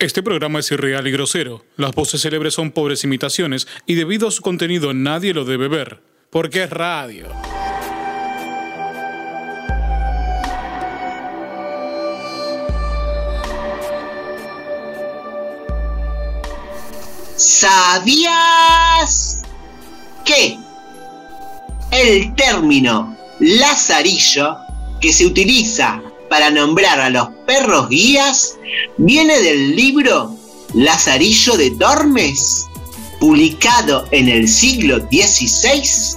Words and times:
Este 0.00 0.22
programa 0.22 0.60
es 0.60 0.70
irreal 0.72 1.06
y 1.06 1.10
grosero. 1.10 1.62
Las 1.76 1.92
voces 1.92 2.22
célebres 2.22 2.54
son 2.54 2.70
pobres 2.70 3.04
imitaciones 3.04 3.68
y 3.84 3.96
debido 3.96 4.28
a 4.28 4.30
su 4.30 4.40
contenido 4.40 4.94
nadie 4.94 5.34
lo 5.34 5.44
debe 5.44 5.68
ver. 5.68 6.00
Porque 6.30 6.62
es 6.62 6.70
radio. 6.70 7.28
¿Sabías 17.36 18.32
que 20.24 20.56
el 21.90 22.34
término 22.36 23.18
lazarillo 23.38 24.56
que 24.98 25.12
se 25.12 25.26
utiliza 25.26 26.00
para 26.30 26.50
nombrar 26.50 27.00
a 27.00 27.10
los 27.10 27.28
perros 27.44 27.88
guías 27.90 28.56
viene 28.96 29.40
del 29.40 29.74
libro 29.74 30.34
Lazarillo 30.72 31.56
de 31.56 31.72
Tormes, 31.72 32.68
publicado 33.18 34.06
en 34.12 34.28
el 34.28 34.48
siglo 34.48 34.98
XVI? 35.10 36.16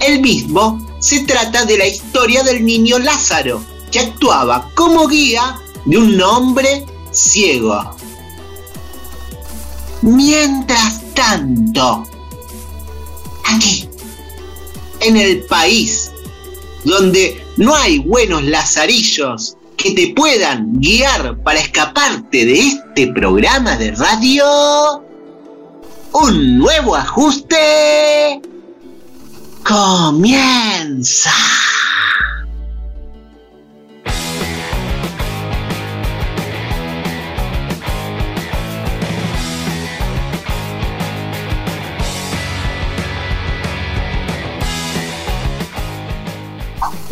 El 0.00 0.20
mismo 0.22 0.84
se 1.00 1.20
trata 1.20 1.66
de 1.66 1.76
la 1.76 1.86
historia 1.86 2.42
del 2.42 2.64
niño 2.64 2.98
Lázaro, 2.98 3.62
que 3.92 4.00
actuaba 4.00 4.70
como 4.74 5.06
guía 5.06 5.60
de 5.84 5.98
un 5.98 6.20
hombre 6.22 6.86
ciego. 7.12 7.94
Mientras 10.00 11.02
tanto, 11.12 12.06
aquí, 13.44 13.86
en 15.00 15.16
el 15.18 15.42
país 15.44 16.10
donde 16.84 17.45
no 17.56 17.74
hay 17.74 17.98
buenos 18.00 18.44
lazarillos 18.44 19.56
que 19.76 19.92
te 19.92 20.12
puedan 20.14 20.80
guiar 20.80 21.42
para 21.42 21.60
escaparte 21.60 22.44
de 22.46 22.58
este 22.58 23.08
programa 23.08 23.76
de 23.76 23.92
radio, 23.92 25.02
un 26.12 26.58
nuevo 26.58 26.96
ajuste 26.96 28.40
comienza. 29.62 31.32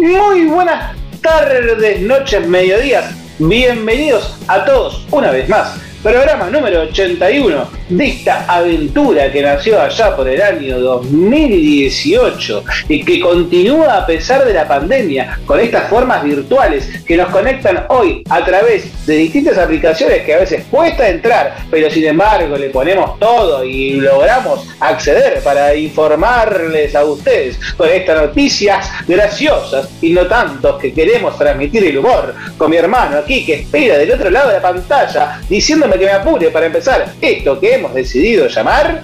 Muy 0.04 0.44
buenas 0.44 0.94
tardes, 1.22 1.98
noches, 2.02 2.46
mediodías. 2.46 3.06
Bienvenidos 3.38 4.36
a 4.48 4.62
todos 4.66 5.06
una 5.10 5.30
vez 5.30 5.48
más 5.48 5.78
programa 6.02 6.50
número 6.50 6.82
81 6.82 7.66
de 7.88 8.06
esta 8.06 8.46
aventura 8.46 9.30
que 9.30 9.42
nació 9.42 9.80
allá 9.80 10.16
por 10.16 10.26
el 10.28 10.40
año 10.40 10.78
2018 10.78 12.64
y 12.88 13.04
que 13.04 13.20
continúa 13.20 13.98
a 13.98 14.06
pesar 14.06 14.44
de 14.44 14.54
la 14.54 14.66
pandemia 14.66 15.38
con 15.44 15.60
estas 15.60 15.88
formas 15.90 16.24
virtuales 16.24 16.88
que 17.04 17.16
nos 17.16 17.28
conectan 17.28 17.84
hoy 17.88 18.22
a 18.30 18.44
través 18.44 19.06
de 19.06 19.16
distintas 19.16 19.58
aplicaciones 19.58 20.22
que 20.22 20.34
a 20.34 20.38
veces 20.38 20.64
cuesta 20.70 21.08
entrar, 21.08 21.56
pero 21.70 21.90
sin 21.90 22.06
embargo 22.06 22.56
le 22.56 22.70
ponemos 22.70 23.18
todo 23.18 23.64
y 23.64 23.92
logramos 23.92 24.66
acceder 24.80 25.40
para 25.42 25.74
informarles 25.74 26.94
a 26.94 27.04
ustedes 27.04 27.58
con 27.76 27.90
estas 27.90 28.22
noticias 28.22 28.88
graciosas 29.06 29.90
y 30.00 30.10
no 30.10 30.26
tantos 30.26 30.80
que 30.80 30.92
queremos 30.94 31.36
transmitir 31.36 31.84
el 31.84 31.98
humor 31.98 32.34
con 32.56 32.70
mi 32.70 32.76
hermano 32.76 33.18
aquí 33.18 33.44
que 33.44 33.54
espera 33.54 33.98
del 33.98 34.12
otro 34.12 34.30
lado 34.30 34.48
de 34.48 34.54
la 34.54 34.62
pantalla 34.62 35.40
diciéndome 35.48 35.98
que 35.98 36.06
me 36.06 36.12
apure 36.12 36.50
para 36.50 36.66
empezar 36.66 37.12
esto 37.20 37.60
que 37.60 37.73
hemos 37.74 37.94
decidido 37.94 38.48
llamar. 38.48 39.02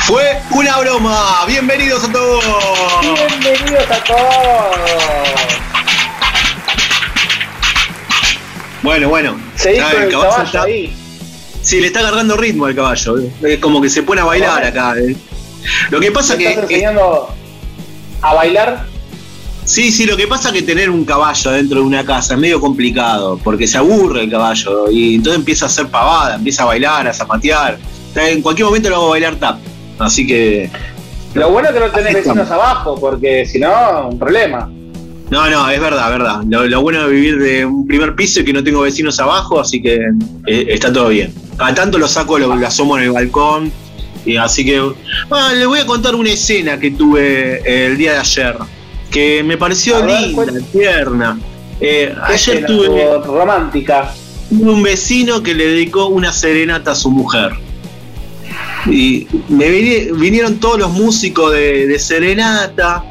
Fue 0.00 0.38
una 0.50 0.78
broma. 0.78 1.44
Bienvenidos 1.46 2.04
a 2.04 2.12
todos. 2.12 2.44
Bienvenidos 3.00 3.90
a 3.90 4.04
todos. 4.04 4.76
Bueno, 8.82 9.08
bueno. 9.08 9.40
Seguís 9.54 9.82
con 9.84 10.02
el, 10.02 10.10
caballo, 10.10 10.62
ahí. 10.62 10.96
Sí, 11.62 11.80
le 11.80 11.86
está 11.86 12.00
agarrando 12.00 12.36
ritmo 12.36 12.66
al 12.66 12.74
caballo. 12.74 13.16
Es 13.42 13.58
como 13.60 13.80
que 13.80 13.88
se 13.88 14.02
pone 14.02 14.20
a 14.20 14.24
bailar 14.24 14.64
acá. 14.64 14.94
Eh. 14.98 15.14
Lo 15.90 16.00
que 16.00 16.10
pasa 16.10 16.36
que. 16.36 16.48
¿Estás 16.48 16.64
enseñando 16.64 17.32
a 18.20 18.34
bailar? 18.34 18.91
Sí, 19.72 19.90
sí, 19.90 20.04
lo 20.04 20.18
que 20.18 20.26
pasa 20.26 20.50
es 20.50 20.56
que 20.56 20.60
tener 20.60 20.90
un 20.90 21.02
caballo 21.02 21.50
dentro 21.52 21.80
de 21.80 21.86
una 21.86 22.04
casa 22.04 22.34
es 22.34 22.38
medio 22.38 22.60
complicado, 22.60 23.40
porque 23.42 23.66
se 23.66 23.78
aburre 23.78 24.24
el 24.24 24.30
caballo 24.30 24.90
y 24.90 25.14
entonces 25.14 25.38
empieza 25.38 25.64
a 25.64 25.68
hacer 25.68 25.86
pavada, 25.86 26.34
empieza 26.34 26.64
a 26.64 26.66
bailar, 26.66 27.08
a 27.08 27.14
zapatear. 27.14 27.78
En 28.14 28.42
cualquier 28.42 28.66
momento 28.66 28.90
lo 28.90 28.96
hago 28.96 29.08
bailar 29.08 29.36
tap. 29.36 29.60
Así 29.98 30.26
que. 30.26 30.68
Lo 31.32 31.50
bueno 31.50 31.70
es 31.70 31.74
que 31.74 31.80
no 31.80 31.90
tenés 31.90 32.12
vecinos 32.12 32.50
abajo, 32.50 32.96
porque 33.00 33.46
si 33.46 33.58
no, 33.60 34.08
un 34.10 34.18
problema. 34.18 34.70
No, 35.30 35.48
no, 35.48 35.70
es 35.70 35.80
verdad, 35.80 36.10
verdad. 36.10 36.42
Lo, 36.46 36.82
bueno 36.82 37.08
de 37.08 37.14
vivir 37.14 37.38
de 37.38 37.64
un 37.64 37.86
primer 37.86 38.14
piso 38.14 38.40
es 38.40 38.44
que 38.44 38.52
no 38.52 38.62
tengo 38.62 38.82
vecinos 38.82 39.18
abajo, 39.20 39.58
así 39.58 39.80
que 39.80 39.94
eh, 40.48 40.66
está 40.68 40.92
todo 40.92 41.08
bien. 41.08 41.32
A 41.56 41.72
tanto 41.72 41.96
lo 41.96 42.08
saco, 42.08 42.38
lo, 42.38 42.52
asomo 42.52 42.98
en 42.98 43.04
el 43.04 43.12
balcón. 43.12 43.72
Y 44.26 44.36
así 44.36 44.66
que. 44.66 44.82
Bueno, 45.30 45.54
les 45.54 45.66
voy 45.66 45.80
a 45.80 45.86
contar 45.86 46.14
una 46.14 46.28
escena 46.28 46.78
que 46.78 46.90
tuve 46.90 47.86
el 47.86 47.96
día 47.96 48.12
de 48.12 48.18
ayer 48.18 48.56
que 49.12 49.44
me 49.44 49.56
pareció 49.56 50.04
linda, 50.04 50.46
tierna. 50.72 51.38
Eh, 51.80 52.14
ayer 52.24 52.66
tuve 52.66 53.18
romántica. 53.24 54.12
Un 54.50 54.82
vecino 54.82 55.42
que 55.42 55.54
le 55.54 55.66
dedicó 55.66 56.06
una 56.06 56.32
serenata 56.32 56.92
a 56.92 56.94
su 56.94 57.10
mujer. 57.10 57.52
Y 58.86 59.28
me 59.48 59.68
vinieron 59.68 60.58
todos 60.58 60.78
los 60.78 60.90
músicos 60.90 61.52
de, 61.52 61.96
serenata. 61.98 63.04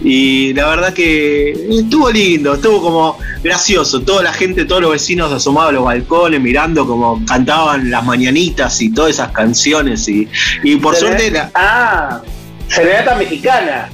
Y 0.00 0.54
la 0.54 0.68
verdad 0.68 0.94
que 0.94 1.50
estuvo 1.50 2.10
lindo, 2.10 2.54
estuvo 2.54 2.80
como 2.80 3.18
gracioso. 3.42 4.00
Toda 4.02 4.22
la 4.22 4.32
gente, 4.32 4.64
todos 4.64 4.80
los 4.80 4.92
vecinos 4.92 5.32
asomados 5.32 5.70
a 5.70 5.72
los 5.72 5.84
balcones, 5.84 6.40
mirando 6.40 6.86
como 6.86 7.24
cantaban 7.26 7.90
las 7.90 8.04
mañanitas 8.04 8.80
y 8.80 8.92
todas 8.92 9.12
esas 9.12 9.32
canciones. 9.32 10.08
Y, 10.08 10.28
y 10.62 10.76
por 10.76 10.94
suerte. 10.94 11.32
Ah, 11.54 12.22
serenata 12.68 13.16
mexicana. 13.16 13.90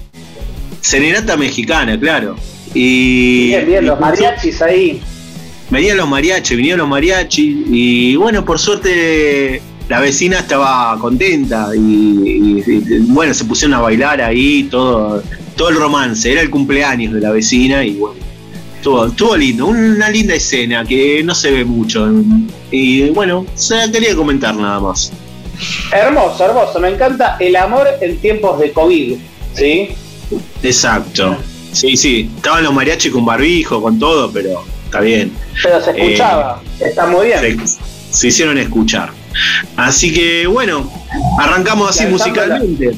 Serenata 0.84 1.38
mexicana, 1.38 1.98
claro. 1.98 2.36
Y, 2.74 3.46
bien, 3.46 3.66
bien, 3.66 3.86
los 3.86 3.98
mariachis 3.98 4.60
ahí. 4.60 5.00
Venían 5.70 5.96
los 5.96 6.06
mariachis, 6.06 6.58
vinieron 6.58 6.80
los 6.80 6.88
mariachis 6.88 7.56
y 7.70 8.16
bueno, 8.16 8.44
por 8.44 8.58
suerte 8.58 9.62
la 9.88 10.00
vecina 10.00 10.40
estaba 10.40 10.94
contenta 11.00 11.70
y, 11.74 12.60
bueno, 13.08 13.32
se 13.32 13.46
pusieron 13.46 13.72
a 13.72 13.80
bailar 13.80 14.20
ahí, 14.20 14.64
todo, 14.64 15.22
todo 15.56 15.70
el 15.70 15.76
romance, 15.76 16.30
era 16.30 16.42
el 16.42 16.50
cumpleaños 16.50 17.14
de 17.14 17.20
la 17.22 17.30
vecina 17.30 17.82
y 17.82 17.94
bueno, 17.94 18.20
estuvo, 18.76 19.06
estuvo 19.06 19.36
lindo, 19.38 19.64
una 19.68 20.10
linda 20.10 20.34
escena 20.34 20.84
que 20.84 21.22
no 21.24 21.34
se 21.34 21.50
ve 21.50 21.64
mucho 21.64 22.12
y 22.70 23.08
bueno, 23.08 23.46
se 23.54 23.74
la 23.74 23.90
quería 23.90 24.14
comentar 24.14 24.54
nada 24.54 24.80
más. 24.80 25.10
Hermoso, 25.90 26.44
hermoso, 26.44 26.78
me 26.78 26.90
encanta 26.90 27.38
el 27.40 27.56
amor 27.56 27.86
en 28.02 28.18
tiempos 28.18 28.60
de 28.60 28.70
COVID, 28.70 29.16
¿sí? 29.54 29.88
Exacto. 30.62 31.36
Sí, 31.72 31.96
sí. 31.96 32.30
Estaban 32.36 32.64
los 32.64 32.72
mariachis 32.72 33.12
con 33.12 33.24
barbijo, 33.24 33.82
con 33.82 33.98
todo, 33.98 34.30
pero 34.30 34.64
está 34.84 35.00
bien. 35.00 35.32
Pero 35.62 35.82
se 35.82 35.90
escuchaba. 35.90 36.62
Eh, 36.80 36.84
está 36.88 37.06
muy 37.06 37.26
bien. 37.26 37.66
Se, 38.10 38.28
hicieron 38.28 38.58
escuchar. 38.58 39.10
Así 39.76 40.12
que 40.12 40.46
bueno, 40.46 40.90
arrancamos 41.38 41.90
así 41.90 42.06
musicalmente. 42.06 42.96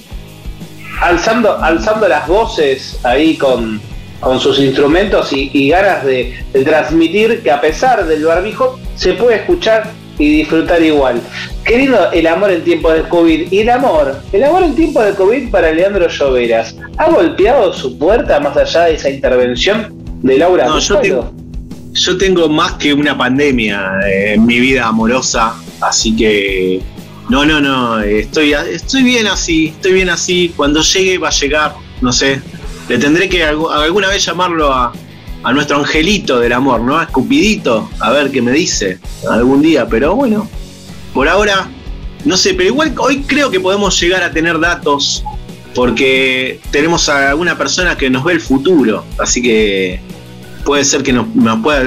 alzando, 1.00 1.58
alzando 1.62 2.06
las 2.06 2.28
voces 2.28 2.98
ahí 3.02 3.36
con, 3.36 3.80
con 4.20 4.38
sus 4.38 4.58
instrumentos 4.60 5.32
y, 5.32 5.68
ganas 5.70 6.04
de, 6.04 6.44
de, 6.52 6.64
transmitir 6.64 7.42
que 7.42 7.50
a 7.50 7.60
pesar 7.60 8.06
del 8.06 8.24
barbijo 8.24 8.78
se 8.94 9.14
puede 9.14 9.36
escuchar 9.36 9.90
y 10.18 10.38
disfrutar 10.38 10.82
igual. 10.82 11.20
Querido 11.64 12.10
el 12.12 12.26
amor 12.26 12.50
en 12.50 12.62
tiempo 12.62 12.90
de 12.90 13.02
COVID. 13.02 13.52
Y 13.52 13.60
el 13.60 13.70
amor, 13.70 14.20
el 14.32 14.44
amor 14.44 14.62
en 14.62 14.74
tiempo 14.74 15.02
de 15.02 15.14
COVID 15.14 15.50
para 15.50 15.72
Leandro 15.72 16.08
Lloveras. 16.08 16.76
¿Ha 16.98 17.10
golpeado 17.10 17.72
su 17.72 17.98
puerta 17.98 18.40
más 18.40 18.56
allá 18.56 18.84
de 18.84 18.94
esa 18.94 19.10
intervención 19.10 19.94
de 20.22 20.38
Laura 20.38 20.66
no, 20.66 20.78
yo 20.78 20.98
tengo, 20.98 21.32
yo 21.92 22.18
tengo 22.18 22.48
más 22.48 22.72
que 22.74 22.92
una 22.92 23.16
pandemia 23.16 23.92
en 24.06 24.44
mi 24.46 24.58
vida 24.60 24.86
amorosa, 24.86 25.54
así 25.80 26.16
que 26.16 26.80
no, 27.28 27.44
no, 27.44 27.60
no, 27.60 28.00
estoy, 28.00 28.52
estoy 28.52 29.02
bien 29.02 29.26
así, 29.26 29.68
estoy 29.68 29.92
bien 29.94 30.10
así. 30.10 30.52
Cuando 30.56 30.82
llegue 30.82 31.18
va 31.18 31.28
a 31.28 31.32
llegar, 31.32 31.74
no 32.00 32.12
sé. 32.12 32.40
Le 32.88 32.98
tendré 32.98 33.28
que 33.28 33.42
alguna 33.42 34.08
vez 34.08 34.24
llamarlo 34.24 34.72
a, 34.72 34.92
a 35.42 35.52
nuestro 35.52 35.78
angelito 35.78 36.40
del 36.40 36.52
amor, 36.52 36.80
¿no? 36.80 36.98
A 36.98 37.04
Escupidito, 37.04 37.88
a 38.00 38.10
ver 38.10 38.30
qué 38.30 38.42
me 38.42 38.52
dice 38.52 38.98
algún 39.30 39.62
día, 39.62 39.86
pero 39.88 40.14
bueno, 40.14 40.48
por 41.14 41.28
ahora, 41.28 41.68
no 42.24 42.36
sé, 42.36 42.54
pero 42.54 42.70
igual 42.70 42.94
hoy 42.98 43.22
creo 43.22 43.50
que 43.50 43.60
podemos 43.60 43.98
llegar 44.00 44.22
a 44.22 44.32
tener 44.32 44.58
datos 44.58 45.24
porque 45.74 46.60
tenemos 46.70 47.08
a 47.08 47.30
alguna 47.30 47.56
persona 47.56 47.96
que 47.96 48.10
nos 48.10 48.24
ve 48.24 48.32
el 48.32 48.40
futuro, 48.40 49.04
así 49.18 49.42
que 49.42 50.00
puede 50.64 50.84
ser 50.84 51.02
que 51.02 51.12
nos, 51.12 51.26
pueda 51.62 51.82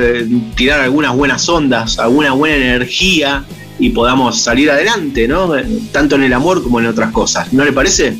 tirar 0.56 0.80
algunas 0.80 1.16
buenas 1.16 1.48
ondas, 1.50 2.00
alguna 2.00 2.32
buena 2.32 2.56
energía 2.56 3.44
y 3.78 3.90
podamos 3.90 4.42
salir 4.42 4.72
adelante, 4.72 5.28
¿no? 5.28 5.52
Tanto 5.92 6.16
en 6.16 6.24
el 6.24 6.34
amor 6.34 6.64
como 6.64 6.80
en 6.80 6.88
otras 6.88 7.12
cosas. 7.12 7.52
¿No 7.52 7.66
le 7.66 7.74
parece? 7.74 8.18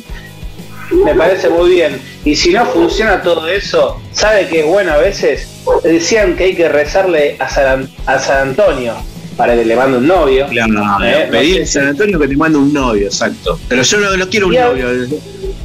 Me 1.04 1.14
parece 1.14 1.48
muy 1.48 1.70
bien. 1.70 2.00
Y 2.24 2.34
si 2.36 2.50
no 2.52 2.64
funciona 2.66 3.22
todo 3.22 3.46
eso, 3.48 4.00
¿sabe 4.12 4.46
que 4.48 4.60
es 4.60 4.66
bueno 4.66 4.92
a 4.92 4.96
veces? 4.98 5.46
Decían 5.82 6.36
que 6.36 6.44
hay 6.44 6.54
que 6.56 6.68
rezarle 6.68 7.36
a 7.38 7.48
San, 7.48 7.88
a 8.06 8.18
San 8.18 8.48
Antonio 8.48 8.94
para 9.36 9.54
que 9.54 9.64
le 9.64 9.76
mande 9.76 9.98
un 9.98 10.06
novio. 10.06 10.46
Claro, 10.48 10.72
Eh, 11.04 11.24
no 11.26 11.30
pedir 11.30 11.66
sé 11.66 11.78
a 11.78 11.82
San 11.82 11.86
Antonio 11.90 12.18
que 12.18 12.28
te 12.28 12.36
mande 12.36 12.58
un 12.58 12.72
novio, 12.72 13.06
exacto. 13.06 13.58
Pero 13.68 13.82
yo 13.82 13.98
no, 13.98 14.16
no 14.16 14.28
quiero 14.28 14.48
un 14.48 14.54
novio. 14.54 14.88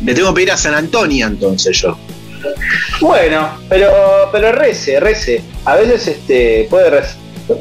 Le 0.04 0.13
tengo 0.13 0.30
que 0.30 0.36
pedir 0.36 0.51
a 0.51 0.57
San 0.57 0.74
Antonio 0.74 1.28
entonces 1.28 1.75
yo. 1.81 1.98
Bueno, 3.01 3.50
pero, 3.69 3.89
pero 4.31 4.51
rece, 4.51 5.00
rece. 5.00 5.42
A 5.66 5.75
veces 5.75 6.07
este 6.07 6.68
puede 6.69 6.92
rez- 6.92 7.16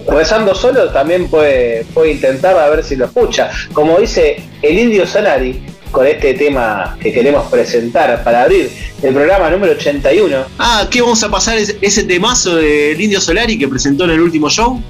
rezando 0.09 0.55
solo 0.55 0.91
también 0.91 1.29
puede, 1.29 1.85
puede 1.95 2.13
intentar 2.13 2.57
a 2.57 2.69
ver 2.69 2.85
si 2.85 2.97
lo 2.97 3.07
escucha. 3.07 3.51
Como 3.73 3.99
dice 3.99 4.37
el 4.63 4.79
Indio 4.79 5.07
Solari 5.07 5.63
con 5.95 6.07
este 6.09 6.35
tema 6.35 6.99
que 7.01 7.13
queremos 7.13 7.47
presentar 7.47 8.25
para 8.25 8.43
abrir 8.43 8.69
el 9.01 9.15
programa 9.15 9.49
número 9.49 9.75
81. 9.75 10.45
Ah, 10.59 10.89
¿qué 10.91 11.01
vamos 11.01 11.23
a 11.23 11.31
pasar 11.31 11.57
ese, 11.57 11.79
ese 11.81 12.03
temazo 12.03 12.57
del 12.57 13.01
Indio 13.01 13.21
Solari 13.21 13.57
que 13.57 13.69
presentó 13.69 14.05
en 14.05 14.11
el 14.11 14.21
último 14.21 14.51
show? 14.51 14.83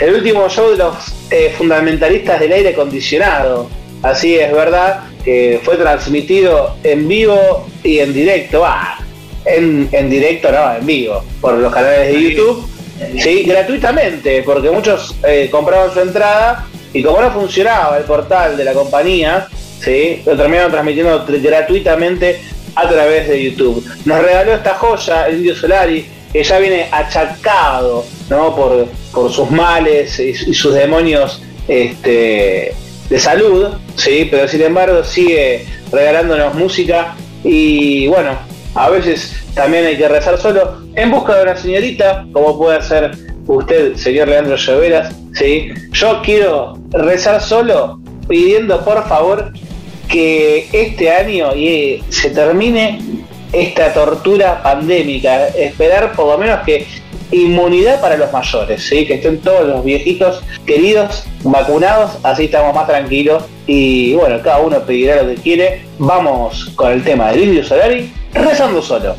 El 0.00 0.14
último 0.14 0.48
show 0.48 0.70
de 0.70 0.76
los 0.76 0.94
eh, 1.30 1.52
fundamentalistas 1.58 2.38
del 2.38 2.52
aire 2.52 2.68
acondicionado. 2.70 3.68
Así 4.02 4.36
es 4.36 4.52
verdad 4.52 5.00
que 5.24 5.60
fue 5.64 5.76
transmitido 5.76 6.76
en 6.84 7.08
vivo 7.08 7.66
y 7.82 7.98
en 7.98 8.14
directo. 8.14 8.64
Ah, 8.64 8.98
en, 9.44 9.88
en 9.90 10.08
directo, 10.08 10.52
no, 10.52 10.76
en 10.76 10.86
vivo, 10.86 11.24
por 11.40 11.54
los 11.54 11.74
canales 11.74 12.12
de 12.14 12.22
YouTube. 12.22 12.68
Sí, 13.20 13.42
gratuitamente, 13.42 14.44
porque 14.44 14.70
muchos 14.70 15.16
eh, 15.26 15.48
compraban 15.50 15.92
su 15.92 15.98
entrada 15.98 16.68
y 16.92 17.02
como 17.02 17.20
no 17.20 17.32
funcionaba 17.32 17.98
el 17.98 18.04
portal 18.04 18.56
de 18.56 18.64
la 18.64 18.72
compañía, 18.74 19.48
¿sí? 19.82 20.22
lo 20.24 20.36
terminaron 20.36 20.70
transmitiendo 20.70 21.26
tr- 21.26 21.42
gratuitamente 21.42 22.40
a 22.74 22.88
través 22.88 23.28
de 23.28 23.42
YouTube. 23.42 23.84
Nos 24.04 24.22
regaló 24.22 24.54
esta 24.54 24.74
joya, 24.74 25.26
el 25.28 25.38
Indio 25.38 25.54
Solari, 25.54 26.06
que 26.32 26.42
ya 26.42 26.58
viene 26.58 26.88
achacado 26.90 28.04
¿no? 28.30 28.54
por, 28.56 28.86
por 29.12 29.30
sus 29.30 29.50
males 29.50 30.18
y, 30.18 30.30
y 30.30 30.54
sus 30.54 30.72
demonios 30.74 31.42
este, 31.68 32.74
de 33.10 33.18
salud, 33.18 33.68
¿sí? 33.96 34.28
pero 34.30 34.48
sin 34.48 34.62
embargo 34.62 35.04
sigue 35.04 35.66
regalándonos 35.90 36.54
música 36.54 37.14
y 37.44 38.06
bueno, 38.06 38.38
a 38.74 38.88
veces 38.88 39.34
también 39.54 39.84
hay 39.84 39.98
que 39.98 40.08
rezar 40.08 40.38
solo 40.38 40.80
en 40.94 41.10
busca 41.10 41.36
de 41.36 41.42
una 41.42 41.56
señorita, 41.56 42.24
como 42.32 42.56
puede 42.58 42.78
hacer 42.78 43.10
usted, 43.46 43.96
señor 43.96 44.28
Leandro 44.28 44.56
Lloveras, 44.56 45.14
¿sí? 45.34 45.68
Yo 45.92 46.22
quiero 46.24 46.78
rezar 46.90 47.42
solo 47.42 48.00
pidiendo 48.28 48.82
por 48.84 49.06
favor 49.08 49.52
que 50.12 50.68
este 50.72 51.10
año 51.10 51.56
y 51.56 52.04
se 52.10 52.30
termine 52.30 53.00
esta 53.50 53.92
tortura 53.92 54.62
pandémica, 54.62 55.48
esperar 55.48 56.12
por 56.12 56.26
lo 56.26 56.38
menos 56.38 56.60
que 56.60 56.86
inmunidad 57.30 58.00
para 58.00 58.18
los 58.18 58.30
mayores, 58.30 58.86
¿sí? 58.86 59.06
que 59.06 59.14
estén 59.14 59.40
todos 59.40 59.66
los 59.66 59.82
viejitos 59.82 60.42
queridos 60.66 61.24
vacunados, 61.42 62.18
así 62.22 62.44
estamos 62.44 62.74
más 62.74 62.86
tranquilos 62.86 63.44
y 63.66 64.12
bueno, 64.14 64.38
cada 64.42 64.60
uno 64.60 64.80
pedirá 64.80 65.22
lo 65.22 65.30
que 65.30 65.40
quiere. 65.40 65.84
Vamos 65.98 66.70
con 66.76 66.92
el 66.92 67.02
tema 67.02 67.30
del 67.30 67.44
Indio 67.44 67.64
Solari, 67.64 68.12
rezando 68.34 68.82
solo. 68.82 69.16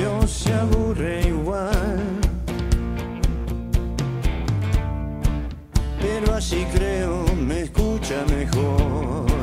no 0.00 0.26
se 0.26 0.52
aburre 0.52 1.28
igual. 1.28 1.70
Pero 6.00 6.34
así 6.34 6.66
creo, 6.72 7.24
me 7.36 7.62
escucha 7.62 8.24
mejor. 8.28 9.33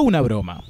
Una 0.00 0.20
broma. 0.22 0.62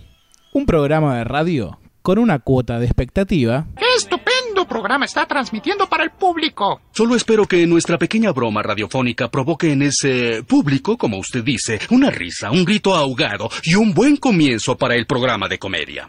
Un 0.53 0.67
programa 0.67 1.17
de 1.19 1.25
radio 1.25 1.79
con 2.03 2.19
una 2.19 2.39
cuota 2.41 2.79
de 2.79 2.87
expectativa 2.87 3.67
¡Qué 3.77 3.85
estupendo 3.97 4.67
programa 4.67 5.05
está 5.05 5.27
transmitiendo 5.27 5.89
para 5.89 6.03
el 6.05 6.11
público! 6.11 6.81
Solo 6.93 7.15
espero 7.15 7.47
que 7.47 7.67
nuestra 7.67 7.97
pequeña 7.99 8.33
broma 8.33 8.63
radiofónica 8.63 9.31
provoque 9.31 9.71
en 9.73 9.83
ese 9.83 10.43
público, 10.43 10.97
como 10.97 11.19
usted 11.19 11.45
dice, 11.45 11.79
una 11.91 12.11
risa, 12.11 12.51
un 12.51 12.65
grito 12.65 12.95
ahogado 12.95 13.49
y 13.63 13.75
un 13.77 13.95
buen 13.95 14.17
comienzo 14.17 14.77
para 14.77 14.95
el 14.97 15.07
programa 15.07 15.47
de 15.49 15.59
comedia. 15.59 16.09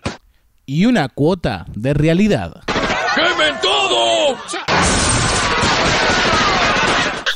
y 0.65 0.85
una 0.85 1.09
cuota 1.09 1.65
de 1.75 1.93
realidad. 1.93 2.63
¡Quemen 3.15 3.55
todo! 3.61 4.37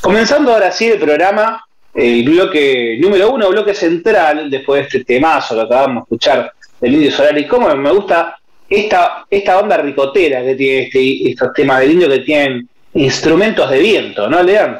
Comenzando 0.01 0.53
ahora 0.53 0.71
sí 0.71 0.85
el 0.85 0.99
programa, 0.99 1.65
el 1.95 2.23
bloque 2.29 2.97
número 2.99 3.31
uno, 3.31 3.49
bloque 3.49 3.73
central, 3.73 4.49
después 4.51 4.81
de 4.81 4.85
este 4.87 5.03
temazo 5.05 5.55
que 5.55 5.61
acabamos 5.61 5.95
de 5.95 6.01
escuchar 6.01 6.53
del 6.81 6.93
Indio 6.93 7.11
Solari. 7.11 7.47
Cómo 7.47 7.73
me 7.75 7.91
gusta 7.91 8.35
esta, 8.69 9.25
esta 9.29 9.59
onda 9.59 9.77
ricotera 9.77 10.43
que 10.43 10.55
tiene 10.55 10.83
este, 10.83 11.29
estos 11.31 11.53
temas 11.53 11.79
del 11.79 11.91
Indio 11.93 12.09
que 12.09 12.19
tienen 12.19 12.67
instrumentos 12.95 13.69
de 13.69 13.79
viento, 13.79 14.29
¿no, 14.29 14.43
Lean? 14.43 14.79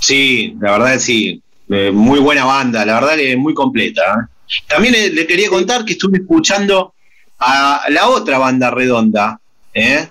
Sí, 0.00 0.54
la 0.60 0.72
verdad 0.72 0.92
que 0.94 0.98
sí. 1.00 1.42
Eh, 1.68 1.90
muy 1.92 2.20
buena 2.20 2.44
banda, 2.44 2.84
la 2.84 2.94
verdad 3.00 3.16
que 3.16 3.36
muy 3.36 3.52
completa. 3.54 4.02
¿eh? 4.02 4.62
También 4.68 4.92
le, 4.94 5.10
le 5.10 5.26
quería 5.26 5.48
contar 5.48 5.84
que 5.84 5.92
estuve 5.92 6.18
escuchando 6.18 6.94
a 7.38 7.82
la 7.88 8.08
otra 8.08 8.38
banda 8.38 8.70
redonda. 8.70 9.40
¿eh? 9.74 10.06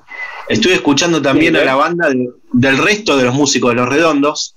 Estuve 0.49 0.73
escuchando 0.73 1.21
también 1.21 1.53
Sí, 1.53 1.59
a 1.59 1.63
¿eh? 1.63 1.65
la 1.65 1.75
banda 1.75 2.09
de- 2.09 2.29
del 2.51 2.77
resto 2.77 3.15
de 3.17 3.23
los 3.25 3.33
músicos 3.33 3.71
de 3.71 3.75
los 3.75 3.87
redondos, 3.89 4.55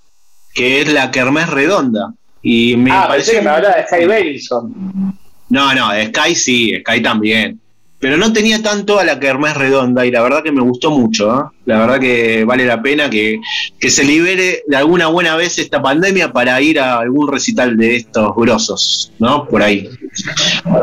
que 0.54 0.80
es 0.80 0.92
la 0.92 1.10
Kermés 1.10 1.48
Redonda. 1.48 2.12
Y 2.42 2.76
me 2.76 2.90
ah, 2.92 3.06
pareció 3.08 3.32
pensé 3.32 3.38
que 3.38 3.42
me 3.42 3.50
hablaba 3.50 3.76
de 3.76 3.86
Sky 3.86 4.06
Belson. 4.06 5.18
No, 5.50 5.74
no, 5.74 5.92
de 5.92 6.06
Sky 6.06 6.34
sí, 6.34 6.74
Sky 6.80 7.02
también. 7.02 7.60
Pero 8.00 8.16
no 8.16 8.32
tenía 8.32 8.62
tanto 8.62 9.00
a 9.00 9.04
la 9.04 9.18
Kermés 9.18 9.56
Redonda 9.56 10.06
y 10.06 10.12
la 10.12 10.22
verdad 10.22 10.44
que 10.44 10.52
me 10.52 10.60
gustó 10.60 10.92
mucho. 10.92 11.36
¿eh? 11.36 11.44
La 11.66 11.80
verdad 11.80 11.98
que 11.98 12.44
vale 12.44 12.64
la 12.64 12.80
pena 12.80 13.10
que, 13.10 13.40
que 13.80 13.90
se 13.90 14.04
libere 14.04 14.62
de 14.66 14.76
alguna 14.76 15.08
buena 15.08 15.34
vez 15.34 15.58
esta 15.58 15.82
pandemia 15.82 16.32
para 16.32 16.60
ir 16.60 16.78
a 16.78 16.98
algún 17.00 17.26
recital 17.26 17.76
de 17.76 17.96
estos 17.96 18.36
grosos, 18.36 19.12
¿no? 19.18 19.48
Por 19.48 19.62
ahí. 19.62 19.88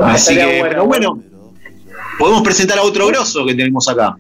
Así 0.02 0.36
que, 0.36 0.46
bueno. 0.46 0.70
pero 0.70 0.86
bueno, 0.86 1.24
podemos 2.20 2.42
presentar 2.42 2.80
a 2.80 2.84
otro 2.84 3.08
grosso 3.08 3.46
que 3.46 3.56
tenemos 3.56 3.88
acá. 3.88 4.18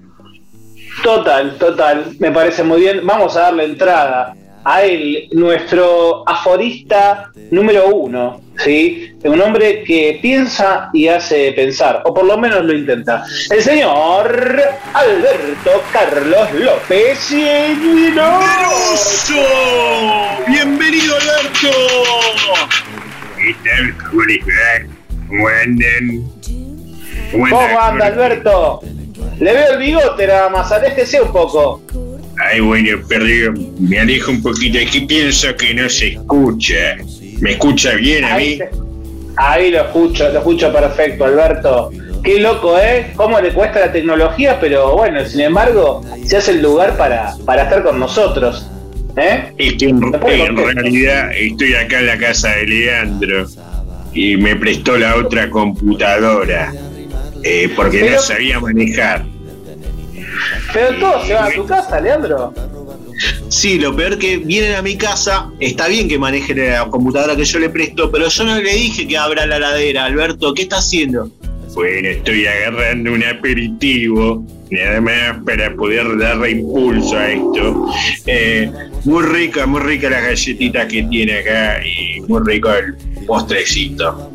Total, 1.03 1.57
total, 1.57 2.15
me 2.19 2.31
parece 2.31 2.63
muy 2.63 2.79
bien. 2.79 3.05
Vamos 3.05 3.35
a 3.35 3.41
darle 3.41 3.65
entrada 3.65 4.33
a 4.65 4.81
él, 4.81 5.29
nuestro 5.31 6.27
aforista 6.27 7.31
número 7.51 7.87
uno, 7.89 8.41
¿sí? 8.57 9.15
Un 9.23 9.39
hombre 9.39 9.83
que 9.83 10.17
piensa 10.21 10.89
y 10.91 11.07
hace 11.07 11.51
pensar, 11.53 12.01
o 12.03 12.13
por 12.13 12.25
lo 12.25 12.35
menos 12.37 12.65
lo 12.65 12.73
intenta. 12.73 13.23
El 13.51 13.61
señor 13.61 14.59
Alberto 14.93 15.83
Carlos 15.93 16.51
López 16.53 17.29
Lleno. 17.29 18.39
¡Bienvenido, 20.47 21.15
Alberto! 21.15 21.69
¿Qué 23.37 23.55
tal? 23.63 23.95
¿Cómo 24.09 24.23
les 24.23 24.39
va? 24.39 24.87
¿Cómo 25.27 25.47
andan? 25.47 26.23
¿Cómo 27.31 27.79
anda, 27.79 28.07
Alberto? 28.07 28.81
Le 29.39 29.53
veo 29.53 29.73
el 29.73 29.79
bigote 29.79 30.25
nada 30.25 30.49
más, 30.49 30.71
aléjese 30.71 31.21
un 31.21 31.31
poco. 31.31 31.81
Ay, 32.51 32.59
bueno, 32.59 32.97
perdón. 33.07 33.73
Me 33.79 33.99
alejo 33.99 34.31
un 34.31 34.41
poquito. 34.41 34.77
Es 34.77 34.91
que 34.91 35.01
pienso 35.01 35.55
que 35.55 35.73
no 35.73 35.89
se 35.89 36.13
escucha. 36.13 36.97
¿Me 37.39 37.51
escucha 37.51 37.95
bien 37.95 38.23
a 38.25 38.37
mí? 38.37 38.59
ahí 39.37 39.69
lo 39.71 39.81
escucho, 39.81 40.29
lo 40.29 40.39
escucho 40.39 40.71
perfecto, 40.71 41.25
Alberto. 41.25 41.91
Qué 42.23 42.39
loco, 42.39 42.77
¿eh? 42.79 43.11
Cómo 43.15 43.39
le 43.39 43.51
cuesta 43.51 43.81
la 43.81 43.91
tecnología, 43.91 44.57
pero 44.59 44.95
bueno, 44.95 45.23
sin 45.25 45.41
embargo, 45.41 46.01
se 46.25 46.37
hace 46.37 46.51
el 46.51 46.61
lugar 46.61 46.97
para, 46.97 47.33
para 47.45 47.63
estar 47.63 47.83
con 47.83 47.99
nosotros. 47.99 48.67
¿Eh? 49.17 49.53
Es 49.57 49.73
que 49.75 49.85
en, 49.85 50.01
realidad 50.11 51.31
estoy 51.33 51.73
acá 51.75 51.99
en 51.99 52.07
la 52.07 52.17
casa 52.17 52.49
de 52.49 52.67
Leandro 52.67 53.47
y 54.13 54.35
me 54.35 54.57
prestó 54.57 54.97
la 54.97 55.15
otra 55.15 55.49
computadora 55.49 56.73
eh, 57.43 57.69
porque 57.75 57.99
Pero- 57.99 58.15
no 58.15 58.19
sabía 58.19 58.59
manejar. 58.59 59.25
Pero 60.73 60.99
todos 60.99 61.27
se 61.27 61.33
van 61.33 61.51
a 61.51 61.55
tu 61.55 61.65
casa, 61.65 61.99
Leandro. 61.99 62.53
Sí, 63.47 63.79
lo 63.79 63.95
peor 63.95 64.17
que 64.19 64.37
vienen 64.37 64.75
a 64.75 64.81
mi 64.81 64.97
casa, 64.97 65.49
está 65.59 65.87
bien 65.87 66.07
que 66.09 66.19
maneje 66.19 66.53
la 66.53 66.85
computadora 66.87 67.35
que 67.35 67.45
yo 67.45 67.59
le 67.59 67.69
presto, 67.69 68.11
pero 68.11 68.27
yo 68.27 68.43
no 68.43 68.55
le 68.59 68.73
dije 68.73 69.07
que 69.07 69.17
abra 69.17 69.45
la 69.45 69.57
ladera, 69.59 70.05
Alberto, 70.05 70.53
¿qué 70.53 70.63
está 70.63 70.77
haciendo? 70.77 71.29
Bueno, 71.73 72.09
estoy 72.09 72.45
agarrando 72.45 73.13
un 73.13 73.23
aperitivo, 73.23 74.43
nada 74.69 75.01
más 75.01 75.43
para 75.45 75.73
poder 75.75 76.17
darle 76.17 76.51
impulso 76.51 77.17
a 77.17 77.31
esto. 77.31 77.87
Eh, 78.25 78.71
muy 79.05 79.23
rica, 79.23 79.65
muy 79.65 79.81
rica 79.81 80.09
la 80.09 80.19
galletita 80.21 80.87
que 80.87 81.03
tiene 81.03 81.39
acá 81.39 81.79
y 81.85 82.21
muy 82.21 82.41
rico 82.45 82.69
el 82.73 82.95
postrecito. 83.25 84.31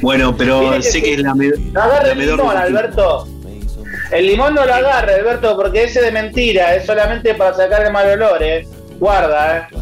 Bueno, 0.00 0.36
pero 0.36 0.72
que 0.76 0.82
sé 0.82 0.92
sí. 0.92 1.02
que 1.02 1.14
es 1.14 1.20
la, 1.20 1.34
me- 1.34 1.50
la 1.72 1.98
el 2.12 2.18
medor- 2.18 2.38
limón, 2.38 2.56
Alberto. 2.56 3.28
El 4.10 4.26
limón 4.26 4.54
no 4.54 4.64
lo 4.64 4.74
agarre, 4.74 5.14
Alberto, 5.14 5.56
porque 5.56 5.84
ese 5.84 5.98
es 5.98 6.04
de 6.06 6.12
mentira, 6.12 6.74
es 6.74 6.86
solamente 6.86 7.34
para 7.34 7.54
sacar 7.54 7.84
el 7.84 7.92
mal 7.92 8.08
olor, 8.08 8.42
¿eh? 8.42 8.66
Guarda, 8.98 9.68
¿eh? 9.70 9.76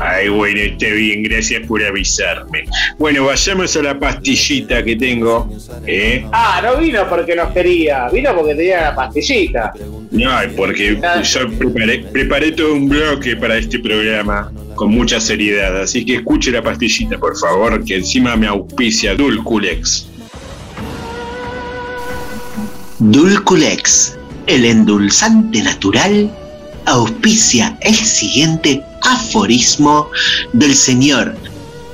Ay, 0.00 0.28
bueno, 0.28 0.60
está 0.60 0.86
bien, 0.86 1.22
gracias 1.22 1.66
por 1.66 1.82
avisarme. 1.82 2.64
Bueno, 2.98 3.24
vayamos 3.24 3.74
a 3.76 3.82
la 3.82 3.98
pastillita 3.98 4.82
que 4.84 4.96
tengo. 4.96 5.50
¿eh? 5.86 6.24
Ah, 6.30 6.60
no 6.62 6.76
vino 6.76 7.08
porque 7.08 7.34
nos 7.34 7.52
quería, 7.52 8.08
vino 8.10 8.34
porque 8.34 8.54
tenía 8.54 8.82
la 8.82 8.94
pastillita. 8.94 9.72
No, 10.10 10.30
porque 10.56 11.00
yo 11.22 11.58
preparé, 11.58 11.98
preparé 12.12 12.52
todo 12.52 12.74
un 12.74 12.88
bloque 12.88 13.36
para 13.36 13.56
este 13.56 13.78
programa 13.78 14.52
con 14.74 14.90
mucha 14.90 15.20
seriedad. 15.20 15.80
Así 15.80 16.04
que 16.04 16.16
escuche 16.16 16.50
la 16.50 16.62
pastillita, 16.62 17.18
por 17.18 17.36
favor, 17.36 17.84
que 17.84 17.96
encima 17.96 18.36
me 18.36 18.46
auspicia 18.46 19.14
Dulculex. 19.14 20.06
Dulculex, 23.00 24.18
el 24.48 24.64
endulzante 24.64 25.62
natural, 25.62 26.28
auspicia 26.84 27.78
el 27.80 27.94
siguiente 27.94 28.82
aforismo 29.02 30.10
del 30.52 30.74
señor 30.74 31.36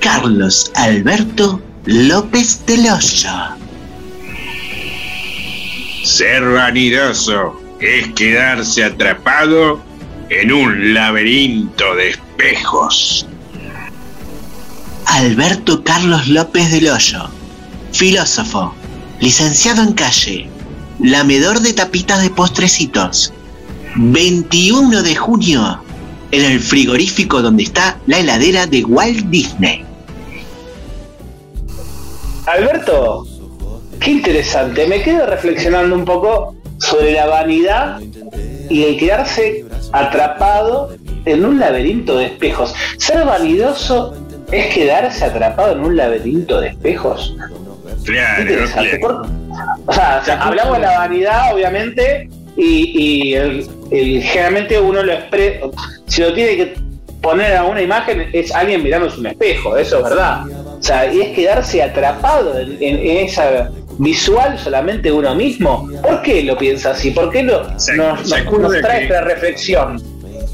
Carlos 0.01 0.73
Alberto 0.75 1.61
López 1.85 2.65
del 2.65 2.87
Hoyo. 2.87 3.31
Ser 6.05 6.43
vanidoso 6.43 7.61
es 7.81 8.09
quedarse 8.15 8.85
atrapado 8.85 9.83
en 10.31 10.53
un 10.53 10.95
laberinto 10.95 11.95
de 11.97 12.11
espejos. 12.11 13.27
Alberto 15.05 15.85
Carlos 15.85 16.29
López 16.29 16.71
del 16.73 16.89
Hoyo, 16.89 17.29
filósofo, 17.93 18.75
licenciado 19.21 19.83
en 19.83 19.93
calle, 19.93 20.54
lamedor 21.05 21.61
de 21.61 21.75
tapitas 21.75 22.23
de 22.23 22.31
postrecitos. 22.31 23.33
21 23.97 25.03
de 25.03 25.15
junio, 25.15 25.83
en 26.31 26.45
el 26.51 26.61
frigorífico 26.61 27.43
donde 27.43 27.65
está 27.65 27.99
la 28.07 28.21
heladera 28.21 28.67
de 28.67 28.85
Walt 28.85 29.27
Disney. 29.27 29.85
Alberto, 32.47 33.27
qué 34.01 34.13
interesante. 34.13 34.87
Me 34.87 35.03
quedo 35.03 35.27
reflexionando 35.27 35.95
un 35.95 36.07
poco 36.07 36.55
sobre 36.79 37.13
la 37.13 37.27
vanidad 37.27 38.01
y 38.71 38.85
el 38.85 38.97
quedarse 38.97 39.67
atrapado 39.93 40.97
en 41.27 41.45
un 41.45 41.61
laberinto 41.61 42.17
de 42.17 42.27
espejos. 42.27 42.75
Ser 42.97 43.27
vanidoso 43.27 44.15
es 44.51 44.75
quedarse 44.75 45.23
atrapado 45.23 45.73
en 45.73 45.85
un 45.85 45.97
laberinto 45.97 46.63
de 46.63 46.69
espejos. 46.69 47.37
Qué 48.05 48.13
Claro, 48.13 49.23
o 49.87 49.93
sea, 49.93 50.19
o 50.21 50.25
sea, 50.25 50.43
hablamos 50.43 50.77
de 50.77 50.83
la 50.83 50.99
vanidad, 50.99 51.55
obviamente, 51.55 52.29
y, 52.57 52.93
y 53.31 53.35
el- 53.35 53.67
el- 53.91 54.23
generalmente 54.23 54.79
uno 54.81 55.03
lo 55.03 55.13
expresa. 55.13 55.67
Si 56.07 56.21
lo 56.23 56.33
tiene 56.33 56.57
que 56.57 56.75
poner 57.21 57.57
a 57.57 57.65
una 57.65 57.81
imagen, 57.83 58.29
es 58.33 58.55
alguien 58.55 58.83
mirándose 58.83 59.19
un 59.21 59.27
espejo, 59.27 59.77
eso 59.77 59.99
es 59.99 60.05
verdad. 60.05 60.43
O 60.79 60.83
sea, 60.83 61.13
y 61.13 61.21
es 61.23 61.29
quedarse 61.35 61.83
atrapado 61.83 62.59
en, 62.59 62.73
en- 62.81 62.99
en 62.99 63.17
esa 63.27 63.71
visual 63.99 64.59
solamente 64.59 65.11
uno 65.11 65.35
mismo. 65.35 65.89
¿Por 66.03 66.21
qué 66.23 66.43
lo 66.43 66.59
piensa 66.59 66.91
así? 66.91 67.11
¿Por 67.13 67.31
qué 67.31 67.43
lo, 67.43 67.79
Se- 67.79 67.97
nos, 67.97 68.29
se 68.29 68.43
nos- 68.45 68.59
nos 68.59 68.81
trae 68.81 69.05
esta 69.05 69.21
reflexión? 69.23 70.03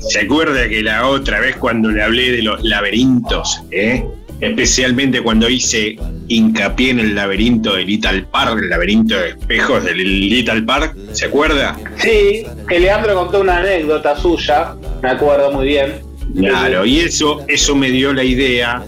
¿Se 0.09 0.21
acuerda 0.21 0.67
que 0.69 0.83
la 0.83 1.07
otra 1.09 1.41
vez 1.41 1.57
cuando 1.57 1.91
le 1.91 2.03
hablé 2.03 2.31
de 2.33 2.43
los 2.43 2.63
laberintos, 2.63 3.63
eh? 3.71 4.05
Especialmente 4.41 5.21
cuando 5.23 5.49
hice 5.49 5.97
hincapié 6.29 6.91
en 6.91 7.01
el 7.01 7.15
laberinto 7.15 7.75
de 7.75 7.85
Little 7.85 8.23
Park, 8.31 8.59
el 8.63 8.69
laberinto 8.71 9.17
de 9.17 9.31
espejos 9.31 9.85
del 9.85 9.99
Little 9.99 10.63
Park, 10.63 10.97
¿se 11.13 11.27
acuerda? 11.27 11.77
Sí, 11.99 12.45
que 12.69 12.81
Leandro 12.81 13.15
contó 13.15 13.41
una 13.41 13.59
anécdota 13.59 14.17
suya, 14.17 14.75
me 15.03 15.11
acuerdo 15.11 15.51
muy 15.53 15.67
bien. 15.67 16.01
Claro, 16.37 16.87
y 16.87 17.01
eso, 17.01 17.45
eso 17.49 17.75
me 17.75 17.91
dio 17.91 18.13
la 18.13 18.23
idea 18.23 18.85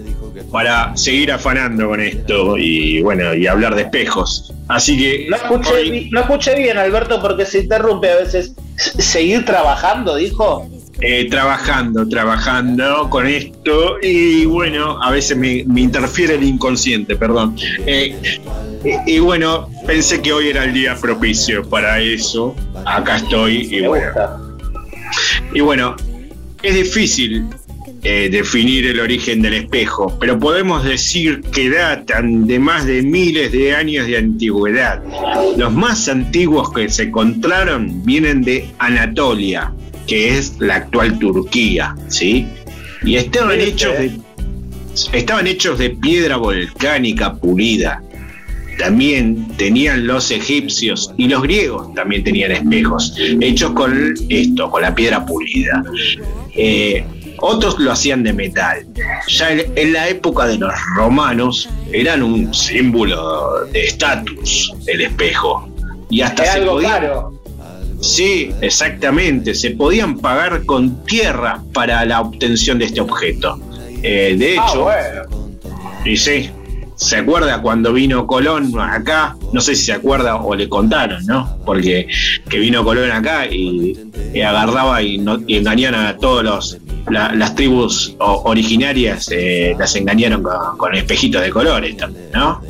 para 0.52 0.96
seguir 0.96 1.32
afanando 1.32 1.88
con 1.88 2.00
esto 2.00 2.56
y 2.56 3.02
bueno, 3.02 3.34
y 3.34 3.46
hablar 3.46 3.74
de 3.74 3.82
espejos. 3.82 4.52
Así 4.68 4.96
que 4.96 5.26
No 5.28 5.36
escuché, 5.36 5.74
hoy- 5.74 6.08
no 6.12 6.20
escuché 6.20 6.54
bien, 6.54 6.78
Alberto, 6.78 7.20
porque 7.20 7.44
se 7.44 7.60
interrumpe 7.60 8.10
a 8.10 8.16
veces. 8.16 8.54
¿Seguir 8.76 9.44
trabajando, 9.44 10.16
dijo? 10.16 10.68
Eh, 11.00 11.28
trabajando, 11.30 12.08
trabajando 12.08 13.08
con 13.10 13.26
esto 13.26 13.96
y 14.02 14.44
bueno, 14.44 15.02
a 15.02 15.10
veces 15.10 15.36
me, 15.36 15.64
me 15.66 15.82
interfiere 15.82 16.34
el 16.34 16.44
inconsciente, 16.44 17.16
perdón. 17.16 17.56
Eh, 17.86 18.16
y, 19.06 19.14
y 19.14 19.18
bueno, 19.18 19.68
pensé 19.86 20.20
que 20.20 20.32
hoy 20.32 20.48
era 20.48 20.64
el 20.64 20.72
día 20.72 20.96
propicio 20.96 21.68
para 21.68 22.00
eso. 22.00 22.54
Acá 22.84 23.16
estoy 23.16 23.68
y 23.70 23.86
bueno. 23.86 24.12
Y 25.54 25.60
bueno, 25.60 25.96
es 26.62 26.74
difícil 26.74 27.44
eh, 28.04 28.28
definir 28.30 28.86
el 28.86 28.98
origen 28.98 29.42
del 29.42 29.54
espejo, 29.54 30.16
pero 30.18 30.36
podemos 30.36 30.84
decir 30.84 31.40
que 31.52 31.70
datan 31.70 32.48
de 32.48 32.58
más 32.58 32.84
de 32.84 33.00
miles 33.02 33.52
de 33.52 33.74
años 33.76 34.08
de 34.08 34.18
antigüedad. 34.18 35.00
Los 35.56 35.72
más 35.72 36.08
antiguos 36.08 36.72
que 36.72 36.88
se 36.88 37.04
encontraron 37.04 38.04
vienen 38.04 38.42
de 38.42 38.68
Anatolia, 38.78 39.72
que 40.06 40.36
es 40.38 40.54
la 40.58 40.76
actual 40.76 41.18
Turquía, 41.18 41.94
¿sí? 42.08 42.46
Y 43.04 43.16
estaban 43.16 43.56
Sí, 43.58 43.66
hechos 43.66 43.92
de, 43.98 44.10
estaban 45.12 45.46
hechos 45.46 45.78
de 45.78 45.90
piedra 45.90 46.36
volcánica 46.36 47.34
pulida. 47.34 48.02
También 48.78 49.46
tenían 49.58 50.06
los 50.06 50.30
egipcios 50.30 51.12
y 51.18 51.28
los 51.28 51.42
griegos 51.42 51.92
también 51.94 52.24
tenían 52.24 52.52
espejos 52.52 53.14
hechos 53.40 53.72
con 53.72 54.14
esto, 54.28 54.70
con 54.70 54.82
la 54.82 54.94
piedra 54.94 55.24
pulida. 55.26 55.82
Eh, 56.54 57.04
otros 57.38 57.78
lo 57.78 57.92
hacían 57.92 58.22
de 58.22 58.32
metal. 58.32 58.86
Ya 59.28 59.52
en, 59.52 59.64
en 59.76 59.92
la 59.92 60.08
época 60.08 60.46
de 60.46 60.58
los 60.58 60.72
romanos 60.96 61.68
eran 61.92 62.22
un 62.22 62.52
símbolo 62.54 63.66
de 63.72 63.84
estatus 63.84 64.72
el 64.86 65.02
espejo. 65.02 65.68
Y 66.08 66.20
hasta 66.22 66.44
se 66.44 66.50
algo 66.50 66.72
podía- 66.74 66.88
caro. 66.90 67.41
Sí, 68.02 68.52
exactamente. 68.60 69.54
Se 69.54 69.70
podían 69.70 70.18
pagar 70.18 70.64
con 70.64 71.04
tierra 71.04 71.62
para 71.72 72.04
la 72.04 72.20
obtención 72.20 72.78
de 72.78 72.86
este 72.86 73.00
objeto. 73.00 73.58
Eh, 74.02 74.34
de 74.36 74.58
Ah, 74.58 74.66
hecho, 74.68 74.82
bueno. 74.82 75.54
y 76.04 76.16
sí, 76.16 76.50
¿se 76.96 77.16
acuerda 77.18 77.62
cuando 77.62 77.92
vino 77.92 78.26
Colón 78.26 78.72
acá? 78.80 79.36
No 79.52 79.60
sé 79.60 79.76
si 79.76 79.84
se 79.84 79.92
acuerda 79.92 80.34
o 80.36 80.54
le 80.56 80.68
contaron, 80.68 81.24
¿no? 81.26 81.56
Porque 81.64 82.08
que 82.50 82.58
vino 82.58 82.82
Colón 82.84 83.12
acá 83.12 83.46
y, 83.46 83.96
y 84.34 84.40
agarraba 84.40 85.00
y, 85.00 85.18
no, 85.18 85.38
y 85.46 85.58
engañaron 85.58 86.04
a 86.04 86.16
todos 86.16 86.42
los 86.42 86.78
la- 87.08 87.32
las 87.34 87.54
tribus 87.54 88.16
originarias, 88.18 89.28
eh, 89.32 89.74
las 89.78 89.94
engañaron 89.94 90.42
con, 90.42 90.76
con 90.76 90.94
espejitos 90.96 91.40
de 91.42 91.50
colores 91.50 91.96
también, 91.96 92.26
¿no? 92.34 92.60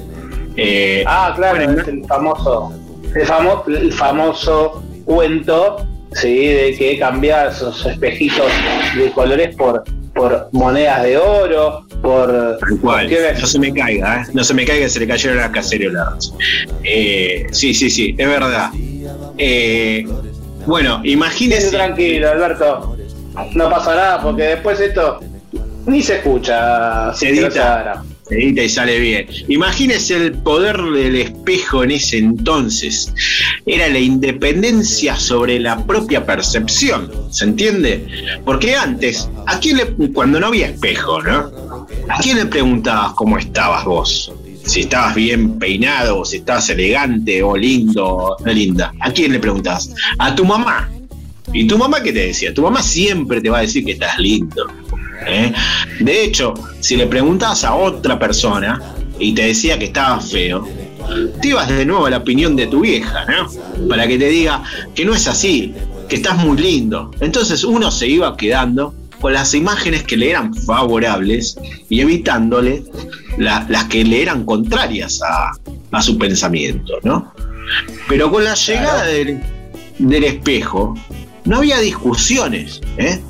Eh, 0.57 1.05
Ah, 1.07 1.33
claro, 1.35 1.57
bueno, 1.65 1.81
es 1.81 1.89
el 1.89 2.05
famoso, 2.07 2.73
el, 3.15 3.27
famo- 3.27 3.65
el 3.67 3.93
famoso 3.93 4.82
cuento, 5.05 5.87
sí, 6.13 6.47
de 6.49 6.75
que 6.77 6.99
cambiar 6.99 7.49
esos 7.49 7.85
espejitos 7.87 8.51
de 8.97 9.11
colores 9.13 9.55
por, 9.57 9.85
por 10.15 10.49
monedas 10.53 11.03
de 11.05 11.17
oro, 11.17 11.87
por 12.01 12.59
Tal 12.59 12.79
cual. 12.81 13.11
No 13.41 13.47
se 13.47 13.59
me 13.59 13.73
caiga, 13.73 14.23
¿eh? 14.23 14.31
No 14.33 14.45
se 14.45 14.55
me 14.55 14.65
caiga, 14.65 14.89
se 14.89 15.01
le 15.01 15.07
cayeron 15.07 15.39
las 15.39 15.51
cacerolas. 15.51 16.35
Eh, 16.85 17.47
sí, 17.53 17.75
sí, 17.75 17.91
sí, 17.91 18.15
es 18.19 18.29
verdad. 18.29 18.71
Eh, 19.39 20.07
bueno, 20.67 21.01
imagínese. 21.05 21.71
tranquilo, 21.71 22.31
Alberto. 22.31 22.97
No 23.55 23.71
pasa 23.71 23.95
nada 23.95 24.23
porque 24.23 24.43
después 24.43 24.79
esto 24.79 25.21
ni 25.87 26.03
se 26.03 26.17
escucha. 26.17 27.13
Se 27.15 27.31
edita. 27.31 28.03
Y 28.31 28.69
sale 28.69 28.99
bien. 28.99 29.27
Imagínese 29.49 30.17
el 30.17 30.33
poder 30.33 30.81
del 30.81 31.17
espejo 31.17 31.85
en 31.85 31.93
ese 31.93 32.19
entonces. 32.19 33.13
Era 33.67 33.89
la 33.89 33.99
independencia 33.99 35.17
sobre 35.17 35.59
la 35.59 35.85
propia 35.85 36.25
percepción. 36.25 37.11
¿Se 37.31 37.45
entiende? 37.45 38.07
Porque 38.45 38.75
antes, 38.75 39.29
¿a 39.47 39.59
quién 39.59 39.81
cuando 40.15 40.41
no 40.41 40.47
había 40.47 40.69
espejo, 40.69 41.23
¿no? 41.23 41.87
¿A 42.09 42.19
quién 42.21 42.39
le 42.39 42.47
preguntabas 42.47 43.13
cómo 43.15 43.39
estabas 43.39 43.85
vos? 43.85 44.33
Si 44.65 44.81
estabas 44.81 45.15
bien 45.15 45.59
peinado, 45.59 46.21
o 46.21 46.25
si 46.25 46.37
estabas 46.37 46.71
elegante 46.71 47.43
o 47.43 47.57
lindo 47.57 48.07
o 48.07 48.37
linda. 48.47 48.95
¿A 49.01 49.11
quién 49.11 49.33
le 49.33 49.41
preguntabas? 49.41 49.93
A 50.19 50.35
tu 50.35 50.45
mamá. 50.45 50.89
¿Y 51.53 51.67
tu 51.67 51.77
mamá 51.77 52.03
qué 52.03 52.13
te 52.13 52.27
decía? 52.27 52.55
Tu 52.55 52.63
mamá 52.63 52.83
siempre 52.83 53.41
te 53.41 53.51
va 53.51 53.59
a 53.59 53.63
decir 53.63 53.85
que 53.85 53.93
estás 53.93 54.19
lindo. 54.19 54.67
¿Eh? 55.27 55.53
De 56.01 56.25
hecho, 56.25 56.55
si 56.81 56.97
le 56.97 57.07
preguntabas 57.07 57.65
a 57.65 57.75
otra 57.75 58.19
persona 58.19 58.81
y 59.19 59.35
te 59.35 59.47
decía 59.47 59.79
que 59.79 59.87
estabas 59.87 60.31
feo, 60.31 60.67
te 61.41 61.49
ibas 61.49 61.69
de 61.69 61.85
nuevo 61.85 62.07
a 62.07 62.11
la 62.11 62.19
opinión 62.19 62.57
de 62.57 62.67
tu 62.67 62.81
vieja, 62.81 63.25
¿no? 63.27 63.89
Para 63.89 64.07
que 64.07 64.19
te 64.19 64.29
diga 64.29 64.63
que 64.95 65.05
no 65.05 65.15
es 65.15 65.27
así, 65.27 65.75
que 66.09 66.17
estás 66.17 66.37
muy 66.39 66.57
lindo. 66.59 67.11
Entonces 67.21 67.65
uno 67.65 67.91
se 67.91 68.07
iba 68.09 68.37
quedando 68.37 68.95
con 69.21 69.33
las 69.33 69.55
imágenes 69.55 70.03
que 70.03 70.17
le 70.17 70.31
eran 70.31 70.53
favorables 70.55 71.57
y 71.89 72.01
evitándole 72.01 72.83
la- 73.39 73.65
las 73.69 73.85
que 73.85 74.05
le 74.05 74.23
eran 74.23 74.45
contrarias 74.45 75.21
a, 75.23 75.53
a 75.93 76.03
su 76.03 76.19
pensamiento, 76.19 76.95
¿no? 77.05 77.33
Pero 78.09 78.31
con 78.31 78.45
la 78.45 78.55
llegada 78.55 79.05
del, 79.07 79.41
del 79.99 80.25
espejo, 80.25 80.95
no 81.45 81.59
había 81.59 81.79
discusiones, 81.79 82.81
¿eh? 82.99 83.21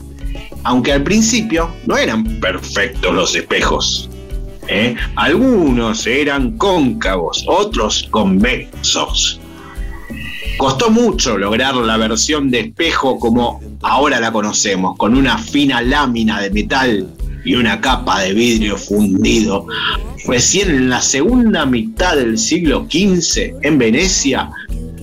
Aunque 0.65 0.93
al 0.93 1.03
principio 1.03 1.71
no 1.87 1.97
eran 1.97 2.25
perfectos 2.41 3.15
los 3.15 3.35
espejos. 3.35 4.09
¿eh? 4.69 4.95
Algunos 5.17 6.07
eran 6.07 6.57
cóncavos, 6.57 7.45
otros 7.47 8.09
convexos. 8.11 9.41
Costó 10.57 10.91
mucho 10.91 11.39
lograr 11.39 11.75
la 11.75 11.97
versión 11.97 12.51
de 12.51 12.61
espejo 12.61 13.19
como 13.19 13.61
ahora 13.83 14.21
la 14.21 14.33
conocemos, 14.33 14.97
con 14.97 15.17
una 15.17 15.39
fina 15.39 15.83
lámina 15.83 16.41
de 16.41 16.51
metal 16.51 17.09
y 17.45 17.55
una 17.55 17.81
capa 17.81 18.21
de 18.21 18.33
vidrio 18.33 18.77
fundido. 18.77 19.67
Recién 20.27 20.71
en 20.71 20.91
la 20.91 21.01
segunda 21.01 21.67
mitad 21.67 22.17
del 22.17 22.39
siglo 22.39 22.87
XV, 22.89 23.55
en 23.63 23.79
Venecia, 23.79 24.51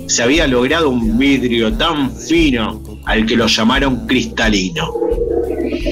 se 0.07 0.23
había 0.23 0.47
logrado 0.47 0.89
un 0.89 1.17
vidrio 1.17 1.73
tan 1.73 2.15
fino 2.15 2.81
al 3.05 3.25
que 3.25 3.35
lo 3.35 3.47
llamaron 3.47 4.07
cristalino. 4.07 5.08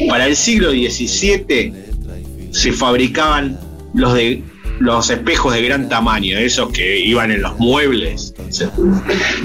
Para 0.08 0.26
el 0.28 0.36
siglo 0.36 0.72
XVII 0.72 1.74
se 2.52 2.72
fabricaban 2.72 3.58
los 3.94 4.14
de 4.14 4.44
los 4.80 5.10
espejos 5.10 5.54
de 5.54 5.64
gran 5.64 5.90
tamaño, 5.90 6.38
esos 6.38 6.72
que 6.72 7.00
iban 7.00 7.32
en 7.32 7.42
los 7.42 7.58
muebles. 7.58 8.34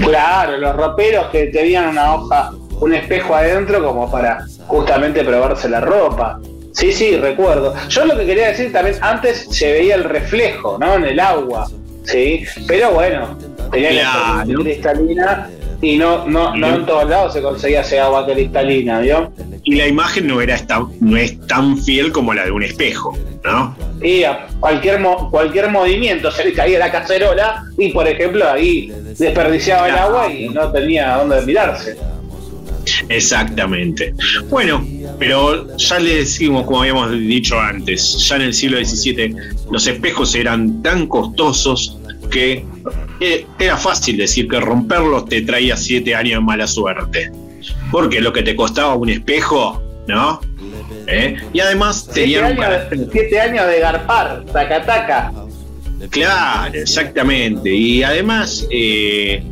Claro, 0.01 0.59
los 0.59 0.77
roperos 0.77 1.27
que 1.33 1.46
tenían 1.46 1.88
una 1.88 2.14
hoja, 2.14 2.53
un 2.81 2.92
espejo 2.94 3.35
adentro 3.35 3.83
como 3.83 4.11
para 4.11 4.44
justamente 4.66 5.25
probarse 5.25 5.68
la 5.68 5.81
ropa. 5.81 6.38
Sí, 6.72 6.92
sí, 6.92 7.16
recuerdo. 7.16 7.75
Yo 7.88 8.05
lo 8.07 8.16
que 8.16 8.27
quería 8.27 8.48
decir 8.48 8.72
también, 8.72 8.96
antes 9.01 9.46
se 9.51 9.72
veía 9.72 9.94
el 9.94 10.05
reflejo, 10.05 10.79
¿no? 10.79 10.94
En 10.96 11.05
el 11.05 11.20
agua, 11.20 11.70
¿sí? 12.05 12.44
Pero 12.66 12.92
bueno, 12.92 13.38
tenía 13.70 13.88
que 13.90 13.94
Claro. 14.01 14.46
ser 14.46 14.57
cristalina 14.57 15.51
y 15.83 15.96
no, 15.96 16.27
no, 16.27 16.57
no 16.57 16.77
en 16.77 16.87
todos 16.87 17.09
lados 17.09 17.33
se 17.35 17.42
conseguía 17.42 17.81
ese 17.83 18.01
agua 18.01 18.27
cristalina, 18.27 19.01
¿vio? 19.01 19.33
Y 19.64 19.77
la 19.77 19.87
imagen 19.87 20.27
no, 20.27 20.40
era 20.40 20.61
no 21.01 21.16
es 21.16 21.38
tan 21.46 21.79
fiel 21.79 22.11
como 22.11 22.35
la 22.35 22.44
de 22.44 22.51
un 22.51 22.62
espejo, 22.64 23.16
¿no? 23.44 23.77
Y 24.03 24.25
a 24.25 24.48
cualquier, 24.59 24.98
mo- 24.98 25.31
cualquier 25.31 25.70
movimiento 25.70 26.33
se 26.33 26.44
le 26.46 26.53
caía 26.53 26.79
la 26.81 26.90
cacerola 26.90 27.62
y, 27.79 27.90
por 27.92 28.09
ejemplo, 28.09 28.51
ahí 28.51 28.92
desperdiciaba 29.16 29.88
el 29.88 29.94
agua 29.96 30.33
y 30.33 30.48
no 30.48 30.70
tenía 30.72 31.16
dónde 31.18 31.42
mirarse. 31.46 31.96
Exactamente. 33.09 34.14
Bueno, 34.48 34.85
pero 35.18 35.77
ya 35.77 35.98
le 36.01 36.16
decimos, 36.16 36.64
como 36.66 36.81
habíamos 36.81 37.12
dicho 37.12 37.59
antes, 37.61 38.27
ya 38.29 38.37
en 38.37 38.42
el 38.42 38.55
siglo 38.55 38.79
XVII 38.85 39.35
los 39.70 39.87
espejos 39.87 40.35
eran 40.35 40.83
tan 40.83 41.07
costosos 41.07 41.98
que 42.31 42.64
eh, 43.20 43.46
era 43.59 43.77
fácil 43.77 44.16
decir 44.16 44.48
que 44.48 44.59
romperlos 44.59 45.27
te 45.27 45.42
traía 45.42 45.77
siete 45.77 46.14
años 46.14 46.40
de 46.40 46.44
mala 46.44 46.66
suerte. 46.66 47.31
Porque 47.90 48.20
lo 48.20 48.33
que 48.33 48.42
te 48.42 48.57
costaba 48.57 48.94
un 48.94 49.09
espejo, 49.09 49.83
¿no? 50.07 50.40
¿Eh? 51.07 51.37
Y 51.53 51.61
además 51.61 52.09
Siete 52.11 52.20
tenían 52.20 52.57
un 52.57 52.64
años, 52.64 53.09
siete 53.11 53.40
años 53.40 53.66
de 53.66 53.81
garpar, 53.81 54.44
taca 54.53 54.85
taca. 54.85 55.33
Claro, 56.11 56.75
exactamente. 56.75 57.70
Y 57.70 58.03
además, 58.03 58.66
eh, 58.70 59.44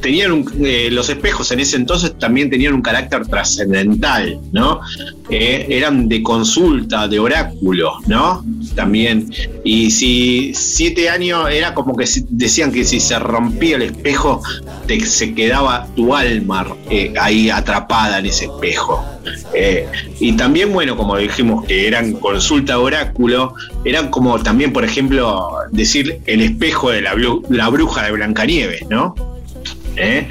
tenían 0.00 0.32
un- 0.32 0.50
eh, 0.64 0.88
los 0.90 1.08
espejos 1.08 1.50
en 1.52 1.60
ese 1.60 1.76
entonces 1.76 2.18
también 2.18 2.50
tenían 2.50 2.74
un 2.74 2.82
carácter 2.82 3.26
trascendental, 3.26 4.38
¿no? 4.52 4.80
Eh, 5.30 5.66
eran 5.68 6.08
de 6.08 6.22
consulta, 6.22 7.06
de 7.06 7.18
oráculo, 7.18 7.92
¿no? 8.06 8.44
También. 8.74 9.32
Y 9.64 9.90
si 9.90 10.52
siete 10.54 11.08
años 11.08 11.48
era 11.50 11.74
como 11.74 11.96
que 11.96 12.04
decían 12.30 12.72
que 12.72 12.84
si 12.84 12.98
se 13.00 13.18
rompía 13.18 13.76
el 13.76 13.82
espejo, 13.82 14.42
te- 14.86 15.04
se 15.04 15.34
quedaba 15.34 15.86
tu 15.94 16.14
alma 16.14 16.66
eh, 16.90 17.12
ahí 17.20 17.50
atrapada 17.50 18.18
en 18.18 18.26
ese 18.26 18.46
espejo. 18.46 19.04
Eh, 19.54 19.86
y 20.18 20.32
también, 20.32 20.72
bueno, 20.72 20.96
como 20.96 21.16
dijimos 21.16 21.64
que 21.66 21.86
eran 21.86 22.12
consulta 22.14 22.78
oráculo, 22.78 23.54
eran 23.84 24.10
como 24.10 24.38
también, 24.42 24.72
por 24.72 24.84
ejemplo, 24.84 25.50
decir 25.70 26.20
el 26.26 26.40
espejo 26.40 26.90
de 26.90 27.02
la, 27.02 27.14
la 27.50 27.68
bruja 27.68 28.04
de 28.04 28.12
Blancanieves, 28.12 28.82
¿no? 28.88 29.14
¿Eh? 30.00 30.28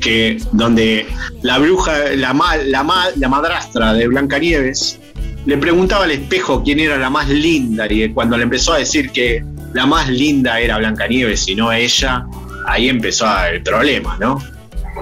Que 0.00 0.38
donde 0.52 1.06
la 1.42 1.58
bruja, 1.58 1.92
la, 2.16 2.32
ma- 2.32 2.56
la, 2.56 2.82
ma- 2.82 3.08
la 3.16 3.28
madrastra 3.28 3.92
de 3.92 4.06
Blancanieves, 4.08 4.98
le 5.46 5.56
preguntaba 5.56 6.04
al 6.04 6.10
espejo 6.10 6.62
quién 6.62 6.80
era 6.80 6.96
la 6.98 7.10
más 7.10 7.28
linda, 7.28 7.86
y 7.90 8.08
cuando 8.12 8.36
le 8.36 8.44
empezó 8.44 8.74
a 8.74 8.78
decir 8.78 9.10
que 9.10 9.42
la 9.72 9.86
más 9.86 10.08
linda 10.08 10.60
era 10.60 10.78
Blancanieves 10.78 11.46
y 11.48 11.54
no 11.54 11.72
ella, 11.72 12.26
ahí 12.66 12.88
empezó 12.88 13.26
el 13.52 13.62
problema, 13.62 14.16
¿no? 14.20 14.38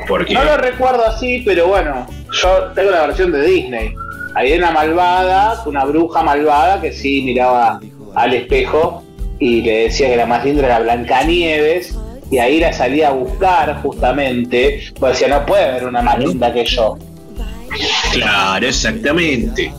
Porque. 0.06 0.34
No 0.34 0.44
lo 0.44 0.56
recuerdo 0.58 1.04
así, 1.06 1.42
pero 1.44 1.68
bueno, 1.68 2.06
yo 2.40 2.72
tengo 2.74 2.90
la 2.90 3.06
versión 3.06 3.32
de 3.32 3.42
Disney. 3.44 3.94
Había 4.34 4.56
una 4.58 4.70
malvada, 4.70 5.62
una 5.66 5.84
bruja 5.84 6.22
malvada 6.22 6.80
que 6.80 6.92
sí 6.92 7.22
miraba 7.22 7.80
al 8.14 8.34
espejo 8.34 9.02
y 9.40 9.62
le 9.62 9.84
decía 9.84 10.08
que 10.08 10.16
la 10.16 10.26
más 10.26 10.44
linda 10.44 10.64
era 10.66 10.78
Blancanieves 10.80 11.96
y 12.30 12.38
ahí 12.38 12.60
la 12.60 12.72
salía 12.72 13.08
a 13.08 13.12
buscar 13.12 13.80
justamente, 13.82 14.92
pues 14.98 15.18
decía, 15.18 15.38
no 15.38 15.46
puede 15.46 15.64
haber 15.64 15.86
una 15.86 16.02
más 16.02 16.18
linda 16.18 16.52
que 16.52 16.64
yo. 16.64 16.98
Claro, 18.12 18.66
exactamente. 18.66 19.72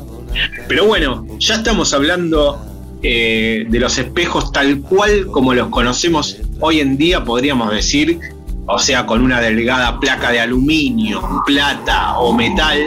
Pero 0.67 0.85
bueno, 0.85 1.25
ya 1.37 1.55
estamos 1.55 1.93
hablando 1.93 2.59
eh, 3.01 3.65
de 3.67 3.79
los 3.79 3.97
espejos 3.97 4.51
tal 4.51 4.81
cual 4.81 5.27
como 5.27 5.53
los 5.53 5.69
conocemos 5.69 6.37
hoy 6.59 6.79
en 6.79 6.97
día, 6.97 7.23
podríamos 7.23 7.71
decir, 7.71 8.19
o 8.65 8.77
sea, 8.77 9.05
con 9.05 9.21
una 9.21 9.41
delgada 9.41 9.99
placa 9.99 10.31
de 10.31 10.39
aluminio, 10.39 11.21
plata 11.45 12.19
o 12.19 12.33
metal, 12.33 12.79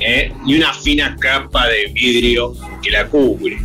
eh, 0.00 0.32
y 0.46 0.56
una 0.56 0.74
fina 0.74 1.16
capa 1.18 1.68
de 1.68 1.92
vidrio 1.92 2.54
que 2.82 2.90
la 2.90 3.06
cubre. 3.06 3.58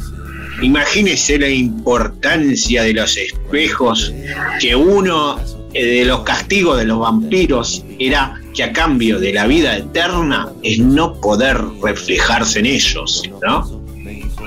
Imagínese 0.62 1.38
la 1.40 1.50
importancia 1.50 2.84
de 2.84 2.94
los 2.94 3.16
espejos, 3.18 4.14
que 4.60 4.76
uno 4.76 5.40
eh, 5.74 5.86
de 6.00 6.06
los 6.06 6.22
castigos 6.22 6.78
de 6.80 6.86
los 6.86 7.00
vampiros 7.00 7.84
era 8.00 8.40
que 8.56 8.64
a 8.64 8.74
cambio 8.74 9.20
de 9.20 9.34
la 9.34 9.46
vida 9.46 9.78
eterna 9.78 10.50
es 10.64 10.80
no 10.80 11.14
poder 11.22 11.58
reflejarse 11.84 12.60
en 12.60 12.66
ellos, 12.66 13.24
¿no? 13.46 13.78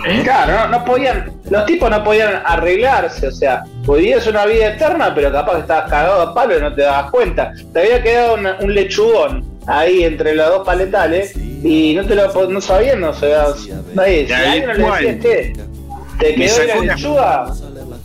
¿Eh? 0.06 0.20
Claro, 0.24 0.70
no, 0.70 0.78
no 0.78 0.84
podían, 0.84 1.30
los 1.50 1.66
tipos 1.66 1.90
no 1.90 2.02
podían 2.02 2.42
arreglarse, 2.46 3.28
o 3.28 3.32
sea, 3.32 3.62
podías 3.84 4.26
una 4.26 4.46
vida 4.46 4.68
eterna, 4.74 5.14
pero 5.14 5.30
capaz 5.30 5.56
que 5.56 5.60
estabas 5.60 5.90
cagado 5.90 6.22
a 6.22 6.34
palo 6.34 6.56
y 6.56 6.60
no 6.62 6.74
te 6.74 6.82
dabas 6.82 7.10
cuenta. 7.10 7.52
Te 7.72 7.80
había 7.80 8.02
quedado 8.02 8.34
una- 8.34 8.56
un 8.60 8.74
lechugón 8.74 9.44
ahí 9.66 10.04
entre 10.04 10.34
los 10.34 10.48
dos 10.48 10.66
paletales 10.66 11.36
y 11.36 11.92
no 11.94 12.06
te 12.06 12.14
lo 12.14 12.48
no 12.48 12.60
sabían, 12.62 13.00
no 13.00 13.12
sabías. 13.12 13.68
Nadie, 13.94 14.26
si 14.26 14.32
alguien 14.32 14.66
le 14.68 14.74
decías 14.74 14.98
que 15.00 15.52
te 16.20 16.37
Me 16.37 16.44
quedó 16.46 16.54
sacó 16.56 16.85
la 16.85 16.94
lechuga, 16.94 17.54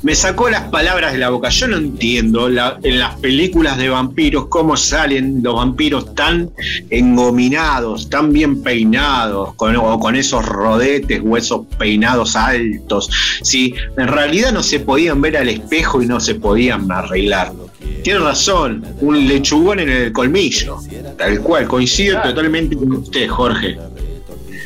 Me 0.01 0.15
sacó 0.15 0.49
las 0.49 0.63
palabras 0.63 1.13
de 1.13 1.17
la 1.19 1.29
boca. 1.29 1.49
Yo 1.49 1.67
no 1.67 1.77
entiendo 1.77 2.49
la- 2.49 2.77
en 2.83 2.99
las 2.99 3.15
películas 3.19 3.77
de 3.77 3.89
vampiros 3.89 4.47
cómo 4.47 4.77
salen 4.77 5.41
los 5.43 5.55
vampiros 5.55 6.13
tan 6.15 6.49
engominados, 6.89 8.09
tan 8.09 8.31
bien 8.33 8.61
peinados, 8.61 9.53
con, 9.55 9.75
o 9.75 9.99
con 9.99 10.15
esos 10.15 10.45
rodetes 10.45 11.21
o 11.25 11.37
esos 11.37 11.61
peinados 11.77 12.35
altos. 12.35 13.09
Si 13.41 13.73
en 13.97 14.07
realidad 14.07 14.51
no 14.51 14.63
se 14.63 14.79
podían 14.79 15.21
ver 15.21 15.37
al 15.37 15.49
espejo 15.49 16.01
y 16.01 16.07
no 16.07 16.19
se 16.19 16.35
podían 16.35 16.91
arreglar. 16.91 17.53
Tiene 18.03 18.19
razón, 18.19 18.85
un 19.01 19.27
lechugón 19.27 19.79
en 19.79 19.89
el 19.89 20.11
colmillo. 20.11 20.77
Tal 21.17 21.39
cual, 21.41 21.67
coincido 21.67 22.21
totalmente 22.21 22.75
con 22.75 22.91
usted, 22.93 23.27
Jorge. 23.27 23.77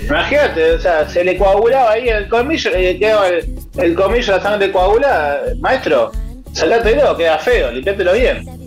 Imagínate, 0.10 0.72
o 0.72 0.80
sea, 0.80 1.08
se 1.08 1.24
le 1.24 1.38
coagulaba 1.38 1.92
ahí 1.92 2.10
el 2.10 2.28
colmillo, 2.28 2.72
le 2.72 2.98
quedaba 2.98 3.28
el, 3.28 3.46
el 3.78 3.96
colmillo 3.96 4.36
la 4.36 4.42
sangre 4.42 4.72
coagulada, 4.72 5.42
maestro, 5.60 6.12
sacátelo, 6.52 7.16
queda 7.16 7.38
feo, 7.38 7.72
limpiátelo 7.72 8.14
bien. 8.14 8.60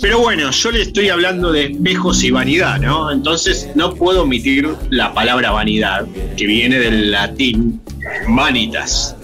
Pero 0.00 0.20
bueno, 0.20 0.50
yo 0.50 0.70
le 0.70 0.82
estoy 0.82 1.08
hablando 1.08 1.52
de 1.52 1.66
espejos 1.66 2.22
y 2.22 2.30
vanidad, 2.30 2.78
¿no? 2.78 3.10
Entonces 3.10 3.68
no 3.74 3.94
puedo 3.94 4.22
omitir 4.22 4.68
la 4.90 5.14
palabra 5.14 5.50
vanidad, 5.50 6.06
que 6.36 6.46
viene 6.46 6.78
del 6.78 7.10
latín 7.10 7.80
vanitas, 8.28 9.16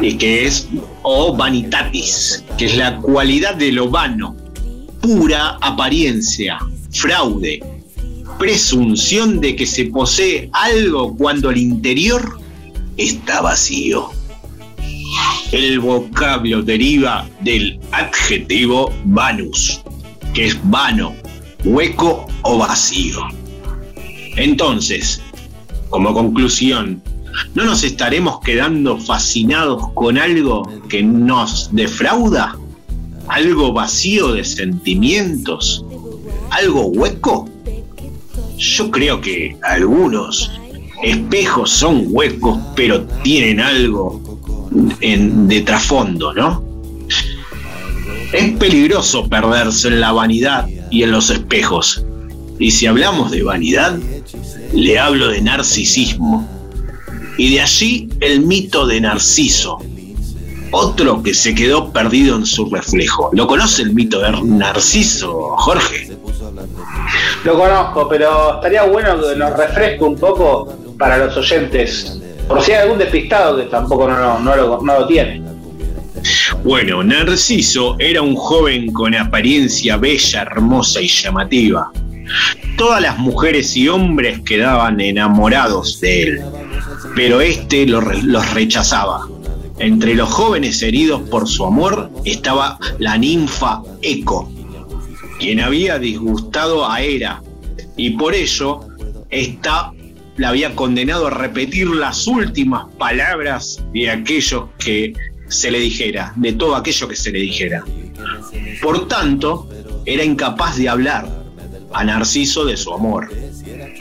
y 0.00 0.16
que 0.16 0.46
es, 0.46 0.68
o 1.02 1.36
vanitatis, 1.36 2.44
que 2.56 2.66
es 2.66 2.76
la 2.76 2.96
cualidad 2.96 3.54
de 3.54 3.72
lo 3.72 3.88
vano, 3.88 4.36
pura 5.00 5.58
apariencia, 5.60 6.58
fraude, 6.92 7.60
presunción 8.38 9.40
de 9.40 9.56
que 9.56 9.66
se 9.66 9.86
posee 9.86 10.48
algo 10.52 11.16
cuando 11.16 11.50
el 11.50 11.58
interior 11.58 12.38
está 12.96 13.42
vacío. 13.42 14.10
El 15.50 15.80
vocablo 15.80 16.62
deriva 16.62 17.28
del 17.40 17.80
adjetivo 17.92 18.92
vanus, 19.06 19.80
que 20.34 20.46
es 20.46 20.70
vano, 20.70 21.14
hueco 21.64 22.26
o 22.42 22.58
vacío. 22.58 23.26
Entonces, 24.36 25.20
como 25.88 26.12
conclusión, 26.12 27.02
¿no 27.54 27.64
nos 27.64 27.82
estaremos 27.82 28.40
quedando 28.40 28.98
fascinados 28.98 29.88
con 29.94 30.18
algo 30.18 30.70
que 30.88 31.02
nos 31.02 31.70
defrauda? 31.72 32.56
¿Algo 33.28 33.72
vacío 33.72 34.32
de 34.32 34.44
sentimientos? 34.44 35.84
¿Algo 36.50 36.86
hueco? 36.86 37.48
Yo 38.58 38.90
creo 38.90 39.20
que 39.20 39.56
algunos 39.62 40.50
espejos 41.02 41.70
son 41.70 42.04
huecos, 42.08 42.58
pero 42.74 43.02
tienen 43.22 43.60
algo 43.60 44.20
en- 45.00 45.46
de 45.48 45.60
trasfondo, 45.62 46.32
¿no? 46.34 46.62
Es 48.32 48.50
peligroso 48.58 49.28
perderse 49.28 49.88
en 49.88 50.00
la 50.00 50.12
vanidad 50.12 50.66
y 50.90 51.02
en 51.02 51.12
los 51.12 51.30
espejos. 51.30 52.04
Y 52.58 52.70
si 52.72 52.86
hablamos 52.86 53.30
de 53.30 53.42
vanidad, 53.42 53.98
le 54.74 54.98
hablo 54.98 55.28
de 55.28 55.40
narcisismo. 55.40 56.46
Y 57.38 57.54
de 57.54 57.60
allí 57.60 58.08
el 58.20 58.40
mito 58.40 58.84
de 58.86 59.00
Narciso, 59.00 59.78
otro 60.72 61.22
que 61.22 61.32
se 61.34 61.54
quedó 61.54 61.92
perdido 61.92 62.36
en 62.36 62.44
su 62.44 62.68
reflejo. 62.68 63.30
¿Lo 63.32 63.46
conoce 63.46 63.82
el 63.82 63.94
mito 63.94 64.18
de 64.18 64.32
Narciso, 64.42 65.54
Jorge? 65.56 66.07
Lo 67.44 67.56
conozco, 67.58 68.08
pero 68.08 68.56
estaría 68.56 68.82
bueno 68.84 69.16
que 69.20 69.36
nos 69.36 69.56
refresque 69.56 70.02
un 70.04 70.16
poco 70.16 70.74
para 70.98 71.18
los 71.18 71.36
oyentes. 71.36 72.20
Por 72.48 72.62
si 72.62 72.72
hay 72.72 72.82
algún 72.82 72.98
despistado 72.98 73.56
que 73.56 73.64
tampoco 73.64 74.08
no, 74.08 74.18
no- 74.18 74.38
no 74.40 74.56
lo, 74.56 74.80
no 74.82 75.00
lo 75.00 75.06
tiene. 75.06 75.42
Bueno, 76.64 77.02
Narciso 77.04 77.96
era 77.98 78.22
un 78.22 78.34
joven 78.34 78.92
con 78.92 79.14
apariencia 79.14 79.96
bella, 79.96 80.42
hermosa 80.42 81.00
y 81.00 81.06
llamativa. 81.08 81.92
Todas 82.76 83.00
las 83.00 83.18
mujeres 83.18 83.76
y 83.76 83.88
hombres 83.88 84.40
quedaban 84.44 85.00
enamorados 85.00 86.00
de 86.00 86.22
él, 86.22 86.40
pero 87.14 87.40
este 87.40 87.86
los 87.86 88.04
rechazaba. 88.54 89.20
Entre 89.78 90.14
los 90.16 90.28
jóvenes 90.28 90.82
heridos 90.82 91.22
por 91.30 91.46
su 91.48 91.64
amor 91.64 92.10
estaba 92.24 92.78
la 92.98 93.16
ninfa 93.16 93.80
Eco, 94.02 94.50
quien 95.38 95.60
había 95.60 95.98
disgustado 95.98 96.88
a 96.88 97.00
Hera, 97.02 97.42
y 97.96 98.10
por 98.10 98.34
ello 98.34 98.80
esta 99.30 99.92
la 100.36 100.50
había 100.50 100.74
condenado 100.76 101.26
a 101.26 101.30
repetir 101.30 101.88
las 101.88 102.26
últimas 102.26 102.86
palabras 102.96 103.82
de 103.92 104.08
aquellos 104.08 104.66
que 104.78 105.12
se 105.48 105.70
le 105.70 105.80
dijera, 105.80 106.32
de 106.36 106.52
todo 106.52 106.76
aquello 106.76 107.08
que 107.08 107.16
se 107.16 107.32
le 107.32 107.40
dijera. 107.40 107.84
Por 108.80 109.08
tanto, 109.08 109.68
era 110.04 110.22
incapaz 110.22 110.76
de 110.76 110.88
hablar 110.88 111.28
a 111.92 112.04
Narciso 112.04 112.64
de 112.64 112.76
su 112.76 112.92
amor. 112.92 113.30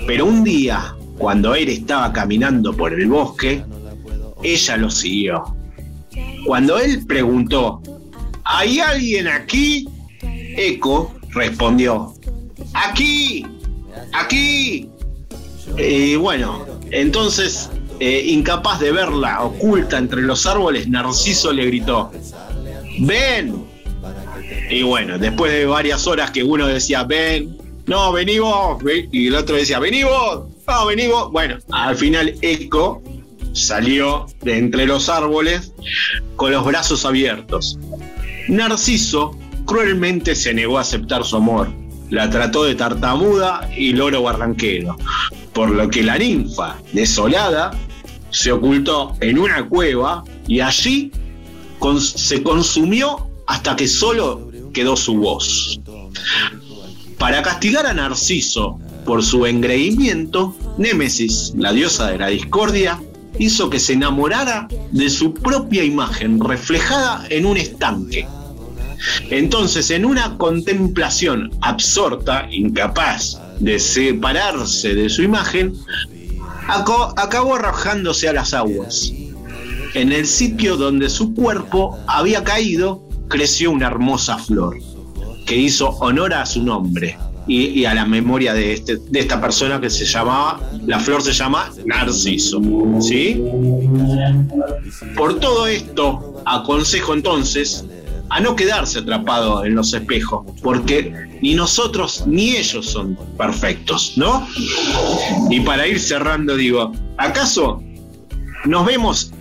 Pero 0.06 0.26
un 0.26 0.44
día, 0.44 0.96
cuando 1.18 1.56
él 1.56 1.70
estaba 1.70 2.14
caminando 2.14 2.76
por 2.76 2.94
el 2.94 3.08
bosque, 3.08 3.64
ella 4.44 4.78
lo 4.78 4.92
siguió. 4.92 5.56
Cuando 6.46 6.78
él 6.78 7.06
preguntó, 7.08 7.82
¿hay 8.44 8.80
alguien 8.80 9.28
aquí? 9.28 9.88
Eco 10.56 11.17
respondió, 11.38 12.14
aquí, 12.74 13.46
aquí. 14.14 14.90
Y 15.78 16.16
bueno, 16.16 16.66
entonces, 16.92 17.70
eh, 18.00 18.24
incapaz 18.28 18.80
de 18.80 18.92
verla 18.92 19.42
oculta 19.42 19.98
entre 19.98 20.22
los 20.22 20.46
árboles, 20.46 20.88
Narciso 20.88 21.52
le 21.54 21.66
gritó, 21.66 22.12
ven, 23.00 23.66
Y 24.70 24.84
bueno, 24.84 25.18
después 25.18 25.52
de 25.52 25.66
varias 25.66 26.08
horas 26.08 26.32
que 26.32 26.44
uno 26.44 26.68
decía, 26.68 27.04
ven, 27.04 27.58
no, 27.86 28.12
vení 28.12 28.40
vos, 28.40 28.84
ven", 28.84 29.08
y 29.12 29.28
el 29.28 29.36
otro 29.36 29.56
decía, 29.56 29.80
vení 29.80 30.04
vos, 30.04 30.46
no, 30.68 30.86
vení 30.86 31.08
vos. 31.08 31.32
Bueno, 31.32 31.58
al 31.72 31.96
final 31.96 32.36
Eco 32.42 33.02
salió 33.54 34.28
de 34.42 34.58
entre 34.58 34.86
los 34.86 35.10
árboles 35.10 35.74
con 36.36 36.52
los 36.52 36.66
brazos 36.66 37.06
abiertos. 37.06 37.80
Narciso 38.48 39.38
cruelmente 39.68 40.34
se 40.34 40.56
negó 40.56 40.80
a 40.80 40.82
aceptar 40.82 41.24
su 41.24 41.36
amor. 41.36 41.70
La 42.10 42.30
trató 42.30 42.64
de 42.64 42.74
tartamuda 42.74 43.70
y 43.78 43.92
loro 43.92 44.24
barranquero, 44.24 44.98
por 45.54 45.70
lo 45.70 45.90
que 45.90 46.02
la 46.02 46.18
ninfa, 46.18 46.78
desolada, 46.94 47.72
se 48.32 48.52
ocultó 48.52 49.16
en 49.20 49.38
una 49.38 49.68
cueva 49.68 50.24
y 50.48 50.62
allí 50.62 51.12
se 52.00 52.42
consumió 52.42 53.28
hasta 53.46 53.76
que 53.76 53.88
solo 53.88 54.50
quedó 54.74 54.96
su 54.96 55.16
voz. 55.16 55.80
Para 57.20 57.42
castigar 57.42 57.86
a 57.86 57.94
Narciso 57.94 58.80
por 59.06 59.24
su 59.24 59.46
engreimiento, 59.46 60.56
Némesis, 60.78 61.54
la 61.58 61.74
diosa 61.74 62.10
de 62.10 62.20
la 62.20 62.28
discordia, 62.28 63.02
hizo 63.38 63.70
que 63.70 63.80
se 63.80 63.94
enamorara 63.94 64.68
de 64.92 65.10
su 65.10 65.34
propia 65.34 65.84
imagen 65.84 66.40
reflejada 66.40 67.26
en 67.30 67.46
un 67.46 67.58
estanque. 67.58 68.28
Entonces, 69.30 69.90
en 69.92 70.06
una 70.06 70.38
contemplación 70.38 71.52
absorta, 71.62 72.48
incapaz 72.52 73.40
de 73.60 73.80
separarse 73.80 74.94
de 74.96 75.10
su 75.10 75.24
imagen, 75.24 75.74
acabó 76.68 77.56
arrojándose 77.56 78.28
a 78.30 78.34
las 78.34 78.54
aguas. 78.54 79.12
En 79.94 80.12
el 80.12 80.28
sitio 80.28 80.78
donde 80.78 81.10
su 81.10 81.34
cuerpo 81.34 81.98
había 82.08 82.44
caído, 82.44 83.04
creció 83.30 83.72
una 83.72 83.88
hermosa 83.88 84.38
flor 84.38 84.78
que 85.46 85.56
hizo 85.58 85.90
honor 86.00 86.34
a 86.34 86.46
su 86.46 86.62
nombre 86.62 87.18
y, 87.48 87.68
y 87.68 87.86
a 87.86 87.94
la 87.94 88.06
memoria 88.06 88.54
de, 88.54 88.74
este- 88.74 88.98
de 88.98 89.20
esta 89.22 89.40
persona 89.40 89.80
que 89.80 89.90
se 89.90 90.06
llamaba, 90.06 90.60
la 90.86 91.00
flor 91.00 91.22
se 91.24 91.32
llama 91.34 91.72
Narciso. 91.86 92.62
¿Sí? 93.02 93.42
Por 95.16 95.40
todo 95.40 95.68
esto, 95.68 96.42
aconsejo 96.46 97.14
entonces 97.14 97.86
a 98.30 98.40
no 98.40 98.56
quedarse 98.56 99.00
atrapado 99.00 99.64
en 99.66 99.76
los 99.76 99.94
espejos, 99.94 100.46
porque 100.62 101.14
ni 101.42 101.54
nosotros 101.54 102.24
ni 102.26 102.58
ellos 102.58 102.86
son 102.86 103.18
perfectos, 103.38 104.14
¿no? 104.16 104.48
Y 105.50 105.62
para 105.62 105.88
ir 105.88 106.00
cerrando, 106.00 106.56
digo, 106.56 106.92
¿acaso 107.18 107.82
nos 108.66 108.86
vemos 108.86 109.32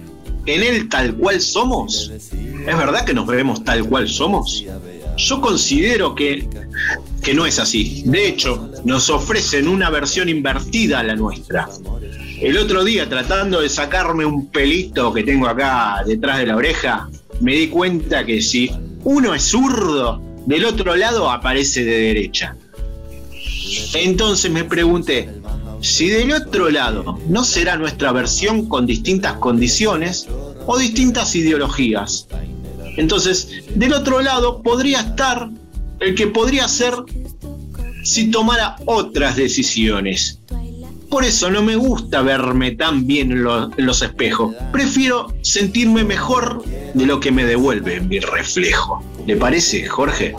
en 0.46 0.62
él 0.62 0.88
tal 0.88 1.14
cual 1.14 1.40
somos? 1.40 2.12
¿Es 2.12 2.76
verdad 2.76 3.04
que 3.04 3.14
nos 3.14 3.26
vemos 3.26 3.64
tal 3.64 3.84
cual 3.84 4.08
somos? 4.08 4.64
Yo 5.16 5.40
considero 5.40 6.14
que, 6.14 6.48
que 7.22 7.34
no 7.34 7.46
es 7.46 7.58
así. 7.58 8.02
De 8.06 8.28
hecho, 8.28 8.70
nos 8.84 9.08
ofrecen 9.08 9.66
una 9.66 9.90
versión 9.90 10.28
invertida 10.28 11.00
a 11.00 11.02
la 11.02 11.16
nuestra. 11.16 11.68
El 12.40 12.58
otro 12.58 12.84
día, 12.84 13.08
tratando 13.08 13.62
de 13.62 13.68
sacarme 13.70 14.26
un 14.26 14.48
pelito 14.48 15.12
que 15.12 15.22
tengo 15.22 15.48
acá 15.48 16.02
detrás 16.06 16.38
de 16.38 16.46
la 16.46 16.56
oreja, 16.56 17.08
me 17.40 17.54
di 17.54 17.68
cuenta 17.68 18.24
que 18.24 18.40
si 18.42 18.70
uno 19.04 19.34
es 19.34 19.42
zurdo, 19.42 20.20
del 20.46 20.64
otro 20.64 20.96
lado 20.96 21.30
aparece 21.30 21.84
de 21.84 21.98
derecha. 21.98 22.56
Entonces 23.94 24.50
me 24.50 24.64
pregunté, 24.64 25.28
si 25.80 26.08
del 26.08 26.32
otro 26.32 26.70
lado 26.70 27.18
no 27.28 27.44
será 27.44 27.76
nuestra 27.76 28.12
versión 28.12 28.68
con 28.68 28.86
distintas 28.86 29.34
condiciones 29.34 30.26
o 30.66 30.78
distintas 30.78 31.34
ideologías. 31.34 32.26
Entonces, 32.96 33.62
del 33.74 33.92
otro 33.92 34.22
lado 34.22 34.62
podría 34.62 35.00
estar 35.00 35.50
el 36.00 36.14
que 36.14 36.26
podría 36.26 36.66
ser 36.68 36.94
si 38.02 38.30
tomara 38.30 38.76
otras 38.86 39.36
decisiones. 39.36 40.40
Por 41.10 41.24
eso 41.24 41.50
no 41.50 41.62
me 41.62 41.76
gusta 41.76 42.20
verme 42.22 42.72
tan 42.72 43.06
bien 43.06 43.30
en, 43.32 43.42
lo- 43.44 43.70
en 43.76 43.86
los 43.86 44.02
espejos. 44.02 44.54
Prefiero 44.72 45.28
sentirme 45.42 46.04
mejor 46.04 46.62
de 46.94 47.06
lo 47.06 47.20
que 47.20 47.30
me 47.30 47.44
devuelve 47.44 48.00
mi 48.00 48.18
reflejo. 48.18 49.02
¿Le 49.26 49.36
parece, 49.36 49.86
Jorge? 49.86 50.34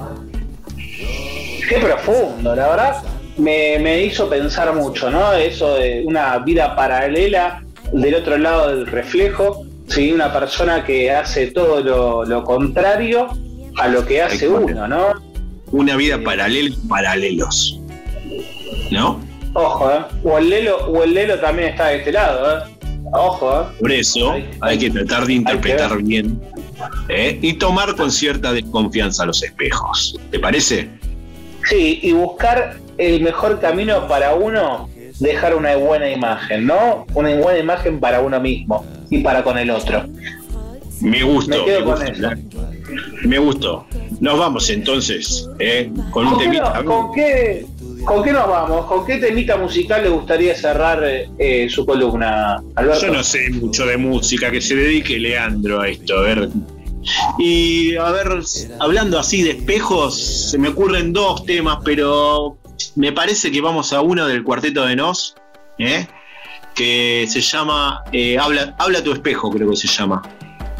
Qué 1.67 1.75
profundo, 1.79 2.55
la 2.55 2.67
verdad. 2.69 3.03
Me, 3.37 3.77
me 3.79 4.03
hizo 4.03 4.29
pensar 4.29 4.73
mucho, 4.73 5.09
¿no? 5.09 5.33
Eso 5.33 5.75
de 5.75 6.03
una 6.05 6.37
vida 6.39 6.75
paralela 6.75 7.63
del 7.93 8.15
otro 8.15 8.37
lado 8.37 8.69
del 8.69 8.87
reflejo. 8.87 9.65
Sí, 9.87 10.11
una 10.11 10.33
persona 10.33 10.83
que 10.83 11.11
hace 11.11 11.47
todo 11.47 11.81
lo, 11.81 12.25
lo 12.25 12.43
contrario 12.43 13.27
a 13.77 13.87
lo 13.87 14.05
que 14.05 14.21
hace 14.21 14.47
uno, 14.49 14.87
¿no? 14.87 15.07
Una 15.71 15.95
vida 15.95 16.19
paralela 16.23 16.75
paralelos. 16.89 17.79
¿No? 18.91 19.19
Ojo, 19.59 19.89
¿eh? 19.91 19.99
O 20.23 20.37
el 20.37 20.49
Lelo, 20.49 20.77
o 20.87 21.03
el 21.03 21.13
Lelo 21.15 21.39
también 21.39 21.69
está 21.69 21.87
de 21.87 21.97
este 21.97 22.11
lado, 22.11 22.59
¿eh? 22.59 22.61
Ojo, 23.11 23.61
¿eh? 23.61 23.65
Por 23.79 23.91
eso 23.91 24.31
Hay- 24.33 24.49
hay 24.61 24.77
que 24.77 24.91
tratar 24.91 25.25
de 25.25 25.33
interpretar 25.33 25.97
bien 26.03 26.39
¿eh? 27.09 27.39
y 27.41 27.53
tomar 27.53 27.95
con 27.95 28.11
cierta 28.11 28.53
desconfianza 28.53 29.25
los 29.25 29.41
espejos. 29.41 30.15
¿Te 30.29 30.37
parece? 30.39 30.89
Sí, 31.67 31.99
y 32.03 32.11
buscar 32.11 32.77
el 32.99 33.21
mejor 33.21 33.59
camino 33.59 34.07
para 34.07 34.35
uno, 34.35 34.89
dejar 35.19 35.55
una 35.55 35.75
buena 35.75 36.07
imagen, 36.09 36.67
¿no? 36.67 37.07
Una 37.15 37.35
buena 37.37 37.57
imagen 37.59 37.99
para 37.99 38.21
uno 38.21 38.39
mismo 38.39 38.85
y 39.09 39.19
para 39.23 39.43
con 39.43 39.57
el 39.57 39.71
otro. 39.71 40.05
Me 41.01 41.23
gustó. 41.23 41.57
Me 41.59 41.65
quedo 41.65 41.85
con 41.85 41.95
gustó, 41.99 42.11
eso. 42.11 42.29
Me 43.23 43.37
gustó. 43.39 43.85
Nos 44.19 44.37
vamos 44.39 44.69
entonces 44.69 45.47
¿eh? 45.59 45.91
con 46.11 46.25
un 46.27 46.33
¿Con 46.33 46.43
temita. 46.43 46.83
con 46.83 47.11
qué- 47.13 47.65
con 48.07 48.23
qué 48.23 48.31
nos 48.31 48.47
vamos? 48.47 48.85
¿Con 48.85 49.05
qué 49.05 49.17
temita 49.17 49.57
musical 49.57 50.01
le 50.01 50.09
gustaría 50.09 50.55
cerrar 50.55 51.03
eh, 51.03 51.67
su 51.69 51.85
columna, 51.85 52.63
Alberto? 52.75 53.07
Yo 53.07 53.13
no 53.13 53.23
sé 53.23 53.49
mucho 53.49 53.85
de 53.85 53.97
música, 53.97 54.49
que 54.49 54.61
se 54.61 54.75
dedique 54.75 55.19
Leandro 55.19 55.81
a 55.81 55.89
esto, 55.89 56.17
a 56.17 56.21
ver. 56.21 56.49
Y 57.37 57.97
a 57.97 58.09
ver, 58.11 58.39
hablando 58.79 59.19
así 59.19 59.43
de 59.43 59.51
espejos, 59.51 60.49
se 60.51 60.57
me 60.57 60.69
ocurren 60.69 61.11
dos 61.11 61.45
temas, 61.45 61.79
pero 61.83 62.57
me 62.95 63.11
parece 63.11 63.51
que 63.51 63.59
vamos 63.59 63.91
a 63.91 63.99
uno 63.99 64.25
del 64.25 64.41
cuarteto 64.41 64.85
de 64.85 64.95
Nos, 64.95 65.35
¿eh? 65.77 66.07
que 66.73 67.25
se 67.27 67.41
llama 67.41 68.03
eh, 68.13 68.37
Habla, 68.39 68.73
Habla 68.79 69.03
tu 69.03 69.11
espejo, 69.11 69.51
creo 69.51 69.69
que 69.69 69.75
se 69.75 69.87
llama. 69.87 70.21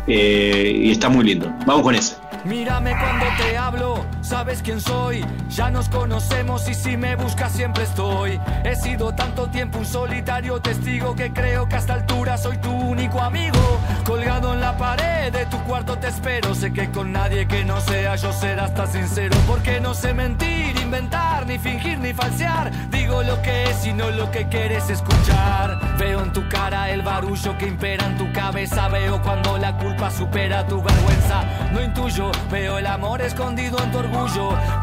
Eh, 0.08 0.80
y 0.84 0.92
está 0.92 1.10
muy 1.10 1.26
lindo. 1.26 1.54
Vamos 1.66 1.84
con 1.84 1.94
ese. 1.94 2.16
Mírame 2.46 2.92
cuando 2.92 3.26
te 3.38 3.58
hablo, 3.58 4.06
sabes 4.28 4.62
quién 4.62 4.82
soy. 4.82 5.26
Ya 5.50 5.70
nos 5.72 5.88
conocemos 5.88 6.68
y 6.68 6.74
si 6.74 6.98
me 6.98 7.16
buscas 7.16 7.54
siempre 7.54 7.84
estoy. 7.84 8.40
He 8.66 8.76
sido 8.76 9.14
tanto 9.14 9.48
tiempo 9.48 9.80
un 9.80 9.86
solitario 9.86 10.60
testigo 10.62 11.16
que 11.16 11.32
creo 11.32 11.68
que 11.70 11.76
a 11.76 11.80
esta 11.80 11.94
altura 11.94 12.38
soy 12.38 12.58
tu 12.58 12.70
único 12.70 13.22
amigo. 13.22 13.80
Colgado 14.06 14.54
en 14.54 14.60
la 14.60 14.78
pared 14.78 15.32
de 15.32 15.46
tu 15.46 15.58
cuarto 15.64 15.98
te 15.98 16.08
espero. 16.08 16.54
Sé 16.54 16.74
que 16.74 16.92
con 16.92 17.14
nadie 17.14 17.48
que 17.48 17.64
no 17.64 17.80
sea 17.80 18.16
yo 18.18 18.34
será 18.34 18.66
hasta 18.66 18.86
sincero. 18.88 19.36
Porque 19.48 19.80
no 19.80 19.94
sé 19.94 20.14
mentir, 20.14 20.78
inventar, 20.78 21.48
ni 21.48 21.58
fingir, 21.58 21.98
ni 22.00 22.14
falsear. 22.14 22.72
Digo 22.92 23.24
lo 23.24 23.42
que 23.42 23.64
es 23.70 23.86
y 23.86 23.94
no 23.94 24.10
lo 24.12 24.30
que 24.32 24.48
quieres 24.50 24.90
escuchar. 24.90 25.80
Veo 25.98 26.22
en 26.22 26.34
tu 26.34 26.48
cara 26.50 26.90
el 26.90 27.02
barullo 27.02 27.58
que 27.58 27.68
impera 27.68 28.06
en 28.06 28.18
tu 28.18 28.32
cabeza. 28.34 28.90
Veo 28.90 29.22
cuando 29.22 29.58
la 29.58 29.78
culpa 29.78 30.12
supera 30.12 30.68
tu 30.68 30.84
vergüenza. 30.84 31.44
No 31.72 31.82
intuyo, 31.82 32.32
veo 32.52 32.78
el 32.78 32.88
amor 32.88 33.22
escondido 33.22 33.82
en 33.82 33.92
tu 33.92 34.00
orgullo. 34.00 34.17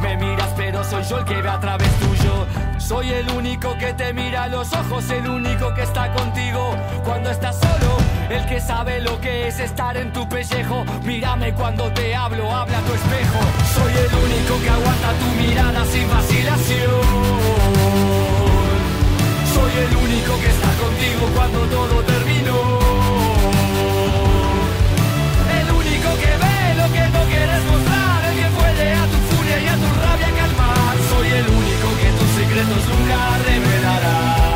Me 0.01 0.16
miras, 0.16 0.51
pero 0.57 0.85
soy 0.85 1.03
yo 1.03 1.18
el 1.18 1.25
que 1.25 1.42
ve 1.42 1.49
a 1.49 1.59
través 1.59 1.90
tuyo. 1.99 2.47
Soy 2.79 3.11
el 3.11 3.29
único 3.31 3.77
que 3.79 3.92
te 3.92 4.12
mira 4.12 4.44
a 4.44 4.49
los 4.49 4.73
ojos, 4.73 5.11
el 5.11 5.29
único 5.29 5.75
que 5.75 5.83
está 5.83 6.12
contigo 6.12 6.75
cuando 7.05 7.31
estás 7.31 7.57
solo. 7.57 7.97
El 8.31 8.47
que 8.47 8.61
sabe 8.61 9.01
lo 9.01 9.20
que 9.20 9.49
es 9.49 9.59
estar 9.59 9.97
en 9.97 10.12
tu 10.12 10.29
pellejo. 10.29 10.85
Mírame 11.03 11.53
cuando 11.53 11.92
te 11.92 12.14
hablo, 12.14 12.55
habla 12.55 12.79
tu 12.83 12.94
espejo. 12.94 13.40
Soy 13.75 13.92
el 13.92 14.14
único 14.25 14.62
que 14.62 14.70
aguanta 14.70 15.12
tu 15.18 15.27
mirada 15.42 15.85
sin 15.87 16.09
vacilación. 16.09 17.01
Soy 19.53 19.73
el 19.85 19.97
único 19.97 20.33
que 20.40 20.49
está 20.49 20.70
contigo 20.85 21.29
cuando 21.35 21.59
todo 21.77 22.03
terminó. 22.03 22.79
El 25.61 25.70
único 25.73 26.11
que 26.23 26.33
ve 26.42 26.75
lo 26.77 26.92
que 26.92 27.09
no 27.11 27.25
quieres 27.27 27.64
mostrar. 27.64 28.24
Secretos 32.55 32.87
nunca 32.87 33.38
revelará. 33.38 34.54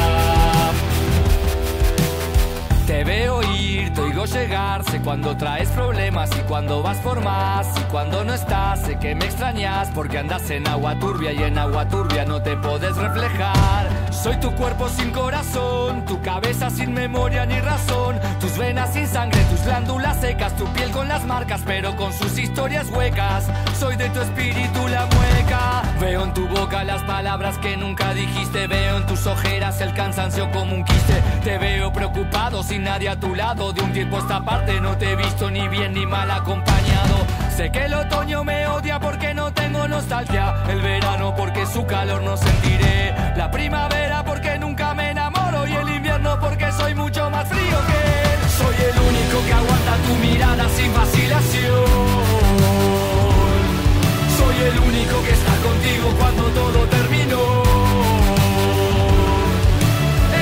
Te 2.99 3.05
veo 3.05 3.41
ir, 3.55 3.93
te 3.93 4.01
oigo 4.01 4.25
llegar, 4.25 4.83
sé 4.83 5.01
cuando 5.01 5.37
traes 5.37 5.69
problemas 5.69 6.31
y 6.37 6.41
cuando 6.49 6.83
vas 6.83 6.97
por 6.97 7.21
más 7.21 7.69
y 7.79 7.83
cuando 7.93 8.25
no 8.25 8.35
estás, 8.35 8.81
sé 8.81 8.99
que 8.99 9.15
me 9.15 9.27
extrañas 9.27 9.89
porque 9.95 10.19
andas 10.19 10.51
en 10.51 10.67
agua 10.67 10.99
turbia 10.99 11.33
y 11.33 11.45
en 11.45 11.59
agua 11.59 11.89
turbia 11.89 12.25
no 12.25 12.43
te 12.43 12.57
puedes 12.57 12.97
reflejar. 12.97 13.89
Soy 14.11 14.37
tu 14.41 14.53
cuerpo 14.57 14.89
sin 14.89 15.13
corazón, 15.13 16.05
tu 16.07 16.21
cabeza 16.23 16.71
sin 16.71 16.93
memoria 16.93 17.47
ni 17.47 17.61
razón, 17.61 18.19
tus 18.41 18.59
venas 18.59 18.93
sin 18.93 19.07
sangre, 19.07 19.45
tus 19.45 19.63
glándulas 19.63 20.21
secas, 20.21 20.57
tu 20.57 20.65
piel 20.73 20.91
con 20.91 21.07
la 21.07 21.19
las 21.19 21.27
marcas, 21.27 21.63
pero 21.65 21.97
con 21.97 22.13
sus 22.13 22.39
historias 22.39 22.89
huecas. 22.91 23.47
Soy 23.79 23.97
de 23.97 24.09
tu 24.11 24.21
espíritu 24.21 24.87
la 24.89 25.07
mueca. 25.07 25.83
Veo 26.01 26.25
en 26.25 26.35
tu 26.35 26.47
boca 26.49 26.85
las 26.85 27.03
palabras 27.05 27.59
que 27.59 27.77
nunca 27.77 28.15
dijiste. 28.15 28.67
Veo 28.67 28.99
en 28.99 29.07
tus 29.07 29.27
ojeras 29.27 29.81
el 29.81 29.95
cansancio 29.95 30.51
como 30.53 30.75
un 30.75 30.85
quiste. 30.85 31.23
Te 31.43 31.59
veo 31.59 31.93
preocupado 31.93 32.63
sin 32.63 32.88
nadie 32.89 33.09
a 33.11 33.21
tu 33.21 33.35
lado. 33.35 33.73
De 33.73 33.83
un 33.83 33.93
tiempo 33.93 34.19
esta 34.19 34.43
parte 34.43 34.81
no 34.81 34.97
te 34.97 35.13
he 35.13 35.17
visto 35.17 35.51
ni 35.51 35.69
bien 35.69 35.93
ni 35.93 36.07
mal 36.07 36.31
acompañado. 36.31 37.17
Sé 37.57 37.71
que 37.71 37.85
el 37.85 37.95
otoño 37.95 38.45
me 38.45 38.67
odia 38.67 38.99
porque 38.99 39.35
no 39.35 39.53
tengo 39.53 39.87
nostalgia. 39.87 40.45
El 40.69 40.81
verano 40.81 41.35
porque 41.37 41.67
su 41.67 41.85
calor 41.85 42.23
no 42.23 42.37
sentiré. 42.37 43.15
La 43.37 43.51
primavera 43.51 44.25
porque 44.25 44.59
nunca 44.59 44.95
me 44.95 45.11
enamoro. 45.11 45.67
Y 45.67 45.73
el 45.75 45.89
invierno 45.99 46.39
porque 46.41 46.73
soy 46.73 46.95
mucho 46.95 47.29
más 47.31 47.47
frío 47.49 47.79
que 47.89 47.99
él. 48.31 48.41
Soy 48.61 48.77
el 48.91 48.97
único 49.11 49.37
que 49.47 49.53
aguanta 49.61 49.93
tu 50.07 50.15
mirada 50.27 50.69
sin 50.77 50.91
vacilación. 50.95 51.85
Soy 54.39 54.57
el 54.69 54.77
único 54.91 55.17
que 55.27 55.33
está 55.39 55.55
contigo 55.69 56.07
cuando 56.21 56.43
todo 56.61 56.81
terminó. 56.97 57.43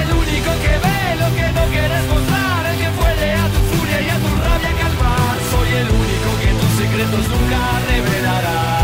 El 0.00 0.08
único 0.22 0.50
que 0.64 0.74
ve 0.84 0.98
lo 1.22 1.28
que 1.38 1.46
no 1.56 1.62
quieres 1.72 2.06
mostrar. 2.12 2.35
Secretos 7.06 7.28
nunca 7.28 7.78
revelará. 7.88 8.75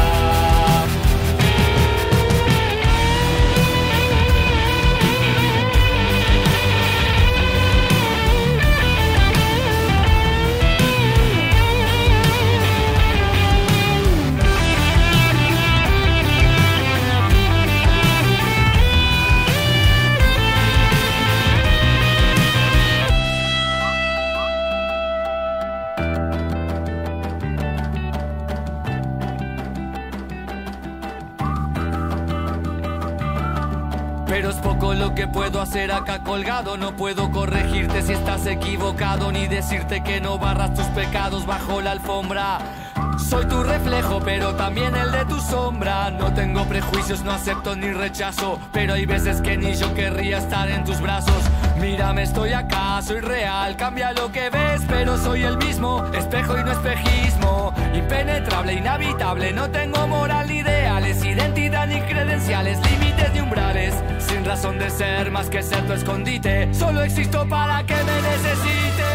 Hacer 35.73 35.91
acá 35.91 36.19
colgado. 36.19 36.77
No 36.77 36.95
puedo 36.97 37.31
corregirte 37.31 38.03
si 38.03 38.13
estás 38.13 38.47
equivocado, 38.47 39.33
ni 39.33 39.49
decirte 39.49 40.03
que 40.03 40.21
no 40.21 40.39
barras 40.39 40.75
tus 40.75 40.85
pecados 40.89 41.47
bajo 41.47 41.81
la 41.81 41.93
alfombra. 41.93 42.59
Soy 43.17 43.47
tu 43.47 43.63
reflejo, 43.63 44.21
pero 44.23 44.55
también 44.55 44.95
el 44.95 45.11
de 45.11 45.25
tu 45.25 45.41
sombra. 45.41 46.11
No 46.11 46.35
tengo 46.35 46.67
prejuicios, 46.67 47.23
no 47.25 47.33
acepto 47.33 47.75
ni 47.75 47.91
rechazo. 47.91 48.61
Pero 48.71 48.93
hay 48.93 49.07
veces 49.07 49.41
que 49.41 49.57
ni 49.57 49.75
yo 49.75 49.95
querría 49.95 50.39
estar 50.39 50.69
en 50.69 50.85
tus 50.85 51.01
brazos. 51.01 51.43
Mírame, 51.81 52.25
estoy 52.25 52.53
acá, 52.53 53.01
soy 53.01 53.21
real. 53.21 53.75
Cambia 53.77 54.13
lo 54.13 54.31
que 54.31 54.51
ves, 54.51 54.83
pero 54.87 55.17
soy 55.17 55.43
el 55.43 55.57
mismo. 55.57 56.05
Espejo 56.13 56.59
y 56.59 56.65
no 56.65 56.73
espejismo. 56.73 57.73
Impenetrable, 57.95 58.75
inhabitable. 58.75 59.53
No 59.53 59.71
tengo 59.71 60.07
moral 60.07 60.51
identidad 61.21 61.87
ni 61.87 62.01
credenciales, 62.01 62.79
límites 62.91 63.33
ni 63.35 63.41
umbrales. 63.41 63.95
Sin 64.19 64.45
razón 64.45 64.79
de 64.79 64.89
ser 64.91 65.31
más 65.31 65.51
que 65.51 65.63
ser 65.63 65.87
tu 65.87 65.93
escondite. 65.93 66.73
Solo 66.73 67.03
existo 67.03 67.47
para 67.49 67.85
que 67.85 67.95
me 67.95 68.23
necesites. 68.23 69.13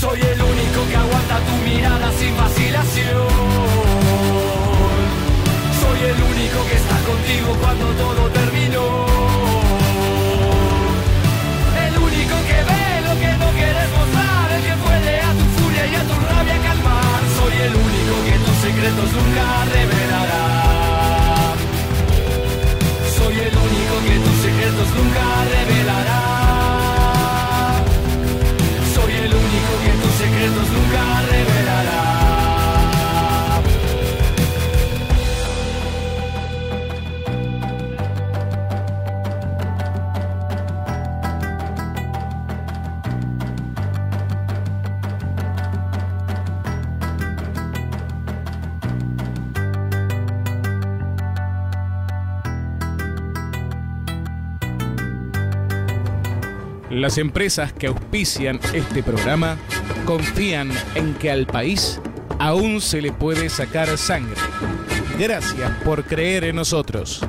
Soy 0.00 0.20
el 0.20 0.40
único 0.40 0.88
que 0.88 0.96
aguanta 0.96 1.38
tu 1.40 1.56
mirada 1.68 2.10
sin 2.12 2.36
vacilación. 2.36 3.28
Soy 5.80 5.98
el 6.10 6.22
único 6.22 6.66
que 6.68 6.76
está 6.76 6.96
contigo 7.10 7.56
cuando 7.60 7.86
todo 8.02 8.30
terminó. 8.30 9.06
El 11.86 11.98
único 11.98 12.36
que 12.48 12.64
ve 12.68 13.00
lo 13.08 13.14
que 13.20 13.32
no 13.36 13.50
quieres 13.58 13.90
mostrar. 13.98 14.52
El 14.52 14.62
que 14.62 14.76
puede 14.86 15.20
a 15.20 15.32
tu 15.32 15.44
furia 15.60 15.86
y 15.86 15.94
a 15.94 16.02
tu 16.04 16.14
rabia 16.14 16.56
calmar. 16.62 17.07
Soy 17.58 17.66
el 17.66 17.74
único 17.74 18.14
que 18.24 18.38
tus 18.38 18.56
secretos 18.58 19.10
nunca 19.12 19.64
revelará. 19.64 20.44
Soy 23.16 23.34
el 23.34 23.56
único 23.56 23.94
que 24.06 24.16
tus 24.24 24.36
secretos 24.42 24.88
nunca 24.94 25.24
revelará. 25.50 26.20
Soy 28.94 29.12
el 29.12 29.34
único 29.34 29.72
que 29.82 29.92
tus 30.02 30.14
secretos 30.14 30.66
nunca 30.70 31.02
revelará. 31.32 32.07
Las 56.98 57.16
empresas 57.16 57.72
que 57.72 57.86
auspician 57.86 58.58
este 58.74 59.04
programa 59.04 59.56
confían 60.04 60.72
en 60.96 61.14
que 61.14 61.30
al 61.30 61.46
país 61.46 62.00
aún 62.40 62.80
se 62.80 63.00
le 63.00 63.12
puede 63.12 63.48
sacar 63.50 63.96
sangre. 63.96 64.34
Gracias 65.16 65.70
por 65.84 66.02
creer 66.02 66.42
en 66.42 66.56
nosotros. 66.56 67.20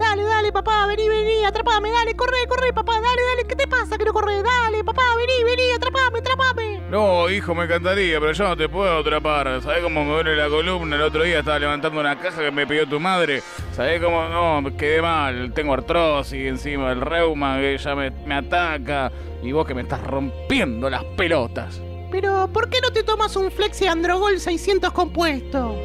Dale, 0.00 0.24
dale, 0.24 0.50
papá, 0.50 0.86
vení, 0.88 1.08
vení, 1.08 1.44
atrapame, 1.44 1.92
dale, 1.92 2.16
corre, 2.16 2.38
corre, 2.48 2.72
papá, 2.72 2.94
dale, 2.94 3.22
dale, 3.22 3.46
¿qué 3.48 3.54
te 3.54 3.68
pasa 3.68 3.96
que 3.96 4.04
no 4.04 4.12
corre? 4.12 4.42
Dale, 4.42 4.82
papá, 4.82 5.04
vení, 5.16 5.44
vení, 5.44 5.70
atrapame, 5.76 6.18
atrapame. 6.18 6.80
No, 6.90 7.30
hijo, 7.30 7.54
me 7.54 7.66
encantaría, 7.66 8.18
pero 8.18 8.32
yo 8.32 8.48
no 8.48 8.56
te 8.56 8.68
puedo 8.68 8.98
atrapar. 8.98 9.62
¿Sabés 9.62 9.84
cómo 9.84 10.04
me 10.04 10.10
duele 10.10 10.34
la 10.34 10.48
columna? 10.48 10.96
El 10.96 11.02
otro 11.02 11.22
día 11.22 11.38
estaba 11.38 11.60
levantando 11.60 12.00
una 12.00 12.18
caja 12.18 12.42
que 12.42 12.50
me 12.50 12.66
pidió 12.66 12.88
tu 12.88 12.98
madre. 12.98 13.44
¿Sabés 13.76 14.02
cómo? 14.02 14.26
No, 14.30 14.62
me 14.62 14.74
quedé 14.74 15.02
mal. 15.02 15.52
Tengo 15.52 15.74
artrosis 15.74 16.46
encima, 16.46 16.92
el 16.92 17.02
reuma 17.02 17.58
que 17.58 17.76
ya 17.76 17.94
me, 17.94 18.10
me 18.10 18.34
ataca. 18.34 19.12
Y 19.42 19.52
vos 19.52 19.66
que 19.66 19.74
me 19.74 19.82
estás 19.82 20.02
rompiendo 20.02 20.88
las 20.88 21.04
pelotas. 21.04 21.82
Pero, 22.10 22.48
¿por 22.50 22.70
qué 22.70 22.78
no 22.80 22.90
te 22.90 23.02
tomas 23.02 23.36
un 23.36 23.50
Flexi 23.50 23.86
Androgol 23.86 24.40
600 24.40 24.90
compuesto? 24.92 25.76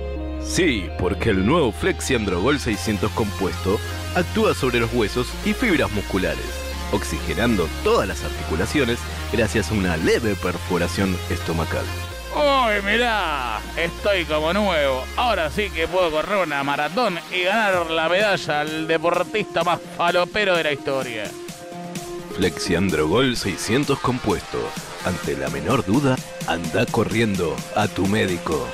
Sí, 0.42 0.90
porque 1.00 1.32
el 1.32 1.46
nuevo 1.46 1.74
Flexi 1.74 2.16
Androgol 2.16 2.60
600 2.60 3.12
compuesto 3.12 3.78
actúa 4.16 4.54
sobre 4.54 4.80
los 4.80 4.94
huesos 4.94 5.28
y 5.46 5.52
fibras 5.52 5.92
musculares, 5.92 6.64
oxigenando 6.94 7.68
todas 7.84 8.08
las 8.08 8.24
articulaciones 8.24 9.00
gracias 9.34 9.70
a 9.70 9.74
una 9.74 9.98
leve 9.98 10.36
perforación 10.42 11.14
estomacal. 11.30 11.84
Uy, 12.34 12.82
mirá, 12.86 13.60
estoy 13.76 14.24
como 14.26 14.54
nuevo. 14.54 15.04
Ahora 15.18 15.52
sí 15.52 15.70
que 15.70 15.88
puedo 15.88 16.10
correr 16.12 16.46
una 16.46 16.64
maratón 16.64 17.20
y 17.32 17.44
ganar 17.44 17.92
la 17.92 18.08
medalla 18.08 18.62
al 18.62 18.88
deportista 18.88 19.64
más 19.64 19.80
falopero 19.98 20.56
de 20.56 20.64
la 20.64 20.72
historia. 20.72 21.24
Flexi 22.36 22.76
Androgol 22.76 23.36
600 23.36 24.00
compuesto. 24.00 24.60
Ante 25.06 25.36
la 25.36 25.50
menor 25.50 25.86
duda, 25.86 26.16
anda 26.48 26.86
corriendo 26.86 27.56
a 27.76 27.88
tu 27.88 28.06
médico. 28.08 28.68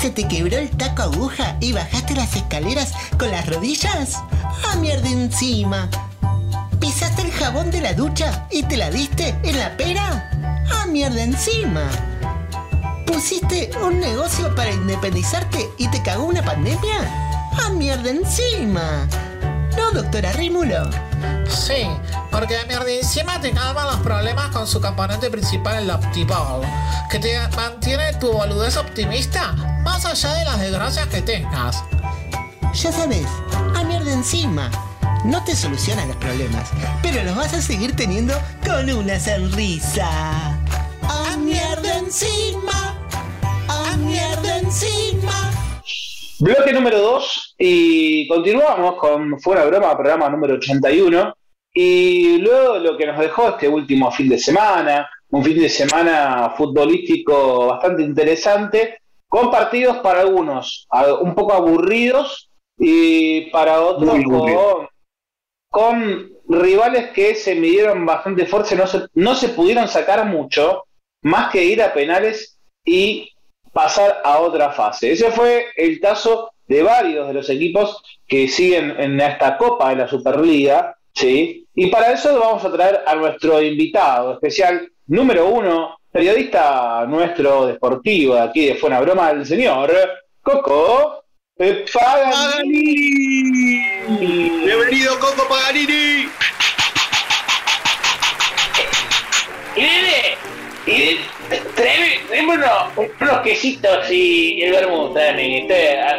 ¿Se 0.00 0.10
te 0.10 0.28
quebró 0.28 0.58
el 0.58 0.70
taco 0.70 1.02
aguja 1.02 1.56
y 1.60 1.72
bajaste 1.72 2.14
las 2.14 2.36
escaleras 2.36 2.92
con 3.18 3.30
las 3.30 3.48
rodillas? 3.48 4.22
¡Ah, 4.64 4.76
mierda 4.76 5.08
encima! 5.08 5.88
¿Pisaste 6.86 7.22
el 7.22 7.32
jabón 7.32 7.72
de 7.72 7.80
la 7.80 7.94
ducha 7.94 8.46
y 8.48 8.62
te 8.62 8.76
la 8.76 8.90
diste 8.90 9.36
en 9.42 9.58
la 9.58 9.76
pera? 9.76 10.30
¡Ah, 10.70 10.86
mierda 10.86 11.20
encima! 11.20 11.82
¿Pusiste 13.04 13.72
un 13.82 13.98
negocio 13.98 14.54
para 14.54 14.70
independizarte 14.70 15.68
y 15.78 15.88
te 15.88 16.00
cagó 16.00 16.26
una 16.26 16.44
pandemia? 16.44 17.50
¡Ah, 17.58 17.70
mierda 17.70 18.10
encima! 18.10 19.08
¿No, 19.76 19.90
doctora 19.90 20.32
Rímulo? 20.34 20.88
Sí, 21.48 21.88
porque 22.30 22.56
mierda 22.68 22.88
encima 22.88 23.40
te 23.40 23.50
calma 23.50 23.86
los 23.86 23.96
problemas 23.96 24.50
con 24.50 24.68
su 24.68 24.80
componente 24.80 25.28
principal, 25.28 25.82
el 25.82 25.90
Optibol, 25.90 26.62
que 27.10 27.18
te 27.18 27.36
mantiene 27.56 28.12
tu 28.20 28.30
boludez 28.30 28.76
optimista 28.76 29.54
más 29.82 30.06
allá 30.06 30.34
de 30.34 30.44
las 30.44 30.60
desgracias 30.60 31.08
que 31.08 31.20
tengas. 31.20 31.82
Ya 32.74 32.92
sabes, 32.92 33.26
a 33.74 33.82
mierda 33.82 34.12
encima. 34.12 34.70
No 35.26 35.42
te 35.42 35.56
soluciona 35.56 36.06
los 36.06 36.14
problemas, 36.18 36.70
pero 37.02 37.24
los 37.24 37.34
vas 37.34 37.52
a 37.52 37.60
seguir 37.60 37.96
teniendo 37.96 38.32
con 38.64 38.88
una 38.88 39.18
sonrisa. 39.18 40.06
¡A 41.02 41.36
mierda 41.36 41.98
encima! 41.98 42.96
¡A 43.66 43.96
mierda 43.96 44.58
encima! 44.58 45.50
Bloque 46.38 46.72
número 46.72 47.00
2 47.00 47.56
y 47.58 48.28
continuamos 48.28 48.94
con 48.98 49.40
Fue 49.40 49.54
una 49.54 49.64
broma, 49.64 49.96
programa 49.96 50.28
número 50.28 50.54
81. 50.54 51.34
Y 51.74 52.38
luego 52.38 52.78
lo 52.78 52.96
que 52.96 53.06
nos 53.06 53.18
dejó 53.18 53.48
este 53.48 53.68
último 53.68 54.12
fin 54.12 54.28
de 54.28 54.38
semana, 54.38 55.10
un 55.30 55.42
fin 55.42 55.58
de 55.58 55.68
semana 55.68 56.54
futbolístico 56.56 57.66
bastante 57.66 58.04
interesante, 58.04 59.00
con 59.26 59.50
partidos 59.50 59.96
para 59.96 60.20
algunos 60.20 60.86
un 61.20 61.34
poco 61.34 61.52
aburridos 61.52 62.48
y 62.78 63.50
para 63.50 63.80
otros 63.80 64.22
con, 64.24 64.88
con 65.68 66.32
rivales 66.48 67.10
que 67.10 67.34
se 67.34 67.54
midieron 67.54 68.06
bastante 68.06 68.46
fuerza, 68.46 68.74
no 68.76 68.86
se, 68.86 69.06
no 69.14 69.34
se 69.34 69.48
pudieron 69.50 69.88
sacar 69.88 70.24
mucho, 70.26 70.84
más 71.22 71.50
que 71.50 71.64
ir 71.64 71.82
a 71.82 71.92
penales 71.92 72.58
y 72.84 73.30
pasar 73.72 74.22
a 74.24 74.38
otra 74.38 74.72
fase. 74.72 75.12
Ese 75.12 75.30
fue 75.30 75.66
el 75.76 76.00
caso 76.00 76.50
de 76.66 76.82
varios 76.82 77.28
de 77.28 77.34
los 77.34 77.50
equipos 77.50 78.02
que 78.26 78.48
siguen 78.48 78.94
en 78.98 79.20
esta 79.20 79.56
Copa 79.56 79.90
de 79.90 79.96
la 79.96 80.08
Superliga, 80.08 80.96
¿sí? 81.12 81.66
Y 81.74 81.88
para 81.88 82.12
eso 82.12 82.38
vamos 82.38 82.64
a 82.64 82.72
traer 82.72 83.02
a 83.06 83.14
nuestro 83.14 83.60
invitado 83.60 84.32
especial 84.34 84.90
número 85.08 85.48
uno, 85.48 85.98
periodista 86.10 87.04
nuestro 87.06 87.66
deportivo 87.66 88.34
de 88.34 88.40
aquí 88.40 88.66
de 88.66 88.76
Fuena 88.76 89.00
Broma, 89.00 89.30
el 89.30 89.44
señor 89.44 89.92
Coco 90.40 91.24
Paganini. 91.92 93.75
Bienvenido 94.08 95.18
Coco 95.18 95.48
Paganini. 95.48 96.28
Y 99.74 99.80
dile, 100.86 101.20
tráeme, 101.74 102.52
unos, 102.54 103.10
unos 103.20 103.40
quesitos 103.40 104.08
y 104.08 104.62
el 104.62 104.72
vermut, 104.72 105.16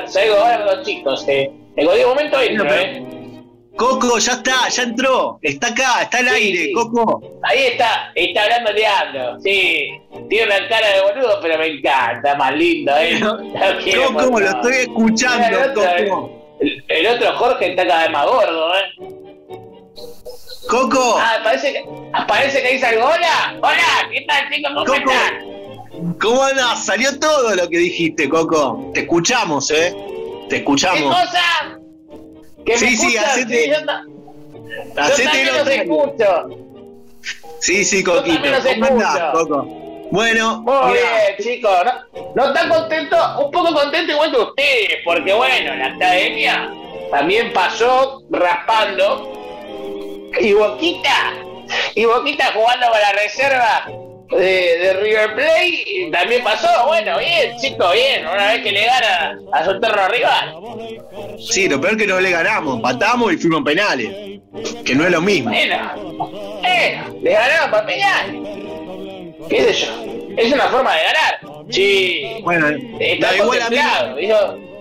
Salgo 0.07 0.35
ahora 0.35 0.65
con 0.65 0.77
los 0.77 0.85
chicos, 0.85 1.25
eh. 1.29 1.49
En 1.77 1.85
cualquier 1.85 2.07
momento 2.07 2.41
entro, 2.41 2.75
eh. 2.75 3.03
Coco, 3.77 4.17
ya 4.17 4.33
está, 4.33 4.67
ya 4.67 4.83
entró. 4.83 5.39
Está 5.41 5.67
acá, 5.67 6.01
está 6.01 6.17
al 6.17 6.27
aire, 6.27 6.73
Coco. 6.73 7.39
Ahí 7.43 7.67
está, 7.67 8.11
está 8.15 8.43
hablando 8.43 8.73
Leandro, 8.73 9.39
sí. 9.39 9.91
Tiene 10.29 10.45
una 10.47 10.67
cara 10.67 10.87
de 10.89 11.01
boludo, 11.03 11.39
pero 11.41 11.57
me 11.57 11.67
encanta, 11.67 12.35
más 12.35 12.53
lindo, 12.53 12.91
¿eh? 12.97 13.17
Coco, 13.21 14.39
lo 14.41 14.49
estoy 14.49 14.75
escuchando, 14.75 15.73
Coco. 15.73 16.36
El, 16.59 16.83
el 16.87 17.07
otro 17.07 17.33
Jorge 17.37 17.69
está 17.71 17.87
cada 17.87 18.03
vez 18.03 18.11
más 18.11 18.25
gordo, 18.25 18.73
¿eh? 18.75 19.13
Coco. 20.69 21.15
Ah, 21.19 21.37
parece 21.43 21.71
que, 21.73 21.85
parece 22.27 22.61
que 22.61 22.73
dice 22.73 22.85
algo. 22.87 23.05
¡Hola! 23.05 23.55
¡Hola! 23.61 24.09
¿Qué 24.11 24.25
tal, 24.27 24.49
chicos? 24.51 24.71
¿Cómo 24.73 24.85
Coco. 24.85 24.97
están? 24.97 26.17
¿Cómo 26.19 26.43
andás? 26.43 26.85
Salió 26.85 27.17
todo 27.19 27.55
lo 27.55 27.69
que 27.69 27.77
dijiste, 27.77 28.27
Coco. 28.27 28.91
Te 28.93 29.01
escuchamos, 29.01 29.71
¿eh? 29.71 29.95
Te 30.49 30.49
¿Qué 30.49 30.55
escuchamos. 30.57 31.15
cosa? 31.15 31.79
¿Que 32.65 32.77
Sí, 32.77 32.85
me 32.85 32.91
sí, 32.97 33.17
hacete- 33.17 33.63
Sí, 33.63 33.69
yo, 33.69 33.85
ta- 33.85 34.03
yo 34.05 35.01
Hacete 35.01 35.23
también 35.23 35.47
los 35.47 35.57
los 35.57 35.67
escucho. 35.69 36.49
Sí, 37.59 37.85
sí, 37.85 38.03
Coquito. 38.03 38.33
también 38.33 38.51
los 38.53 38.65
¿Cómo 38.65 38.85
andás, 38.85 39.15
escucho. 39.15 39.31
Coco? 39.47 39.86
Bueno, 40.11 40.61
Muy 40.61 40.73
mirá, 40.73 41.09
bien, 41.27 41.37
chicos. 41.39 41.71
No, 42.35 42.45
no 42.45 42.53
tan 42.53 42.69
contento, 42.69 43.17
un 43.43 43.51
poco 43.51 43.73
contento 43.73 44.13
igual 44.13 44.31
que 44.31 44.37
ustedes, 44.37 44.97
porque 45.03 45.33
bueno, 45.33 45.75
la 45.75 45.87
academia 45.87 46.71
también 47.11 47.51
pasó 47.53 48.23
raspando. 48.29 49.33
Y 50.39 50.53
Boquita, 50.53 51.33
y 51.95 52.05
Boquita 52.05 52.51
jugando 52.53 52.89
con 52.89 52.99
la 52.99 53.11
reserva 53.13 53.87
de, 54.29 54.77
de 54.77 54.93
River 55.01 55.33
Plate, 55.35 56.09
también 56.11 56.43
pasó. 56.43 56.67
Bueno, 56.87 57.17
bien, 57.17 57.57
chicos, 57.57 57.91
bien. 57.93 58.25
Una 58.27 58.53
vez 58.53 58.61
que 58.61 58.71
le 58.71 58.85
gana 58.85 59.39
a 59.53 59.65
su 59.65 59.71
eterno 59.71 60.07
rival. 60.09 61.37
sí, 61.39 61.67
lo 61.67 61.81
peor 61.81 61.97
que 61.97 62.07
no 62.07 62.19
le 62.19 62.29
ganamos. 62.31 62.75
Empatamos 62.75 63.33
y 63.33 63.37
fuimos 63.37 63.59
en 63.59 63.63
penales. 63.63 64.39
Que 64.85 64.95
no 64.95 65.05
es 65.05 65.11
lo 65.11 65.21
mismo. 65.21 65.49
Bueno, 65.49 66.61
eh, 66.63 67.01
le 67.21 67.31
ganaron 67.31 67.71
para 67.71 67.85
penal. 67.85 68.66
¿Qué 69.49 69.73
sé 69.73 69.85
yo? 69.85 70.33
Es 70.37 70.53
una 70.53 70.65
forma 70.65 70.91
de 70.93 70.99
ganar. 71.03 71.65
Sí. 71.69 72.23
Bueno, 72.43 72.67
Está 72.99 73.35
igual 73.35 73.61
a 73.61 73.69
mí. 73.69 73.77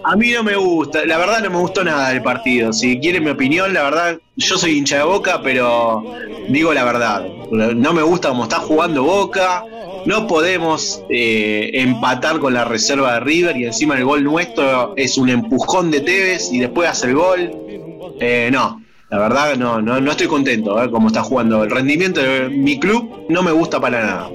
A 0.09 0.15
mí 0.15 0.31
no 0.31 0.45
me 0.45 0.55
gusta, 0.55 1.05
la 1.05 1.19
verdad 1.19 1.41
no 1.43 1.51
me 1.51 1.59
gustó 1.59 1.83
nada 1.83 2.11
del 2.11 2.23
partido. 2.23 2.73
Si 2.73 3.01
quieren 3.01 3.25
mi 3.25 3.31
opinión, 3.31 3.75
la 3.75 3.83
verdad, 3.83 4.19
yo 4.37 4.57
soy 4.57 4.79
hincha 4.79 4.99
de 4.99 5.03
Boca, 5.03 5.41
pero 5.43 6.05
digo 6.49 6.73
la 6.73 6.85
verdad. 6.85 7.27
No 7.51 7.93
me 7.93 8.03
gusta 8.03 8.29
cómo 8.29 8.45
está 8.45 8.59
jugando 8.59 9.03
Boca. 9.03 9.65
No 10.05 10.29
podemos 10.29 11.03
eh, 11.11 11.71
empatar 11.75 12.39
con 12.39 12.55
la 12.55 12.65
reserva 12.65 13.15
de 13.15 13.21
River 13.21 13.57
y 13.57 13.65
encima 13.65 13.97
el 13.97 14.05
gol 14.05 14.23
nuestro 14.23 14.95
es 14.97 15.19
un 15.19 15.29
empujón 15.29 15.91
de 15.91 16.01
Tevez 16.01 16.53
y 16.53 16.61
después 16.61 16.89
hace 16.89 17.09
el 17.09 17.15
gol. 17.17 17.51
Eh, 18.21 18.49
no, 18.53 18.81
la 19.17 19.23
verdad 19.23 19.57
no, 19.57 19.81
no, 19.81 19.99
no 19.99 20.11
estoy 20.11 20.27
contento 20.27 20.83
eh, 20.83 20.91
cómo 20.91 21.09
está 21.09 21.23
jugando. 21.23 21.65
El 21.65 21.71
rendimiento 21.71 22.21
de 22.21 22.51
mi 22.51 22.79
club 22.79 23.25
no 23.31 23.43
me 23.43 23.51
gusta 23.51 23.81
para 23.81 24.01
nada. 24.01 24.31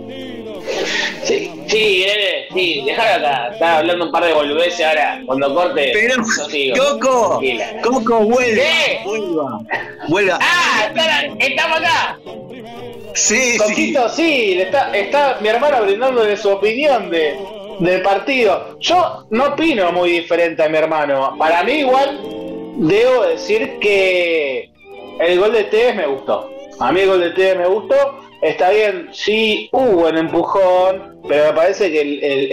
Sí, 1.23 1.51
sí, 1.67 2.05
nene, 2.07 2.47
sí, 2.51 2.84
dejalo 2.84 3.27
acá. 3.27 3.49
Estaba 3.53 3.77
hablando 3.77 4.05
un 4.05 4.11
par 4.11 4.25
de 4.25 4.34
boludeces 4.34 4.84
ahora. 4.84 5.21
Cuando 5.27 5.53
corte. 5.53 5.91
Pero. 5.93 6.23
Coco, 6.77 7.38
Tranquila. 7.39 7.82
Coco, 7.84 8.19
vuelva, 8.21 8.55
¿Qué? 8.55 8.99
vuelva, 9.05 9.59
vuelva. 10.09 10.39
¡Ah! 10.41 10.91
¡Estamos 11.38 11.77
acá! 11.77 12.19
Sí, 13.13 13.51
sí. 13.51 13.57
Coquito, 13.59 14.09
sí, 14.09 14.55
le 14.55 14.63
está, 14.63 14.97
está 14.97 15.38
mi 15.41 15.49
hermano 15.49 15.84
brindándole 15.84 16.36
su 16.38 16.49
opinión 16.49 17.11
de, 17.11 17.38
del 17.79 18.01
partido. 18.01 18.79
Yo 18.79 19.27
no 19.29 19.49
opino 19.49 19.91
muy 19.91 20.11
diferente 20.11 20.63
a 20.63 20.69
mi 20.69 20.77
hermano. 20.77 21.36
Para 21.38 21.63
mí, 21.63 21.73
igual, 21.73 22.19
debo 22.77 23.25
decir 23.25 23.77
que 23.79 24.70
el 25.22 25.39
gol 25.39 25.53
de 25.53 25.63
Tevez 25.65 25.95
me 25.95 26.07
gustó. 26.07 26.49
A 26.80 26.91
mí 26.91 27.01
el 27.01 27.09
gol 27.09 27.19
de 27.22 27.32
Tevez 27.32 27.57
me 27.57 27.67
gustó. 27.67 27.95
Está 28.41 28.72
bien, 28.72 29.09
sí 29.11 29.69
hubo 29.72 30.07
un 30.07 30.17
empujón, 30.17 31.19
pero 31.28 31.45
me 31.45 31.53
parece 31.53 31.91
que 31.91 32.01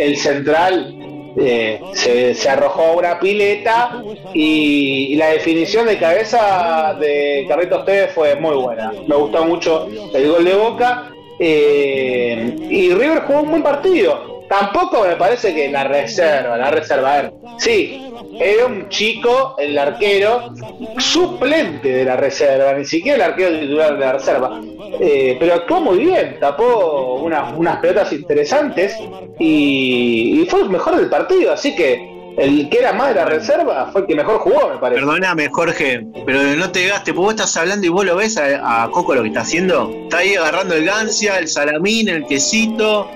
el, 0.04 0.16
central 0.18 1.32
eh, 1.38 1.80
se, 1.94 2.48
arrojó 2.48 2.82
a 2.82 2.92
una 2.92 3.20
pileta 3.20 4.02
y, 4.34 5.16
la 5.16 5.28
definición 5.28 5.86
de 5.86 5.98
cabeza 5.98 6.94
de 7.00 7.46
Carlitos 7.48 7.86
Tevez 7.86 8.12
fue 8.12 8.36
muy 8.36 8.56
buena. 8.56 8.92
Me 9.06 9.16
gustó 9.16 9.44
mucho 9.44 9.88
el 10.12 10.30
gol 10.30 10.44
de 10.44 10.54
Boca. 10.54 11.10
eh, 11.38 12.54
y 12.68 12.92
River 12.92 13.20
jugó 13.20 13.42
un 13.42 13.50
buen 13.50 13.62
partido. 13.62 14.37
Tampoco 14.48 15.04
me 15.06 15.16
parece 15.16 15.54
que 15.54 15.70
la 15.70 15.84
reserva, 15.84 16.56
la 16.56 16.70
reserva, 16.70 17.12
a 17.12 17.22
ver, 17.22 17.32
sí, 17.58 18.02
era 18.40 18.66
un 18.66 18.88
chico, 18.88 19.56
el 19.58 19.76
arquero, 19.76 20.54
suplente 20.96 21.88
de 21.88 22.04
la 22.04 22.16
reserva, 22.16 22.72
ni 22.72 22.84
siquiera 22.84 23.16
el 23.16 23.22
arquero 23.22 23.58
titular 23.58 23.94
de 23.94 24.00
la 24.00 24.12
reserva. 24.12 24.60
Eh, 25.00 25.36
pero 25.38 25.54
actuó 25.54 25.80
muy 25.80 25.98
bien, 25.98 26.38
tapó 26.40 27.16
unas, 27.16 27.52
unas 27.56 27.78
pelotas 27.78 28.12
interesantes 28.12 28.96
y, 29.38 30.40
y 30.40 30.46
fue 30.46 30.62
el 30.62 30.70
mejor 30.70 30.96
del 30.96 31.10
partido, 31.10 31.52
así 31.52 31.76
que 31.76 32.16
el 32.38 32.68
que 32.70 32.78
era 32.78 32.92
más 32.92 33.08
de 33.08 33.14
la 33.16 33.24
reserva 33.24 33.90
fue 33.92 34.02
el 34.02 34.06
que 34.06 34.14
mejor 34.14 34.38
jugó, 34.38 34.70
me 34.70 34.78
parece. 34.78 35.00
Perdóname, 35.00 35.48
Jorge, 35.48 36.06
pero 36.24 36.40
no 36.56 36.70
te 36.70 36.86
gastes, 36.86 37.12
porque 37.12 37.24
vos 37.24 37.34
estás 37.34 37.56
hablando 37.56 37.84
y 37.84 37.90
vos 37.90 38.04
lo 38.04 38.16
ves 38.16 38.38
a, 38.38 38.84
a 38.84 38.90
Coco 38.90 39.14
lo 39.14 39.22
que 39.22 39.28
está 39.28 39.40
haciendo. 39.40 39.90
Está 40.04 40.18
ahí 40.18 40.36
agarrando 40.36 40.74
el 40.74 40.84
gancia, 40.84 41.38
el 41.38 41.48
salamín, 41.48 42.08
el 42.08 42.24
quesito. 42.26 43.10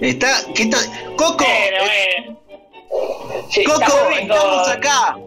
Está. 0.00 0.28
¿Qué 0.54 0.62
está? 0.64 0.78
¡Coco! 1.16 1.44
Sí, 3.50 3.60
está 3.60 3.74
¡Coco! 3.74 4.04
muy 4.04 4.14
rico. 4.14 4.34
¡Estamos 4.34 4.68
acá! 4.68 5.18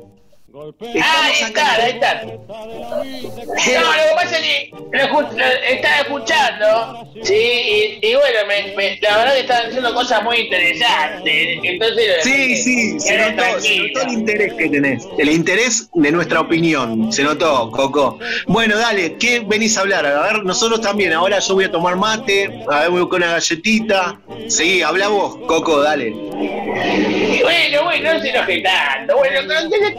Ah, 0.56 1.24
ahí 1.24 1.34
está, 1.48 1.74
ahí 1.76 1.92
está. 1.94 2.24
No, 2.26 2.32
lo 2.36 4.04
que 4.04 4.16
pasa 4.16 4.38
es 4.38 4.42
que 4.44 4.72
lo, 4.92 5.22
estaba 5.68 5.96
escuchando, 6.02 7.08
sí, 7.24 7.34
y, 7.34 8.00
y 8.08 8.14
bueno, 8.16 8.40
me, 8.48 8.76
me- 8.76 9.00
la 9.02 9.18
verdad 9.18 9.34
que 9.34 9.40
estaban 9.42 9.66
diciendo 9.66 9.94
cosas 9.96 10.24
muy 10.24 10.38
interesantes. 10.38 11.60
Entonces, 11.64 12.24
Sí, 12.24 12.54
eh, 12.54 12.56
sí, 12.58 13.00
se 13.00 13.18
notó, 13.18 13.60
se 13.62 13.78
notó 13.80 14.02
el 14.04 14.10
interés 14.14 14.54
que 14.54 14.70
tenés. 14.70 15.08
El 15.18 15.30
interés 15.32 15.90
de 15.94 16.12
nuestra 16.12 16.42
opinión. 16.42 17.12
Se 17.12 17.24
notó, 17.24 17.72
Coco. 17.72 18.20
Bueno, 18.46 18.78
dale, 18.78 19.16
¿qué 19.18 19.40
venís 19.40 19.76
a 19.78 19.82
hablar? 19.82 20.06
A 20.06 20.22
ver, 20.22 20.44
nosotros 20.44 20.82
también. 20.82 21.14
Ahora 21.14 21.40
yo 21.40 21.56
voy 21.56 21.66
a 21.66 21.72
tomar 21.72 21.96
mate, 21.96 22.64
a 22.70 22.82
ver, 22.82 22.90
voy 22.92 23.10
con 23.10 23.24
una 23.24 23.32
galletita. 23.34 24.20
Seguí, 24.50 24.84
habla 24.84 25.08
vos, 25.08 25.36
Coco, 25.48 25.82
dale. 25.82 26.10
Y 26.10 27.42
bueno, 27.42 27.84
bueno, 27.86 28.14
no 28.14 28.22
se 28.22 28.30
enoje 28.30 28.62
tanto. 28.62 29.18
Bueno, 29.18 29.42
que 29.42 29.70
quería 29.70 29.90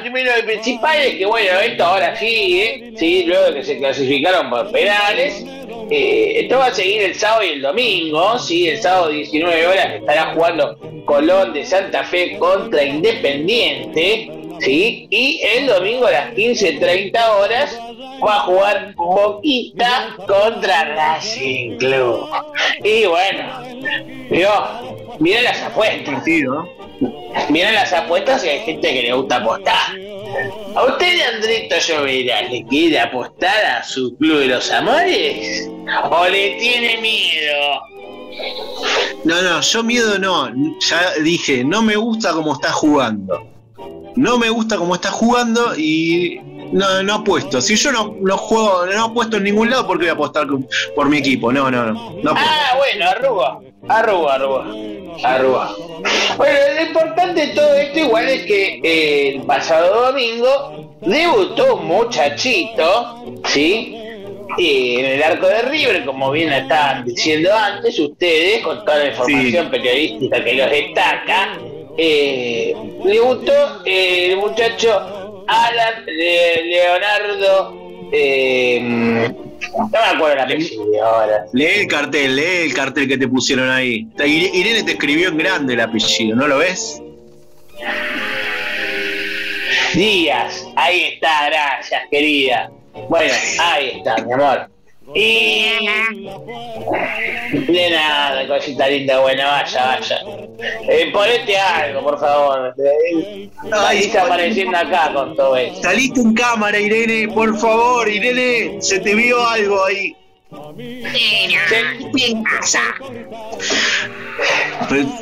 primero 0.00 0.30
y 0.38 0.42
principal 0.42 0.98
es 0.98 1.14
que, 1.16 1.26
bueno, 1.26 1.58
esto 1.60 1.84
ahora 1.84 2.16
sigue, 2.16 2.92
sí, 2.96 3.24
luego 3.26 3.46
de 3.46 3.54
que 3.54 3.64
se 3.64 3.78
clasificaron 3.78 4.50
por 4.50 4.70
penales. 4.70 5.44
eh, 5.90 6.40
esto 6.40 6.58
va 6.58 6.66
a 6.66 6.74
seguir 6.74 7.02
el 7.02 7.14
sábado 7.14 7.44
y 7.44 7.48
el 7.48 7.62
domingo, 7.62 8.38
sí, 8.38 8.68
el 8.68 8.80
sábado 8.80 9.08
19 9.08 9.66
horas 9.66 9.94
estará 9.94 10.32
jugando 10.34 10.78
Colón 11.04 11.52
de 11.52 11.64
Santa 11.64 12.04
Fe 12.04 12.36
contra 12.38 12.82
Independiente. 12.82 14.30
¿Sí? 14.60 15.06
Y 15.10 15.40
el 15.42 15.66
domingo 15.66 16.06
a 16.06 16.12
las 16.12 16.34
15.30 16.34 17.28
horas 17.40 17.78
va 18.24 18.36
a 18.36 18.40
jugar 18.40 18.94
Boquita 18.94 20.14
contra 20.26 20.84
Racing 20.94 21.76
Club. 21.78 22.28
Y 22.82 23.06
bueno, 23.06 23.62
yo, 24.30 25.16
miren 25.18 25.44
las 25.44 25.62
apuestas. 25.62 26.24
Miren 27.50 27.74
las 27.74 27.92
apuestas 27.92 28.44
y 28.44 28.48
hay 28.48 28.60
gente 28.60 28.92
que 28.92 29.02
le 29.02 29.12
gusta 29.12 29.36
apostar. 29.36 29.92
¿A 30.74 30.84
usted, 30.84 31.20
Andrito 31.34 31.76
Llovera, 31.78 32.42
le 32.42 32.64
quiere 32.66 33.00
apostar 33.00 33.64
a 33.64 33.84
su 33.84 34.16
club 34.16 34.40
de 34.40 34.46
los 34.46 34.70
amores? 34.70 35.68
¿O 36.10 36.26
le 36.26 36.56
tiene 36.56 36.98
miedo? 37.00 37.80
No, 39.24 39.42
no, 39.42 39.60
yo 39.60 39.82
miedo 39.82 40.18
no. 40.18 40.50
Ya 40.80 41.12
dije, 41.22 41.64
no 41.64 41.82
me 41.82 41.96
gusta 41.96 42.32
cómo 42.32 42.54
está 42.54 42.72
jugando. 42.72 43.55
No 44.16 44.38
me 44.38 44.48
gusta 44.48 44.76
cómo 44.76 44.94
está 44.94 45.10
jugando 45.10 45.76
y 45.76 46.40
no, 46.72 47.02
no 47.02 47.14
apuesto. 47.14 47.60
Si 47.60 47.76
yo 47.76 47.92
no, 47.92 48.16
no 48.20 48.36
juego, 48.36 48.86
no 48.86 49.04
apuesto 49.04 49.36
en 49.36 49.44
ningún 49.44 49.70
lado, 49.70 49.86
¿por 49.86 49.98
qué 49.98 50.04
voy 50.04 50.10
a 50.10 50.12
apostar 50.12 50.46
por 50.94 51.08
mi 51.08 51.18
equipo? 51.18 51.52
No, 51.52 51.70
no, 51.70 51.92
no. 51.92 52.34
Ah, 52.34 52.74
bueno, 52.76 53.08
arruga, 53.08 53.58
arruga, 53.88 54.34
arruga, 54.34 54.64
arruga. 55.22 55.70
Bueno, 56.36 56.58
lo 56.74 56.86
importante 56.86 57.46
de 57.46 57.54
todo 57.54 57.74
esto 57.74 57.98
igual 57.98 58.28
es 58.28 58.46
que 58.46 58.80
eh, 58.82 59.36
el 59.36 59.42
pasado 59.42 60.06
domingo 60.06 60.96
debutó 61.02 61.76
un 61.76 61.86
muchachito, 61.86 63.24
¿sí? 63.44 63.94
Eh, 64.58 65.00
en 65.00 65.04
el 65.04 65.22
arco 65.22 65.46
de 65.46 65.62
River, 65.62 66.04
como 66.04 66.30
bien 66.30 66.52
estaban 66.52 67.04
diciendo 67.04 67.50
antes 67.52 67.98
ustedes, 67.98 68.62
con 68.62 68.84
toda 68.84 68.98
la 68.98 69.08
información 69.08 69.70
periodística 69.70 70.42
que 70.42 70.54
los 70.54 70.70
destaca, 70.70 71.58
eh, 71.96 72.74
debutó 73.04 73.52
eh, 73.84 74.32
el 74.32 74.36
muchacho 74.38 75.44
Alan 75.46 76.04
eh, 76.06 76.62
Leonardo, 76.64 78.08
eh, 78.12 78.80
no 78.82 79.88
me 79.88 79.98
acuerdo 79.98 80.32
el 80.34 80.40
apellido 80.40 81.04
ahora. 81.04 81.46
Lee 81.52 81.64
el 81.64 81.86
cartel, 81.88 82.36
lee 82.36 82.66
el 82.66 82.74
cartel 82.74 83.08
que 83.08 83.18
te 83.18 83.28
pusieron 83.28 83.70
ahí. 83.70 84.06
Irene 84.24 84.82
te 84.82 84.92
escribió 84.92 85.28
en 85.28 85.38
grande 85.38 85.74
el 85.74 85.80
apellido, 85.80 86.36
¿no 86.36 86.46
lo 86.48 86.58
ves? 86.58 87.00
Díaz, 89.94 90.66
ahí 90.76 91.04
está, 91.14 91.46
gracias, 91.46 92.02
querida. 92.10 92.70
Bueno, 93.08 93.32
ahí 93.60 93.92
está, 93.96 94.16
mi 94.18 94.32
amor. 94.32 94.68
Y. 95.14 95.88
De 97.52 97.90
nada, 97.90 98.46
cosita 98.46 98.88
linda, 98.88 99.20
buena, 99.20 99.46
vaya, 99.46 99.86
vaya. 99.86 100.20
Eh, 100.88 101.10
ponete 101.12 101.56
algo, 101.58 102.02
por 102.02 102.18
favor. 102.18 102.74
Eh, 102.78 103.48
Ahí 103.72 103.98
está 103.98 104.22
apareciendo 104.24 104.76
acá 104.76 105.12
con 105.14 105.36
todo 105.36 105.56
esto. 105.56 105.82
Saliste 105.82 106.20
en 106.20 106.34
cámara, 106.34 106.78
Irene, 106.78 107.32
por 107.32 107.56
favor, 107.58 108.08
Irene, 108.08 108.80
se 108.80 108.98
te 109.00 109.14
vio 109.14 109.46
algo 109.46 109.84
ahí. 109.84 110.16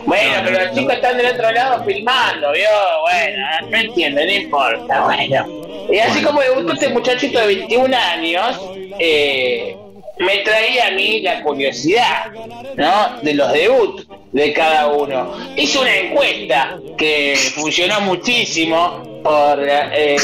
Bueno, 0.06 0.34
pero 0.44 0.64
los 0.64 0.74
chicos 0.74 0.94
están 0.94 1.16
del 1.16 1.26
otro 1.34 1.52
lado 1.52 1.84
filmando, 1.84 2.52
¿vio? 2.52 2.68
Bueno, 3.02 3.46
no 3.70 3.76
entiendo, 3.76 4.24
no 4.24 4.32
importa, 4.32 5.02
bueno. 5.02 5.46
Y 5.90 5.98
así 5.98 6.22
como 6.22 6.40
debutó 6.40 6.72
este 6.72 6.88
muchachito 6.88 7.40
de 7.40 7.46
21 7.46 7.96
años, 7.96 8.60
eh, 8.98 9.76
me 10.18 10.38
traía 10.38 10.88
a 10.88 10.90
mí 10.92 11.20
la 11.20 11.42
curiosidad, 11.42 12.32
¿no? 12.76 13.20
De 13.22 13.34
los 13.34 13.52
debuts 13.52 14.06
de 14.32 14.52
cada 14.52 14.88
uno. 14.88 15.32
Hice 15.56 15.78
una 15.78 15.96
encuesta 15.96 16.78
que 16.96 17.36
funcionó 17.54 18.00
muchísimo 18.02 19.20
por 19.22 19.58
eh, 19.60 20.16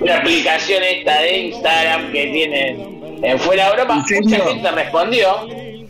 la 0.00 0.18
aplicación 0.18 0.82
esta 0.82 1.20
de 1.20 1.38
Instagram 1.38 2.12
que 2.12 2.26
tienen 2.28 3.20
en 3.22 3.38
Fuera 3.38 3.72
Broma. 3.72 4.04
Mucha 4.08 4.44
gente 4.44 4.70
respondió. 4.70 5.28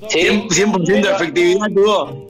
¿sí? 0.09 0.21
100% 0.21 0.85
de 0.85 1.11
efectividad 1.11 1.69
tuvo. 1.75 2.30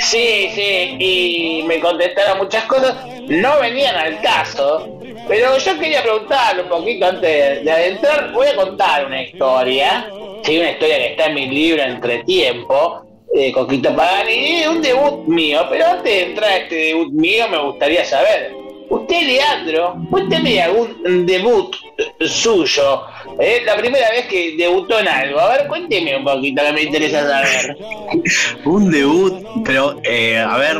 Sí, 0.00 0.50
sí, 0.52 0.96
y 0.98 1.62
me 1.66 1.78
contestaron 1.78 2.38
muchas 2.38 2.64
cosas, 2.64 2.96
no 3.28 3.60
venían 3.60 3.94
al 3.94 4.20
caso, 4.20 4.98
pero 5.28 5.56
yo 5.58 5.78
quería 5.78 6.02
preguntarle 6.02 6.62
un 6.62 6.68
poquito 6.68 7.06
antes 7.06 7.22
de, 7.22 7.62
de 7.62 7.70
adentrar, 7.70 8.32
voy 8.32 8.48
a 8.48 8.56
contar 8.56 9.06
una 9.06 9.22
historia, 9.22 10.10
sí, 10.42 10.58
una 10.58 10.72
historia 10.72 10.96
que 10.96 11.06
está 11.12 11.26
en 11.26 11.34
mi 11.34 11.46
libro 11.46 11.82
Entre 11.82 12.24
Tiempo, 12.24 13.06
de 13.32 13.52
Coquito 13.52 13.94
Pagani, 13.94 14.66
un 14.66 14.82
debut 14.82 15.24
mío, 15.26 15.66
pero 15.70 15.86
antes 15.86 16.04
de 16.04 16.22
entrar 16.22 16.50
a 16.50 16.56
este 16.56 16.74
debut 16.74 17.12
mío 17.12 17.48
me 17.48 17.58
gustaría 17.58 18.04
saber, 18.04 18.52
usted 18.92 19.22
Leandro, 19.26 19.96
cuénteme 20.10 20.60
algún 20.62 21.26
debut 21.26 21.74
suyo, 22.26 23.02
¿eh? 23.40 23.62
la 23.64 23.76
primera 23.76 24.10
vez 24.10 24.26
que 24.26 24.54
debutó 24.56 24.98
en 25.00 25.08
algo, 25.08 25.40
a 25.40 25.48
ver, 25.56 25.66
cuénteme 25.68 26.16
un 26.16 26.24
poquito 26.24 26.62
que 26.62 26.72
me 26.72 26.82
interesa 26.82 27.26
saber. 27.28 27.76
Un 28.64 28.90
debut, 28.90 29.34
pero 29.64 29.96
eh, 30.04 30.38
a 30.38 30.56
ver, 30.58 30.76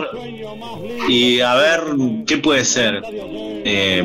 y 1.09 1.41
a 1.41 1.55
ver, 1.55 1.81
¿qué 2.27 2.37
puede 2.39 2.65
ser? 2.65 3.03
Eh, 3.65 4.03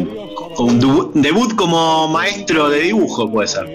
un 0.60 0.80
debu- 0.82 1.12
debut 1.14 1.56
como 1.56 2.08
maestro 2.08 2.70
de 2.70 2.80
dibujo 2.80 3.30
puede 3.32 3.48
ser. 3.48 3.66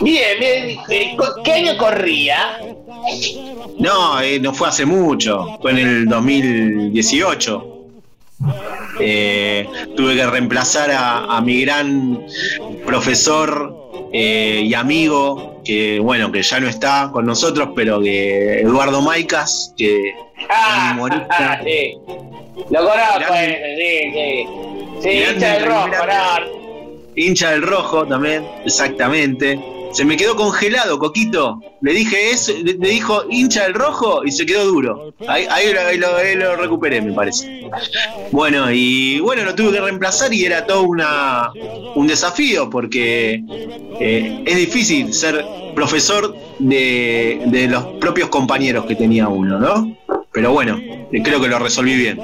Bien, 0.00 0.38
bien, 0.38 0.78
eh, 0.90 1.16
¿qué 1.44 1.52
año 1.52 1.76
corría? 1.78 2.58
No, 3.78 4.20
eh, 4.20 4.38
no 4.40 4.52
fue 4.52 4.68
hace 4.68 4.84
mucho, 4.84 5.58
fue 5.60 5.70
en 5.72 5.78
el 5.78 6.08
2018. 6.08 7.68
Eh, 9.04 9.66
tuve 9.96 10.14
que 10.14 10.26
reemplazar 10.26 10.90
a, 10.92 11.24
a 11.36 11.40
mi 11.40 11.62
gran 11.62 12.24
profesor 12.86 13.74
eh, 14.12 14.62
y 14.64 14.74
amigo, 14.74 15.60
que 15.64 15.98
bueno, 16.00 16.30
que 16.30 16.42
ya 16.42 16.60
no 16.60 16.68
está 16.68 17.10
con 17.12 17.26
nosotros, 17.26 17.70
pero 17.74 18.00
que 18.00 18.60
Eduardo 18.60 19.02
Maicas, 19.02 19.74
que 19.76 20.14
Ah, 20.48 20.92
humorista. 20.94 21.26
ah, 21.30 21.60
sí. 21.64 21.94
Lo 22.70 22.80
conozco, 22.80 23.34
ese, 23.34 23.76
sí, 23.76 24.12
sí. 24.12 24.46
Sí, 25.02 25.18
Grande, 25.18 25.32
hincha 25.34 25.52
del 25.54 25.64
rojo, 25.66 25.88
hincha 27.16 27.50
del 27.50 27.62
rojo 27.62 28.06
también, 28.06 28.46
exactamente. 28.64 29.58
Se 29.92 30.04
me 30.04 30.16
quedó 30.16 30.34
congelado, 30.36 30.98
Coquito. 30.98 31.60
Le 31.82 31.92
dije 31.92 32.30
eso, 32.30 32.52
le, 32.62 32.74
dijo 32.74 33.24
hincha 33.30 33.64
del 33.64 33.74
rojo 33.74 34.24
y 34.24 34.32
se 34.32 34.46
quedó 34.46 34.64
duro. 34.64 35.14
Ahí, 35.28 35.46
ahí 35.50 35.96
lo, 36.36 36.56
recuperé, 36.56 37.00
me 37.02 37.12
parece. 37.12 37.68
Bueno, 38.30 38.70
y 38.72 39.20
bueno, 39.20 39.44
lo 39.44 39.54
tuve 39.54 39.72
que 39.72 39.80
reemplazar 39.80 40.32
y 40.32 40.44
era 40.46 40.66
todo 40.66 40.82
una, 40.82 41.50
un 41.94 42.06
desafío 42.06 42.70
porque 42.70 43.42
eh, 44.00 44.42
es 44.46 44.56
difícil 44.56 45.12
ser 45.12 45.44
profesor 45.74 46.34
de, 46.58 47.42
de 47.46 47.68
los 47.68 47.84
propios 48.00 48.28
compañeros 48.30 48.86
que 48.86 48.94
tenía 48.96 49.28
uno, 49.28 49.58
¿no? 49.58 49.96
Pero 50.32 50.52
bueno, 50.52 50.80
creo 51.22 51.40
que 51.40 51.48
lo 51.48 51.58
resolví 51.58 51.94
bien. 51.94 52.18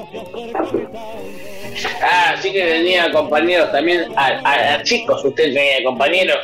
Ah, 2.03 2.35
sí 2.41 2.51
que 2.51 2.63
tenía 2.65 3.13
compañeros 3.13 3.71
también, 3.71 4.07
a, 4.17 4.27
a- 4.45 4.75
a 4.75 4.83
chicos, 4.83 5.25
usted 5.25 5.45
tenía 5.53 5.85
compañeros. 5.85 6.39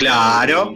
Claro. 0.00 0.72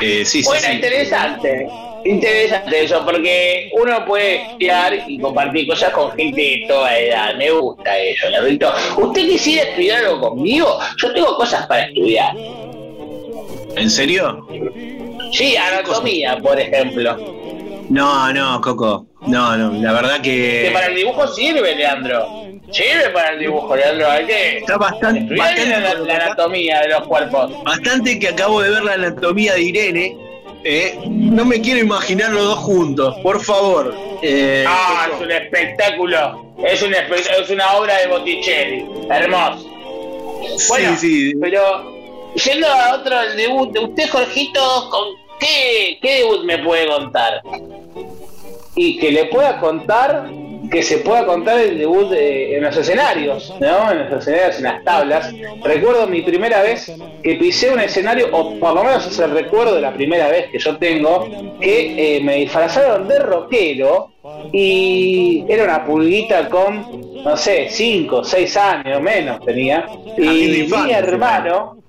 Eh, 0.00 0.24
sí, 0.24 0.42
bueno, 0.42 0.66
sí. 0.66 0.72
interesante. 0.72 1.68
Interesante 2.04 2.84
eso, 2.84 3.04
porque 3.04 3.70
uno 3.74 4.04
puede 4.06 4.42
estudiar 4.42 5.04
y 5.06 5.18
compartir 5.20 5.68
cosas 5.68 5.92
con 5.92 6.10
gente 6.12 6.40
de 6.40 6.64
toda 6.66 6.98
edad. 6.98 7.36
Me 7.36 7.50
gusta 7.50 7.96
eso, 7.98 8.28
Leandrito. 8.30 8.72
¿Usted 8.96 9.28
quisiera 9.28 9.68
estudiar 9.68 10.04
algo 10.04 10.30
conmigo? 10.30 10.78
Yo 10.96 11.12
tengo 11.12 11.36
cosas 11.36 11.66
para 11.66 11.82
estudiar. 11.82 12.34
¿En 13.76 13.90
serio? 13.90 14.46
Sí, 15.30 15.54
anatomía, 15.54 16.38
por 16.38 16.58
ejemplo. 16.58 17.16
No, 17.92 18.32
no, 18.32 18.60
Coco. 18.60 19.06
No, 19.26 19.56
no, 19.56 19.72
la 19.80 19.92
verdad 19.92 20.16
Que 20.20 20.62
que. 20.64 20.70
para 20.72 20.86
el 20.86 20.96
dibujo 20.96 21.26
sirve, 21.28 21.74
Leandro. 21.76 22.26
Sirve 22.70 23.10
para 23.12 23.32
el 23.32 23.38
dibujo, 23.40 23.76
Leandro. 23.76 24.10
Hay 24.10 24.24
que 24.26 24.58
Está 24.58 24.78
bastante, 24.78 25.34
la, 25.36 25.44
bastante, 25.44 26.04
la 26.06 26.14
anatomía 26.16 26.80
de 26.80 26.88
los 26.88 27.06
cuerpos. 27.06 27.62
bastante 27.64 28.18
que 28.18 28.28
acabo 28.28 28.62
de 28.62 28.70
ver 28.70 28.82
la 28.84 28.94
anatomía 28.94 29.54
de 29.54 29.62
Irene. 29.62 30.16
eh, 30.64 30.98
no 31.06 31.44
me 31.44 31.60
quiero 31.60 31.80
imaginar 31.80 32.30
los 32.30 32.44
dos 32.44 32.58
juntos, 32.60 33.16
por 33.22 33.40
favor. 33.42 33.94
Eh, 34.22 34.64
Ah, 34.66 35.06
Coco. 35.10 35.16
es 35.16 35.22
un 35.26 35.30
espectáculo. 35.32 36.54
Es, 36.64 36.82
un 36.82 36.92
espe- 36.92 37.40
es 37.42 37.50
una 37.50 37.72
obra 37.74 37.98
de 37.98 38.06
Botticelli. 38.06 38.84
Hermoso. 39.10 39.68
Bueno, 40.68 40.96
sí, 40.96 41.30
sí. 41.30 41.34
pero 41.40 41.92
yendo 42.34 42.66
a 42.68 42.94
otro 42.94 43.16
debut, 43.36 43.76
usted, 43.78 44.08
Jorgito, 44.10 44.88
¿con 44.90 45.08
qué, 45.42 45.98
qué 46.00 46.14
debut 46.20 46.44
me 46.44 46.58
puede 46.58 46.86
contar? 46.86 47.42
Y 48.74 48.98
que 48.98 49.10
le 49.12 49.26
pueda 49.26 49.58
contar 49.58 50.30
que 50.70 50.82
se 50.82 50.98
pueda 50.98 51.26
contar 51.26 51.58
el 51.58 51.76
debut 51.78 52.08
de- 52.08 52.56
en 52.56 52.62
los 52.62 52.74
escenarios, 52.74 53.52
¿no? 53.60 53.92
En 53.92 54.08
los 54.08 54.20
escenarios, 54.26 54.56
en 54.56 54.62
las 54.64 54.82
tablas. 54.84 55.30
Recuerdo 55.62 56.06
mi 56.06 56.22
primera 56.22 56.62
vez 56.62 56.90
que 57.22 57.34
pisé 57.34 57.70
un 57.70 57.80
escenario, 57.80 58.28
o 58.32 58.58
por 58.58 58.72
lo 58.76 58.82
menos 58.84 59.06
es 59.06 59.18
el 59.18 59.32
recuerdo 59.32 59.74
de 59.74 59.82
la 59.82 59.92
primera 59.92 60.28
vez 60.28 60.46
que 60.50 60.58
yo 60.58 60.78
tengo, 60.78 61.28
que 61.60 62.16
eh, 62.16 62.20
me 62.22 62.36
disfrazaron 62.36 63.06
de 63.06 63.18
rockero 63.18 64.12
y 64.50 65.44
era 65.46 65.64
una 65.64 65.84
pulguita 65.84 66.48
con, 66.48 67.22
no 67.22 67.36
sé, 67.36 67.68
5, 67.68 68.24
6 68.24 68.56
años 68.56 69.02
menos 69.02 69.44
tenía. 69.44 69.86
Y 70.16 70.22
mi 70.86 70.92
hermano, 70.92 71.81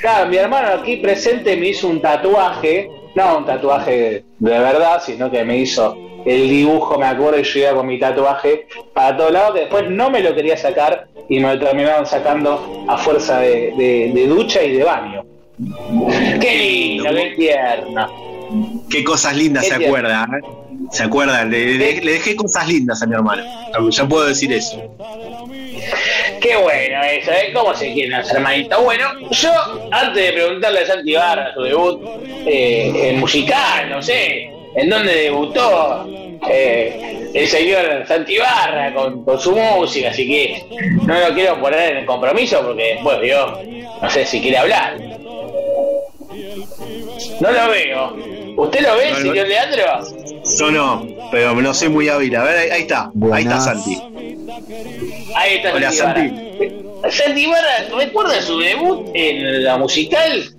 Claro, 0.00 0.28
mi 0.30 0.36
hermano 0.36 0.68
aquí 0.80 0.96
presente 0.96 1.56
me 1.56 1.68
hizo 1.68 1.88
un 1.88 2.00
tatuaje, 2.00 2.88
no 3.14 3.38
un 3.38 3.44
tatuaje 3.46 4.24
de 4.38 4.58
verdad, 4.58 5.02
sino 5.04 5.30
que 5.30 5.44
me 5.44 5.58
hizo 5.58 5.96
el 6.24 6.48
dibujo, 6.48 6.98
me 6.98 7.06
acuerdo, 7.06 7.38
y 7.40 7.42
yo 7.42 7.60
iba 7.60 7.74
con 7.74 7.86
mi 7.86 7.98
tatuaje 7.98 8.66
para 8.94 9.16
todos 9.16 9.32
lados, 9.32 9.54
que 9.54 9.60
después 9.60 9.90
no 9.90 10.10
me 10.10 10.20
lo 10.20 10.34
quería 10.34 10.56
sacar 10.56 11.06
y 11.28 11.40
me 11.40 11.54
lo 11.54 11.60
terminaron 11.66 12.06
sacando 12.06 12.84
a 12.88 12.96
fuerza 12.98 13.40
de, 13.40 13.72
de- 13.76 14.10
de 14.14 14.26
ducha 14.26 14.62
y 14.62 14.72
de 14.76 14.84
baño. 14.84 15.24
Qué 16.40 16.54
lindo, 16.56 17.10
qué 17.10 17.34
tierno. 17.36 18.08
Qué 18.90 19.04
cosas 19.04 19.36
lindas 19.36 19.64
Qué 19.64 19.70
se 19.70 19.76
tierno. 19.78 19.96
acuerda, 19.96 20.28
¿eh? 20.38 20.42
Se 20.90 21.02
acuerda, 21.04 21.44
le, 21.44 21.74
le- 21.74 22.00
le 22.00 22.12
dejé 22.12 22.34
cosas 22.36 22.66
lindas 22.68 23.02
a 23.02 23.06
mi 23.06 23.14
hermano. 23.14 23.42
Ya 23.90 24.08
puedo 24.08 24.26
decir 24.26 24.52
eso. 24.52 24.76
Qué 26.40 26.56
bueno 26.56 27.02
eso, 27.04 27.30
¿eh? 27.32 27.50
¿Cómo 27.52 27.74
se 27.74 27.92
quieren 27.92 28.18
los 28.18 28.30
hermanitos? 28.32 28.82
Bueno, 28.82 29.10
yo, 29.30 29.52
antes 29.90 30.26
de 30.26 30.32
preguntarle 30.32 30.80
a 30.80 30.86
Santi 30.86 31.14
Barra 31.14 31.52
su 31.54 31.62
debut 31.62 32.00
eh, 32.46 33.14
musical, 33.18 33.90
no 33.90 34.00
sé, 34.00 34.50
en 34.74 34.88
dónde 34.88 35.14
debutó 35.14 36.08
eh, 36.48 37.28
el 37.34 37.46
señor 37.46 38.04
Santi 38.08 38.38
Barra 38.38 38.94
con, 38.94 39.24
con 39.24 39.38
su 39.38 39.54
música, 39.54 40.10
así 40.10 40.26
que 40.26 40.64
no 41.04 41.18
lo 41.28 41.34
quiero 41.34 41.60
poner 41.60 41.92
en 41.92 41.96
el 41.98 42.06
compromiso 42.06 42.62
porque 42.64 42.94
después 42.94 43.18
yo 43.22 43.60
no 44.00 44.10
sé 44.10 44.24
si 44.24 44.40
quiere 44.40 44.56
hablar. 44.58 44.96
No 47.40 47.50
lo 47.50 47.70
veo. 47.70 48.16
¿Usted 48.56 48.80
lo 48.80 48.96
ve, 48.96 49.10
No, 49.10 49.18
no. 49.18 49.22
señor 49.26 49.48
Leandro? 49.48 49.84
Yo 50.58 50.70
no, 50.70 51.06
pero 51.30 51.54
no 51.54 51.74
soy 51.74 51.88
muy 51.88 52.08
hábil. 52.08 52.34
A 52.36 52.44
ver, 52.44 52.58
ahí, 52.58 52.70
ahí 52.70 52.82
está. 52.82 53.10
Ahí 53.32 53.42
está. 53.44 53.60
Santi. 53.60 53.96
Ahí 55.34 55.56
está 55.56 55.74
Hola, 55.74 55.92
Santi. 55.92 56.32
Santi 57.10 57.46
Barra, 57.46 57.96
¿recuerda 57.96 58.42
su 58.42 58.58
debut 58.58 59.08
en 59.14 59.64
la 59.64 59.78
musical? 59.78 60.54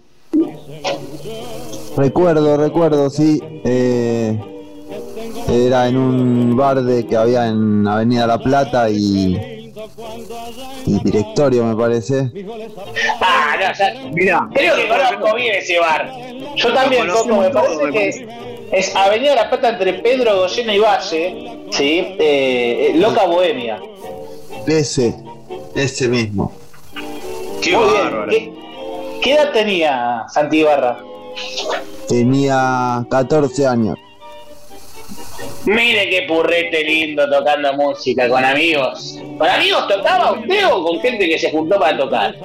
Recuerdo, 1.97 2.57
recuerdo, 2.57 3.09
sí. 3.09 3.39
eh, 3.63 4.39
era 5.49 5.87
en 5.87 5.97
un 5.97 6.55
bar 6.55 6.81
de 6.81 7.05
que 7.05 7.15
había 7.15 7.47
en 7.47 7.85
Avenida 7.87 8.25
La 8.25 8.39
Plata 8.39 8.89
y, 8.89 9.60
y 10.85 11.03
directorio, 11.03 11.63
me 11.65 11.75
parece. 11.75 12.31
Ah, 13.19 13.55
no, 13.59 13.73
ya, 13.77 14.09
Mira, 14.13 14.49
creo 14.53 14.75
que 14.75 14.87
conozco 14.87 15.35
bien 15.35 15.55
ese 15.55 15.79
bar. 15.79 16.11
Yo 16.55 16.73
también, 16.73 17.07
Coco, 17.07 17.35
me 17.37 17.49
parece 17.49 17.91
que 17.91 18.27
es 18.71 18.95
Avenida 18.95 19.35
La 19.35 19.49
Plata 19.49 19.69
entre 19.69 19.93
Pedro, 19.95 20.39
Goyena 20.41 20.73
y 20.75 20.79
Valle, 20.79 21.57
¿sí? 21.71 21.99
Eh, 22.19 22.87
eh, 22.89 22.91
Loca 22.95 23.25
Bohemia. 23.25 23.79
Ese, 24.67 25.15
ese 25.75 26.07
mismo. 26.07 26.51
Qué 27.61 27.75
Muy 27.75 27.89
bien. 27.91 28.03
bárbaro. 28.03 28.29
¿Qué, 28.31 28.53
qué 29.21 29.33
edad 29.33 29.51
tenía 29.51 30.25
Santi 30.29 30.59
Ibarra? 30.59 30.99
Tenía 32.07 33.05
14 33.09 33.67
años. 33.67 33.97
Mire 35.65 36.09
qué 36.09 36.23
purrete 36.27 36.83
lindo 36.83 37.29
tocando 37.29 37.73
música 37.73 38.27
con 38.27 38.43
amigos. 38.43 39.17
¿Con 39.37 39.47
amigos 39.47 39.87
tocaba 39.87 40.33
usted 40.33 40.65
o 40.71 40.83
con 40.83 40.99
gente 40.99 41.27
que 41.29 41.37
se 41.37 41.51
juntó 41.51 41.79
para 41.79 41.97
tocar? 41.97 42.35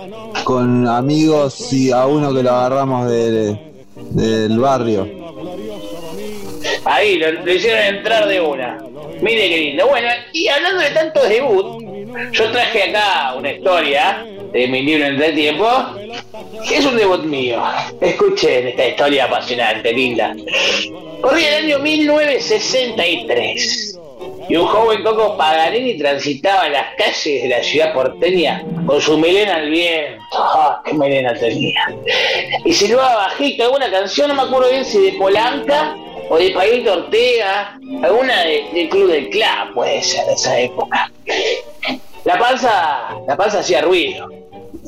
Con 0.45 0.87
amigos 0.87 1.73
y 1.73 1.91
a 1.91 2.07
uno 2.07 2.35
que 2.35 2.43
lo 2.43 2.51
agarramos 2.51 3.09
de- 3.09 3.57
del 3.97 4.59
barrio. 4.59 5.09
Ahí, 6.87 7.19
lo, 7.19 7.53
hicieron 7.53 7.97
entrar 7.97 8.29
de 8.29 8.41
una. 8.41 8.79
Mire 9.21 9.49
qué 9.49 9.59
lindo. 9.59 9.89
Bueno, 9.89 10.09
y 10.33 10.47
hablando 10.49 10.83
de 10.83 10.91
tantos 10.91 11.29
debut, 11.29 11.83
yo 12.33 12.51
traje 12.51 12.85
acá 12.85 13.35
una 13.37 13.53
historia 13.53 14.25
de 14.53 14.69
mi 14.69 14.83
libro 14.83 15.07
Entre 15.07 15.33
Tiempo, 15.33 15.69
que 16.67 16.77
es 16.77 16.87
un 16.87 16.97
debut 16.97 17.25
mío. 17.25 17.63
Escuchen 18.01 18.69
esta 18.69 18.87
historia 18.87 19.25
apasionante, 19.25 19.93
linda. 19.93 20.35
Corría 21.21 21.59
el 21.59 21.65
año 21.65 21.81
1963 21.81 23.99
y 24.49 24.57
un 24.57 24.67
joven 24.67 25.03
Coco 25.03 25.37
Paganini 25.37 25.99
transitaba 25.99 26.69
las 26.69 26.95
calles 26.97 27.43
de 27.43 27.49
la 27.49 27.65
ciudad 27.65 27.93
porteña 27.93 28.65
con 28.87 29.01
su 29.01 29.19
melena 29.19 29.57
al 29.57 29.71
viento. 29.71 30.23
¡Ah, 30.33 30.81
qué 30.85 30.95
melena 30.95 31.35
tenía! 31.35 31.93
Y 32.65 32.73
silbaba 32.73 33.17
bajito 33.17 33.65
alguna 33.65 33.91
canción, 33.91 34.29
no 34.29 34.35
me 34.35 34.43
acuerdo 34.43 34.71
bien 34.71 34.85
si 34.85 35.01
de 35.01 35.15
Polanca 35.15 35.97
o 36.29 36.37
de 36.39 36.51
Pablito 36.51 36.93
Ortega, 36.93 37.79
alguna 38.03 38.43
de- 38.45 38.67
del 38.73 38.89
Club 38.89 39.11
del 39.11 39.31
Club, 39.31 39.75
puede 39.75 40.03
ser 40.03 40.27
de 40.27 40.33
esa 40.33 40.59
época. 40.61 41.11
La 42.25 42.39
panza, 42.39 43.17
la 43.27 43.37
panza 43.37 43.61
hacía 43.61 43.83
ruido. 43.83 44.29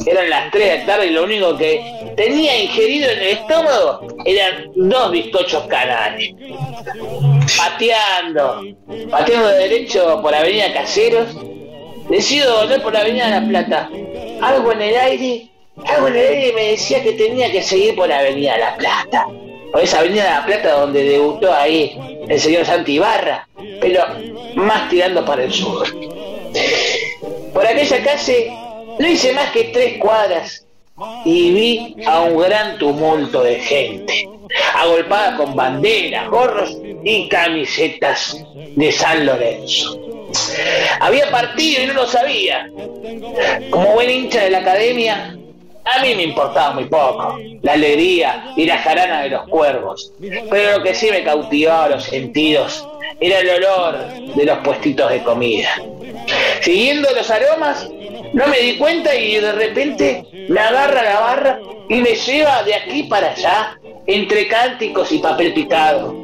Eran 0.06 0.30
las 0.30 0.50
3 0.50 0.70
de 0.70 0.78
la 0.78 0.86
tarde 0.86 1.06
y 1.06 1.10
lo 1.10 1.24
único 1.24 1.56
que 1.56 1.82
tenía 2.16 2.56
ingerido 2.62 3.10
en 3.10 3.18
el 3.18 3.26
estómago 3.28 4.06
eran 4.24 4.70
dos 4.76 5.10
bizcochos 5.10 5.64
canales. 5.64 6.30
Pateando, 7.56 8.62
pateando 9.10 9.48
de 9.48 9.58
derecho 9.68 10.20
por 10.22 10.34
Avenida 10.34 10.72
Caseros, 10.72 11.28
decido 12.08 12.60
volver 12.60 12.82
por 12.82 12.96
Avenida 12.96 13.28
La 13.28 13.46
Plata. 13.46 13.90
Algo 14.42 14.72
en 14.72 14.82
el 14.82 14.96
aire, 14.96 15.48
algo 15.86 16.08
en 16.08 16.16
el 16.16 16.26
aire 16.28 16.52
me 16.54 16.64
decía 16.72 17.02
que 17.02 17.12
tenía 17.12 17.50
que 17.50 17.62
seguir 17.62 17.94
por 17.96 18.12
Avenida 18.12 18.56
La 18.58 18.76
Plata. 18.76 19.26
Por 19.72 19.82
esa 19.82 20.00
Avenida 20.00 20.40
La 20.40 20.46
Plata 20.46 20.80
donde 20.80 21.04
debutó 21.04 21.52
ahí 21.52 21.98
el 22.28 22.40
señor 22.40 22.64
Santi 22.64 22.94
Ibarra, 22.94 23.48
pero 23.80 24.04
más 24.54 24.88
tirando 24.88 25.24
para 25.24 25.44
el 25.44 25.52
sur. 25.52 25.86
Por 27.52 27.66
aquella 27.66 28.02
calle 28.02 28.52
no 28.98 29.06
hice 29.08 29.32
más 29.32 29.50
que 29.52 29.64
tres 29.64 29.98
cuadras 29.98 30.64
y 31.24 31.50
vi 31.52 31.96
a 32.06 32.22
un 32.22 32.38
gran 32.38 32.78
tumulto 32.78 33.42
de 33.42 33.56
gente, 33.56 34.28
agolpada 34.74 35.36
con 35.36 35.54
banderas, 35.54 36.28
gorros 36.28 36.76
y 37.04 37.28
camisetas 37.28 38.36
de 38.74 38.92
San 38.92 39.26
Lorenzo. 39.26 40.00
Había 41.00 41.30
partido 41.30 41.82
y 41.82 41.86
no 41.86 41.94
lo 41.94 42.06
sabía. 42.06 42.68
Como 43.70 43.92
buen 43.94 44.10
hincha 44.10 44.42
de 44.42 44.50
la 44.50 44.58
academia, 44.58 45.36
a 45.94 46.02
mí 46.02 46.14
me 46.14 46.24
importaba 46.24 46.74
muy 46.74 46.84
poco 46.84 47.38
la 47.62 47.72
alegría 47.72 48.52
y 48.56 48.66
la 48.66 48.78
jarana 48.78 49.22
de 49.22 49.30
los 49.30 49.48
cuervos, 49.48 50.12
pero 50.50 50.78
lo 50.78 50.82
que 50.82 50.94
sí 50.94 51.10
me 51.10 51.22
cautivaba 51.22 51.88
los 51.88 52.04
sentidos 52.04 52.86
era 53.20 53.40
el 53.40 53.50
olor 53.50 54.34
de 54.34 54.44
los 54.44 54.58
puestitos 54.58 55.10
de 55.10 55.22
comida. 55.22 55.70
Siguiendo 56.60 57.08
los 57.14 57.30
aromas, 57.30 57.88
no 58.32 58.46
me 58.46 58.58
di 58.58 58.76
cuenta 58.76 59.14
y 59.14 59.36
de 59.36 59.52
repente 59.52 60.24
me 60.48 60.60
agarra 60.60 61.02
la 61.02 61.20
barra 61.20 61.60
y 61.88 61.96
me 61.96 62.14
lleva 62.14 62.62
de 62.62 62.74
aquí 62.74 63.04
para 63.04 63.30
allá, 63.30 63.78
entre 64.06 64.46
cánticos 64.48 65.10
y 65.12 65.18
papel 65.18 65.54
picado. 65.54 66.14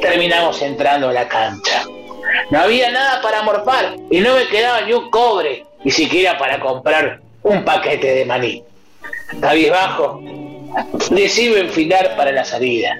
Terminamos 0.00 0.62
entrando 0.62 1.08
a 1.08 1.12
la 1.12 1.28
cancha. 1.28 1.84
No 2.50 2.60
había 2.60 2.90
nada 2.90 3.20
para 3.20 3.42
morfar 3.42 3.96
y 4.10 4.20
no 4.20 4.34
me 4.34 4.46
quedaba 4.46 4.82
ni 4.82 4.92
un 4.92 5.10
cobre, 5.10 5.64
ni 5.84 5.90
siquiera 5.90 6.38
para 6.38 6.60
comprar 6.60 7.20
un 7.42 7.64
paquete 7.64 8.14
de 8.14 8.24
maní. 8.24 8.64
Cabizbajo, 9.40 10.22
decido 11.10 11.56
enfilar 11.56 12.16
para 12.16 12.32
la 12.32 12.44
salida. 12.44 12.98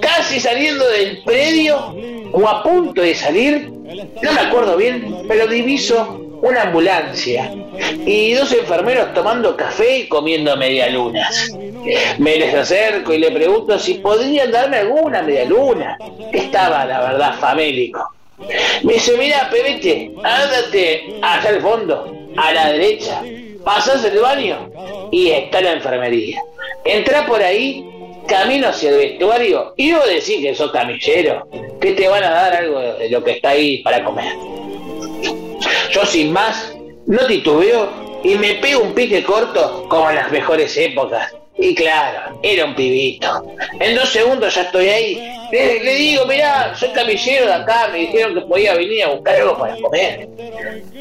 Casi 0.00 0.40
saliendo 0.40 0.88
del 0.88 1.22
predio, 1.24 1.94
o 2.32 2.48
a 2.48 2.62
punto 2.62 3.02
de 3.02 3.14
salir, 3.14 3.70
no 3.70 4.32
me 4.32 4.40
acuerdo 4.40 4.76
bien, 4.76 5.24
pero 5.28 5.46
diviso 5.46 6.18
una 6.42 6.62
ambulancia 6.62 7.54
y 8.04 8.32
dos 8.32 8.52
enfermeros 8.52 9.14
tomando 9.14 9.56
café 9.56 9.98
y 9.98 10.08
comiendo 10.08 10.56
medialunas. 10.56 11.50
Me 12.18 12.36
les 12.36 12.54
acerco 12.54 13.12
y 13.12 13.18
le 13.18 13.30
pregunto 13.30 13.78
si 13.78 13.94
podrían 13.94 14.50
darme 14.50 14.78
alguna 14.78 15.22
medialuna. 15.22 15.96
Estaba, 16.32 16.84
la 16.84 17.00
verdad, 17.00 17.38
famélico. 17.38 18.12
Me 18.82 18.94
dice, 18.94 19.16
mira, 19.16 19.48
pebete, 19.50 20.10
ándate 20.22 21.20
hacia 21.22 21.50
el 21.50 21.60
fondo, 21.60 22.12
a 22.36 22.52
la 22.52 22.72
derecha, 22.72 23.22
pasas 23.64 24.04
el 24.04 24.18
baño 24.18 24.70
y 25.10 25.30
está 25.30 25.60
la 25.60 25.72
enfermería. 25.72 26.42
Entra 26.84 27.26
por 27.26 27.42
ahí, 27.42 27.84
camino 28.26 28.68
hacia 28.68 28.90
el 28.90 28.96
vestuario 28.96 29.74
y 29.76 29.92
vos 29.92 30.06
decís 30.06 30.40
que 30.40 30.54
sos 30.54 30.72
camillero, 30.72 31.46
que 31.80 31.92
te 31.92 32.08
van 32.08 32.24
a 32.24 32.30
dar 32.30 32.54
algo 32.54 32.80
de 32.80 33.08
lo 33.10 33.22
que 33.22 33.32
está 33.32 33.50
ahí 33.50 33.78
para 33.78 34.04
comer. 34.04 34.34
Yo 35.90 36.04
sin 36.06 36.32
más, 36.32 36.74
no 37.06 37.26
titubeo 37.26 38.20
y 38.24 38.34
me 38.36 38.54
pego 38.54 38.82
un 38.82 38.94
pique 38.94 39.22
corto 39.22 39.86
como 39.88 40.10
en 40.10 40.16
las 40.16 40.30
mejores 40.30 40.76
épocas 40.76 41.34
Y 41.58 41.74
claro, 41.74 42.40
era 42.42 42.64
un 42.64 42.74
pibito. 42.74 43.54
En 43.78 43.94
dos 43.94 44.08
segundos 44.08 44.54
ya 44.54 44.62
estoy 44.62 44.88
ahí. 44.88 45.38
Le, 45.52 45.84
le 45.84 45.94
digo, 45.96 46.24
mirá, 46.24 46.74
soy 46.74 46.88
camillero 46.90 47.46
de 47.46 47.52
acá, 47.52 47.88
me 47.92 47.98
dijeron 47.98 48.34
que 48.34 48.40
podía 48.40 48.74
venir 48.74 49.04
a 49.04 49.08
buscar 49.08 49.36
algo 49.36 49.58
para 49.58 49.76
comer. 49.76 50.28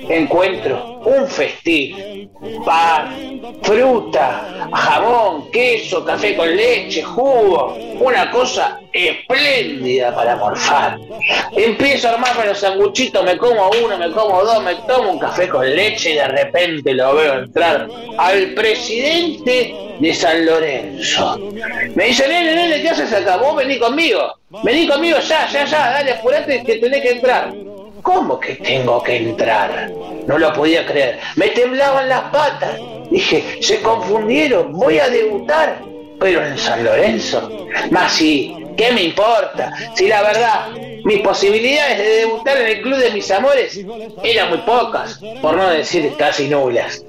Encuentro 0.10 1.02
un 1.06 1.26
festín. 1.28 2.30
Pan, 2.66 3.42
fruta, 3.62 4.68
jamón, 4.74 5.50
queso, 5.52 6.04
café 6.04 6.36
con 6.36 6.54
leche, 6.56 7.02
jugo. 7.02 7.78
Una 8.00 8.30
cosa 8.30 8.82
espléndida 8.92 10.14
para 10.14 10.36
morfar. 10.36 11.00
Empiezo 11.56 12.10
a 12.10 12.12
armarme 12.12 12.48
los 12.48 12.60
sanguchitos, 12.60 13.24
me 13.24 13.38
como 13.38 13.70
uno, 13.86 13.98
me 13.98 14.12
como 14.12 14.44
dos, 14.44 14.62
me 14.64 14.76
tomo 14.76 15.12
un 15.12 15.20
café 15.20 15.48
con 15.48 15.68
leche 15.74 16.12
y 16.12 16.16
de 16.16 16.28
repente 16.28 16.94
lo 16.94 17.16
veo 17.16 17.40
entrar 17.40 17.88
al 18.18 18.54
presidente 18.54 19.91
de 20.02 20.14
San 20.16 20.46
Lorenzo. 20.46 21.38
Me 21.96 22.06
dice, 22.06 22.28
nene, 22.28 22.56
nene, 22.56 22.82
¿qué 22.82 22.90
haces 22.90 23.14
acá? 23.14 23.38
Vos 23.38 23.56
vení 23.56 23.78
conmigo. 23.78 24.34
Vení 24.64 24.88
conmigo 24.88 25.20
ya, 25.20 25.48
ya, 25.48 25.64
ya, 25.64 25.92
dale, 25.92 26.14
apurate 26.14 26.64
que 26.64 26.78
tenés 26.78 27.02
que 27.02 27.12
entrar. 27.12 27.54
¿Cómo 28.02 28.40
que 28.40 28.56
tengo 28.56 29.04
que 29.04 29.18
entrar? 29.18 29.92
No 30.26 30.40
lo 30.40 30.52
podía 30.54 30.88
creer. 30.88 31.20
Me 31.36 31.50
temblaban 31.50 32.10
las 32.10 32.22
patas. 32.32 32.80
Dije, 33.12 33.60
se 33.62 33.80
confundieron, 33.82 34.74
voy 34.74 34.98
a 34.98 35.08
debutar. 35.08 35.84
Pero 36.20 36.44
en 36.44 36.58
San 36.58 36.84
Lorenzo. 36.84 37.68
Más 37.92 38.12
sí, 38.14 38.56
¿qué 38.76 38.92
me 38.92 39.04
importa? 39.04 39.72
Si 39.96 40.08
la 40.08 40.24
verdad, 40.24 40.70
mis 41.04 41.22
posibilidades 41.22 42.00
de 42.00 42.10
debutar 42.22 42.58
en 42.58 42.68
el 42.68 42.82
club 42.82 42.98
de 42.98 43.12
mis 43.12 43.30
amores 43.30 43.80
eran 44.24 44.50
muy 44.50 44.60
pocas, 44.60 45.20
por 45.42 45.56
no 45.56 45.70
decir 45.70 46.12
casi 46.18 46.48
nulas. 46.48 47.04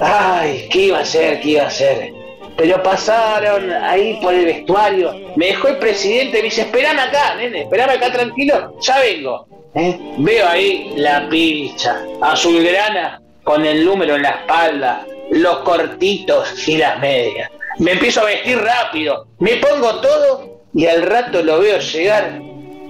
Ay, 0.00 0.68
¿qué 0.70 0.78
iba 0.86 0.98
a 0.98 1.02
hacer? 1.02 1.40
¿Qué 1.40 1.50
iba 1.50 1.64
a 1.64 1.68
hacer? 1.68 2.12
Pero 2.56 2.82
pasaron 2.82 3.70
ahí 3.72 4.18
por 4.22 4.34
el 4.34 4.44
vestuario. 4.44 5.14
Me 5.36 5.46
dejó 5.46 5.68
el 5.68 5.78
presidente, 5.78 6.38
me 6.38 6.44
dice, 6.44 6.62
esperame 6.62 7.00
acá, 7.00 7.34
nene, 7.36 7.62
esperame 7.62 7.94
acá 7.94 8.12
tranquilo, 8.12 8.76
ya 8.80 9.00
vengo. 9.00 9.46
¿Eh? 9.74 9.98
Veo 10.18 10.48
ahí 10.48 10.92
la 10.96 11.28
picha, 11.28 12.04
azulgrana, 12.20 13.20
con 13.42 13.64
el 13.64 13.84
número 13.84 14.14
en 14.16 14.22
la 14.22 14.30
espalda, 14.30 15.06
los 15.30 15.58
cortitos 15.58 16.68
y 16.68 16.76
las 16.76 16.98
medias. 17.00 17.50
Me 17.78 17.92
empiezo 17.92 18.20
a 18.20 18.24
vestir 18.24 18.58
rápido, 18.58 19.26
me 19.40 19.56
pongo 19.56 20.00
todo 20.00 20.60
y 20.74 20.86
al 20.86 21.02
rato 21.02 21.42
lo 21.42 21.58
veo 21.58 21.78
llegar 21.78 22.40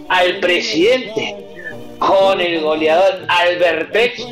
al 0.08 0.40
presidente 0.40 1.53
con 1.98 2.40
el 2.40 2.60
goleador 2.60 3.24
Albertex 3.28 4.24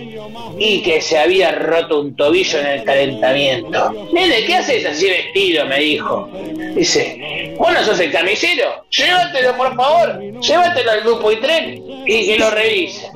y 0.58 0.82
que 0.82 1.00
se 1.00 1.18
había 1.18 1.52
roto 1.52 2.00
un 2.00 2.14
tobillo 2.16 2.58
en 2.58 2.66
el 2.66 2.84
calentamiento. 2.84 4.08
Nene, 4.12 4.44
¿qué 4.44 4.56
haces 4.56 4.84
así 4.86 5.08
vestido? 5.08 5.66
me 5.66 5.78
dijo. 5.78 6.28
Dice, 6.74 7.54
¿vos 7.58 7.72
no 7.72 7.84
sos 7.84 8.00
el 8.00 8.10
camisero? 8.12 8.84
Llévatelo, 8.90 9.56
por 9.56 9.74
favor, 9.76 10.20
llévatelo 10.40 10.90
al 10.90 11.00
grupo 11.02 11.32
y 11.32 11.36
tren 11.36 11.82
y 12.06 12.26
que 12.26 12.38
lo 12.38 12.50
revise. 12.50 13.10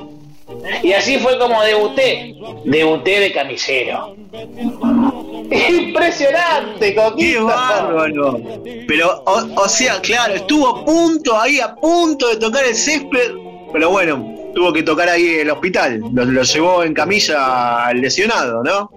Y 0.83 0.93
así 0.93 1.19
fue 1.19 1.39
como 1.39 1.63
debuté. 1.63 2.35
Debuté 2.65 3.21
de 3.21 3.33
camisero. 3.33 4.15
Impresionante, 5.69 6.91
¡Qué 6.91 6.95
Coquito. 6.95 7.47
bárbaro! 7.47 8.41
Pero, 8.87 9.23
o, 9.27 9.63
o 9.63 9.69
sea, 9.69 10.01
claro, 10.01 10.35
estuvo 10.35 10.69
a 10.69 10.85
punto, 10.85 11.39
ahí 11.39 11.61
a 11.61 11.75
punto 11.75 12.29
de 12.29 12.37
tocar 12.37 12.65
el 12.65 12.75
césped, 12.75 13.33
pero 13.73 13.91
bueno, 13.91 14.36
tuvo 14.57 14.73
que 14.73 14.83
tocar 14.83 15.07
ahí 15.11 15.41
el 15.41 15.51
hospital. 15.51 16.01
Lo, 16.15 16.25
lo 16.25 16.43
llevó 16.43 16.83
en 16.83 16.95
camilla 16.95 17.89
al 17.89 18.01
lesionado, 18.01 18.65
¿no? 18.65 18.91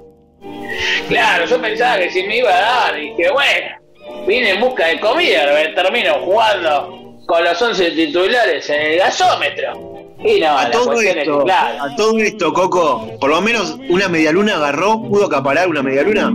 Claro, 1.09 1.45
yo 1.45 1.61
pensaba 1.61 1.97
que 1.97 2.09
si 2.09 2.23
me 2.23 2.37
iba 2.37 2.49
a 2.49 2.61
dar, 2.61 2.97
y 2.97 3.09
dije, 3.09 3.29
bueno, 3.29 4.25
vine 4.25 4.51
en 4.51 4.61
busca 4.61 4.87
de 4.87 5.01
comida, 5.01 5.45
termino 5.75 6.13
jugando 6.23 7.17
con 7.27 7.43
los 7.43 7.61
11 7.61 7.91
titulares 7.91 8.69
en 8.69 8.81
el 8.81 8.99
gasómetro. 8.99 10.05
Y 10.23 10.39
no, 10.39 10.57
A 10.57 10.71
todo 10.71 10.93
esto, 10.93 11.43
claro, 11.43 11.83
a 11.83 11.95
todo 11.95 12.17
esto, 12.19 12.53
Coco, 12.53 13.17
por 13.19 13.29
lo 13.29 13.41
menos 13.41 13.77
una 13.89 14.07
medialuna 14.07 14.55
agarró, 14.55 15.01
pudo 15.01 15.25
acaparar 15.25 15.67
una 15.67 15.83
medialuna. 15.83 16.31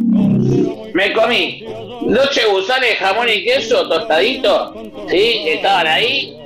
me 0.92 1.12
comí 1.14 1.64
dos 2.02 2.30
chegusanes, 2.30 2.98
jamón 2.98 3.28
y 3.30 3.42
queso, 3.42 3.88
tostadito, 3.88 4.74
¿sí? 5.08 5.44
Estaban 5.46 5.86
ahí, 5.86 6.36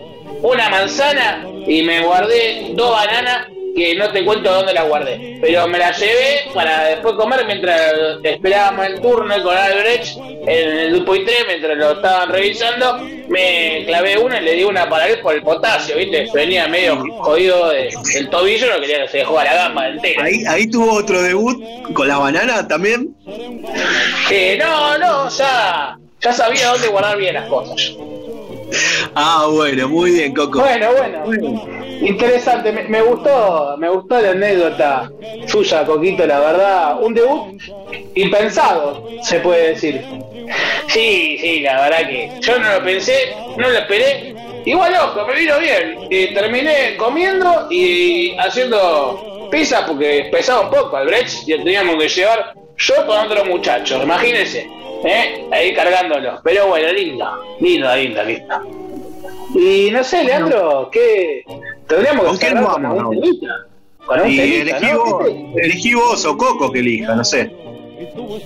una 0.43 0.69
manzana 0.69 1.45
y 1.67 1.83
me 1.83 2.01
guardé 2.05 2.69
dos 2.73 2.91
bananas 2.93 3.47
que 3.77 3.95
no 3.95 4.11
te 4.11 4.25
cuento 4.25 4.53
dónde 4.53 4.73
las 4.75 4.89
guardé. 4.89 5.39
Pero 5.41 5.69
me 5.69 5.79
las 5.79 5.99
llevé 6.01 6.47
para 6.53 6.85
después 6.87 7.15
comer 7.15 7.45
mientras 7.47 7.93
esperábamos 8.25 8.87
el 8.87 9.01
turno 9.01 9.41
con 9.43 9.57
Albrecht 9.57 10.17
en 10.19 10.79
el 10.79 10.91
grupo 10.95 11.15
I3, 11.15 11.31
mientras 11.47 11.77
lo 11.77 11.93
estaban 11.93 12.29
revisando. 12.31 12.99
Me 13.29 13.85
clavé 13.87 14.19
una 14.19 14.41
y 14.41 14.45
le 14.45 14.53
di 14.55 14.65
una 14.65 14.89
para 14.89 15.07
él 15.07 15.21
por 15.21 15.35
el 15.35 15.43
potasio, 15.43 15.97
¿viste? 15.97 16.29
Venía 16.35 16.67
medio 16.67 16.97
jodido 17.19 17.69
de- 17.69 17.91
el 18.17 18.29
tobillo, 18.31 18.67
no 18.75 18.81
quería 18.81 19.03
que 19.03 19.09
se 19.09 19.19
dejó 19.19 19.39
a 19.39 19.45
la 19.45 19.55
gamba 19.55 19.89
entera. 19.89 20.25
Ahí, 20.25 20.43
ahí 20.49 20.69
tuvo 20.69 20.95
otro 20.95 21.23
debut 21.23 21.63
con 21.93 22.09
la 22.09 22.19
banana 22.19 22.67
también. 22.67 23.15
Eh, 24.31 24.57
no, 24.59 24.99
no, 24.99 25.29
ya, 25.29 25.97
ya 26.21 26.33
sabía 26.33 26.69
dónde 26.69 26.89
guardar 26.89 27.17
bien 27.19 27.35
las 27.35 27.47
cosas. 27.49 27.93
Ah, 29.15 29.49
bueno, 29.51 29.89
muy 29.89 30.13
bien, 30.13 30.35
Coco. 30.35 30.61
Bueno, 30.61 30.89
bueno. 31.27 31.67
Interesante, 32.01 32.71
me, 32.71 32.85
me 32.85 33.03
gustó, 33.03 33.77
me 33.79 33.89
gustó 33.89 34.21
la 34.21 34.31
anécdota 34.31 35.11
suya, 35.47 35.85
Coquito, 35.85 36.27
la 36.27 36.39
verdad. 36.39 37.03
Un 37.03 37.15
debut 37.15 37.61
impensado, 38.15 39.09
se 39.23 39.41
puede 39.41 39.71
decir. 39.71 40.05
Sí, 40.89 41.39
sí, 41.41 41.61
la 41.61 41.83
verdad 41.83 42.09
que 42.09 42.31
yo 42.41 42.59
no 42.59 42.73
lo 42.73 42.85
pensé, 42.85 43.35
no 43.57 43.69
lo 43.69 43.79
esperé. 43.79 44.35
Igual, 44.65 44.95
ojo, 44.95 45.27
me 45.27 45.35
vino 45.35 45.59
bien. 45.59 45.99
Eh, 46.11 46.33
terminé 46.35 46.97
comiendo 46.97 47.67
y 47.71 48.37
haciendo 48.39 49.49
pizza 49.51 49.87
porque 49.87 50.29
pesaba 50.31 50.63
un 50.63 50.71
poco 50.71 50.97
al 50.97 51.07
Brecht 51.07 51.49
y 51.49 51.57
teníamos 51.57 51.97
que 51.97 52.09
llevar 52.09 52.55
yo 52.77 53.07
con 53.07 53.19
otro 53.19 53.45
muchacho, 53.45 54.03
imagínense. 54.03 54.69
¿Eh? 55.05 55.47
Ahí 55.51 55.75
cargándolo. 55.75 56.41
Pero 56.43 56.69
bueno, 56.69 56.93
lindo, 56.93 57.27
lindo, 57.61 57.97
lindo, 57.97 58.25
lindo. 58.25 58.55
Y 59.55 59.91
no 59.91 60.05
sé, 60.05 60.25
Leandro, 60.25 60.91
¿qué? 60.93 61.45
Tendríamos 61.87 62.39
que 62.39 62.49
¿Con 62.49 62.65
con 62.65 62.83
vamos, 62.83 63.11
temita. 63.11 63.67
Con 64.05 64.21
un 64.21 64.31
Y 64.31 64.37
temita, 64.37 64.77
elegí 64.77 64.93
¿no? 64.93 65.05
vos, 65.05 65.27
elegí 65.57 65.95
vos 65.95 66.25
o 66.25 66.37
Coco 66.37 66.71
que 66.71 66.81
elija, 66.81 67.15
no 67.15 67.25
sé. 67.25 67.51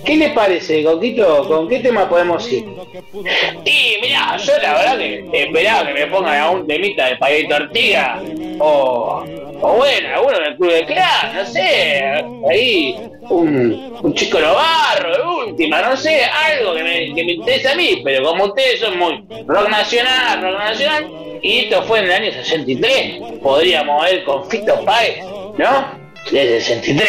¿Qué 0.03 0.17
le 0.17 0.29
parece, 0.31 0.83
Coquito? 0.83 1.47
¿Con 1.47 1.67
qué 1.67 1.79
tema 1.79 2.09
podemos 2.09 2.51
ir? 2.51 2.65
Y 3.65 4.01
mirá, 4.01 4.37
yo 4.37 4.53
la 4.61 4.73
verdad 4.73 4.97
que 4.97 5.43
esperaba 5.43 5.87
que 5.87 5.93
me 5.93 6.07
pongan 6.07 6.41
a 6.41 6.49
un 6.49 6.65
temita 6.65 7.07
de 7.07 7.17
Payito 7.17 7.55
Ortiga 7.55 8.21
o, 8.59 9.23
o 9.65 9.77
bueno, 9.77 10.09
alguno 10.13 10.39
del 10.39 10.57
Club 10.57 10.71
de 10.73 10.85
Clan, 10.85 11.35
no 11.35 11.45
sé, 11.45 12.03
ahí 12.49 12.97
un, 13.29 13.97
un 14.01 14.13
chico 14.13 14.37
Novarro, 14.37 15.15
de 15.15 15.51
última, 15.51 15.81
no 15.81 15.95
sé, 15.95 16.25
algo 16.25 16.75
que 16.75 16.83
me, 16.83 17.03
interesa 17.05 17.71
a 17.71 17.75
mí, 17.75 18.01
pero 18.03 18.25
como 18.25 18.43
ustedes 18.45 18.81
son 18.81 18.99
muy 18.99 19.23
rock 19.47 19.69
nacional, 19.69 20.41
rock 20.41 20.59
nacional, 20.59 21.09
y 21.41 21.59
esto 21.59 21.81
fue 21.83 21.99
en 21.99 22.05
el 22.05 22.11
año 22.11 22.31
63, 22.33 23.39
podríamos 23.41 24.03
ver 24.03 24.25
con 24.25 24.49
Fito 24.49 24.83
Páez, 24.83 25.23
¿no? 25.57 25.97
De 26.29 26.59
63. 26.59 27.07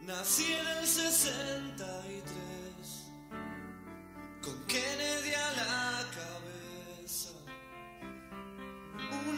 Nací 0.00 0.56
en 0.60 0.66
el 0.66 0.73
63 0.73 0.73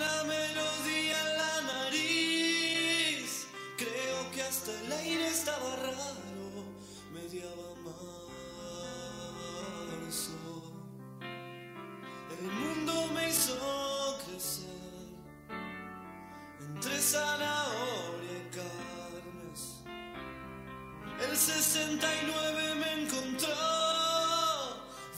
una 0.06 0.24
melodía 0.24 1.16
en 1.20 1.36
la 1.36 1.54
nariz. 1.72 3.46
Creo 3.76 4.30
que 4.32 4.42
hasta 4.42 4.70
el 4.80 4.92
aire 4.92 5.26
estaba 5.28 5.76
raro, 5.76 6.48
mediaba 7.12 7.74
marzo. 10.04 10.38
El 12.38 12.46
mundo 12.52 12.92
me 13.14 13.28
hizo 13.28 14.18
crecer 14.24 15.08
entre 16.60 17.00
zanahoria 17.00 18.36
y 18.38 18.50
carnes. 18.56 19.60
El 21.28 21.36
69 21.36 22.74
me 22.74 22.90
encontró 23.02 23.54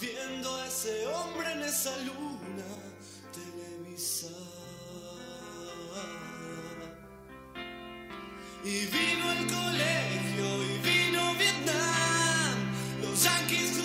viendo 0.00 0.54
a 0.56 0.66
ese 0.66 1.06
hombre 1.08 1.52
en 1.52 1.62
esa 1.62 1.96
luna 1.98 2.37
Y 8.64 8.86
vino 8.86 9.32
el 9.32 9.46
colegio 9.46 10.62
y 10.64 10.78
vino 10.78 11.34
Vietnam. 11.34 12.56
Los 13.02 13.22
yanquis 13.22 13.78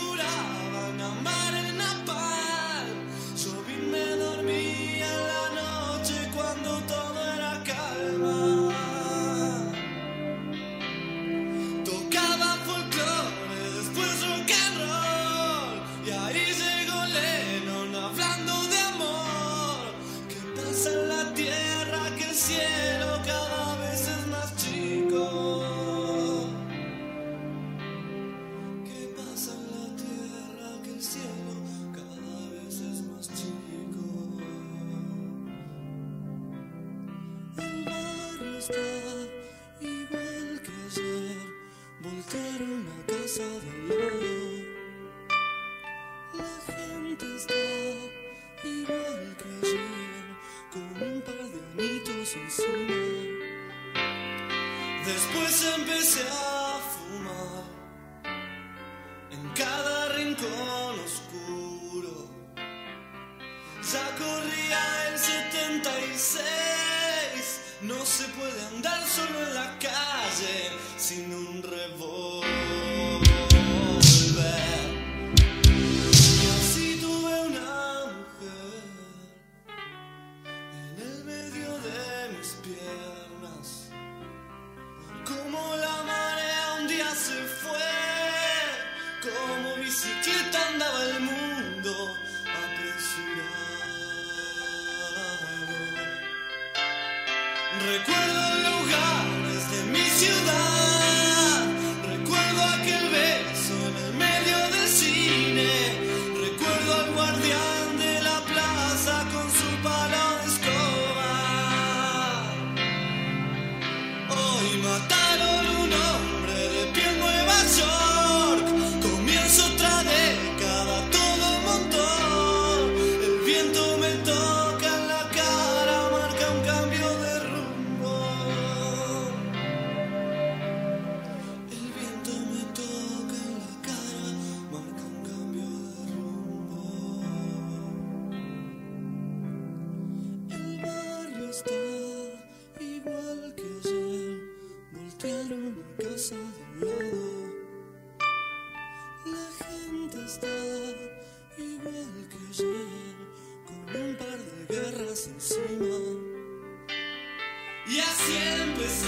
Y 157.85 157.99
así 157.99 158.37
empecé 158.61 159.07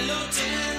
el 0.00 0.10
83, 0.10 0.71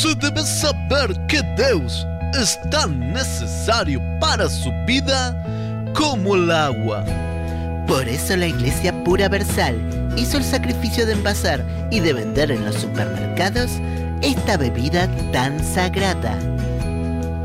você 0.00 0.14
deve 0.14 0.42
saber 0.46 1.14
que 1.26 1.42
Deus 1.56 2.06
es 2.40 2.58
tan 2.70 3.12
necesario 3.12 4.00
para 4.18 4.48
su 4.48 4.72
vida 4.86 5.36
como 5.94 6.36
el 6.36 6.50
agua. 6.50 7.04
Por 7.86 8.08
eso 8.08 8.34
la 8.34 8.46
Iglesia 8.46 8.94
Pura 9.04 9.28
Versal 9.28 9.76
hizo 10.16 10.38
el 10.38 10.44
sacrificio 10.44 11.04
de 11.04 11.12
envasar 11.12 11.62
y 11.90 12.00
de 12.00 12.14
vender 12.14 12.50
en 12.50 12.64
los 12.64 12.76
supermercados 12.76 13.72
esta 14.22 14.56
bebida 14.56 15.06
tan 15.32 15.62
sagrada. 15.62 16.38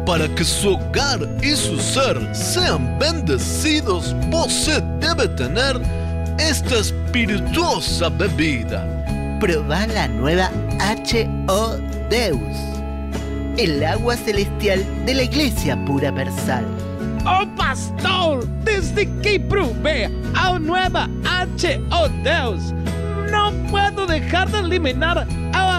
Para 0.05 0.27
que 0.35 0.45
su 0.45 0.75
hogar 0.75 1.27
y 1.41 1.55
su 1.55 1.77
ser 1.77 2.17
sean 2.33 2.97
bendecidos, 2.97 4.15
você 4.29 4.81
debe 5.01 5.27
tener 5.35 5.81
esta 6.37 6.77
espirituosa 6.77 8.07
bebida. 8.07 8.87
Proba 9.41 9.87
la 9.87 10.07
nueva 10.07 10.49
H.O. 10.79 11.94
Deus, 12.09 12.57
el 13.57 13.83
agua 13.83 14.15
celestial 14.15 14.85
de 15.05 15.13
la 15.13 15.23
Iglesia 15.23 15.77
Pura 15.85 16.11
Versal. 16.11 16.65
Oh 17.25 17.45
pastor, 17.55 18.47
desde 18.63 19.09
que 19.21 19.39
probé 19.39 20.09
a 20.35 20.59
nueva 20.59 21.09
H.O. 21.25 22.09
Deus, 22.23 22.73
no 23.31 23.51
puedo 23.69 24.05
dejar 24.05 24.49
de 24.51 24.59
eliminar 24.59 25.25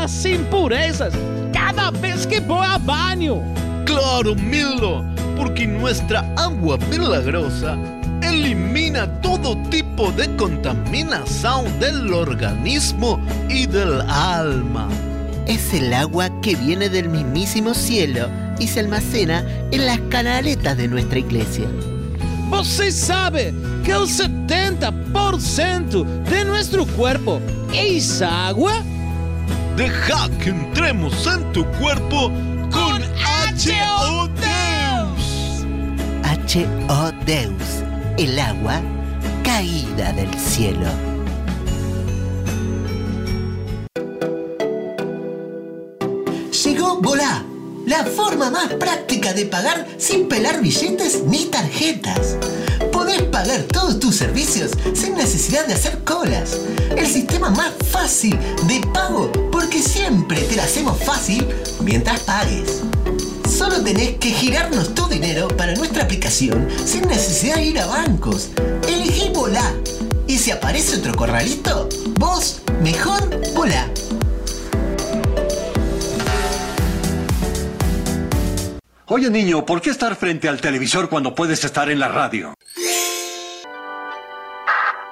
las 0.06 0.24
impurezas 0.24 1.12
cada 1.52 1.90
vez 1.90 2.26
que 2.28 2.38
voy 2.38 2.64
a 2.64 2.78
baño. 2.78 3.42
Claro, 3.84 4.34
Milo, 4.36 5.04
porque 5.36 5.66
nuestra 5.66 6.20
agua 6.36 6.78
milagrosa 6.90 7.76
elimina 8.22 9.06
todo 9.20 9.56
tipo 9.68 10.12
de 10.12 10.34
contaminación 10.36 11.64
del 11.80 12.12
organismo 12.12 13.18
y 13.48 13.66
del 13.66 14.00
alma. 14.02 14.88
Es 15.46 15.72
el 15.72 15.92
agua 15.94 16.28
que 16.40 16.56
viene 16.56 16.88
del 16.88 17.08
mismísimo 17.08 17.72
cielo 17.74 18.28
y 18.58 18.66
se 18.66 18.80
almacena 18.80 19.44
en 19.70 19.86
las 19.86 20.00
canaletas 20.10 20.76
de 20.76 20.88
nuestra 20.88 21.18
iglesia. 21.18 21.66
Você 22.50 22.92
sabe 22.92 23.52
que 23.84 23.92
el 23.92 24.06
70% 24.06 26.04
de 26.24 26.44
nuestro 26.44 26.86
cuerpo 26.86 27.40
es 27.72 28.22
agua? 28.22 28.82
Deja 29.76 30.28
que 30.42 30.50
entremos 30.50 31.26
en 31.26 31.52
tu 31.52 31.64
cuerpo 31.72 32.30
con 32.70 33.02
H.O. 33.48 34.28
Deus. 34.28 35.64
H.O. 36.22 37.12
Deus, 37.24 37.82
el 38.16 38.38
agua 38.38 38.80
caída 39.42 40.12
del 40.12 40.32
cielo. 40.34 41.15
Volá, 47.00 47.44
la 47.84 48.04
forma 48.04 48.50
más 48.50 48.72
práctica 48.74 49.34
de 49.34 49.44
pagar 49.44 49.86
sin 49.98 50.28
pelar 50.28 50.62
billetes 50.62 51.24
ni 51.24 51.44
tarjetas. 51.46 52.36
Podés 52.90 53.22
pagar 53.22 53.62
todos 53.64 54.00
tus 54.00 54.16
servicios 54.16 54.70
sin 54.94 55.14
necesidad 55.14 55.66
de 55.66 55.74
hacer 55.74 56.02
colas. 56.04 56.56
El 56.96 57.06
sistema 57.06 57.50
más 57.50 57.72
fácil 57.90 58.38
de 58.66 58.80
pago 58.94 59.30
porque 59.52 59.82
siempre 59.82 60.40
te 60.40 60.56
lo 60.56 60.62
hacemos 60.62 60.98
fácil 61.04 61.46
mientras 61.82 62.20
pagues. 62.20 62.80
Solo 63.48 63.82
tenés 63.82 64.16
que 64.18 64.30
girarnos 64.30 64.94
tu 64.94 65.06
dinero 65.06 65.48
para 65.48 65.74
nuestra 65.74 66.04
aplicación 66.04 66.68
sin 66.84 67.06
necesidad 67.08 67.56
de 67.56 67.64
ir 67.64 67.80
a 67.80 67.86
bancos. 67.86 68.48
Elegí 68.88 69.30
Volá. 69.34 69.74
Y 70.26 70.38
si 70.38 70.50
aparece 70.50 70.96
otro 70.96 71.14
corralito, 71.14 71.88
vos 72.18 72.62
mejor 72.82 73.30
volá. 73.54 73.86
Oye, 79.08 79.30
niño, 79.30 79.64
¿por 79.64 79.80
qué 79.80 79.90
estar 79.90 80.16
frente 80.16 80.48
al 80.48 80.60
televisor 80.60 81.08
cuando 81.08 81.32
puedes 81.32 81.62
estar 81.62 81.88
en 81.90 82.00
la 82.00 82.08
radio? 82.08 82.54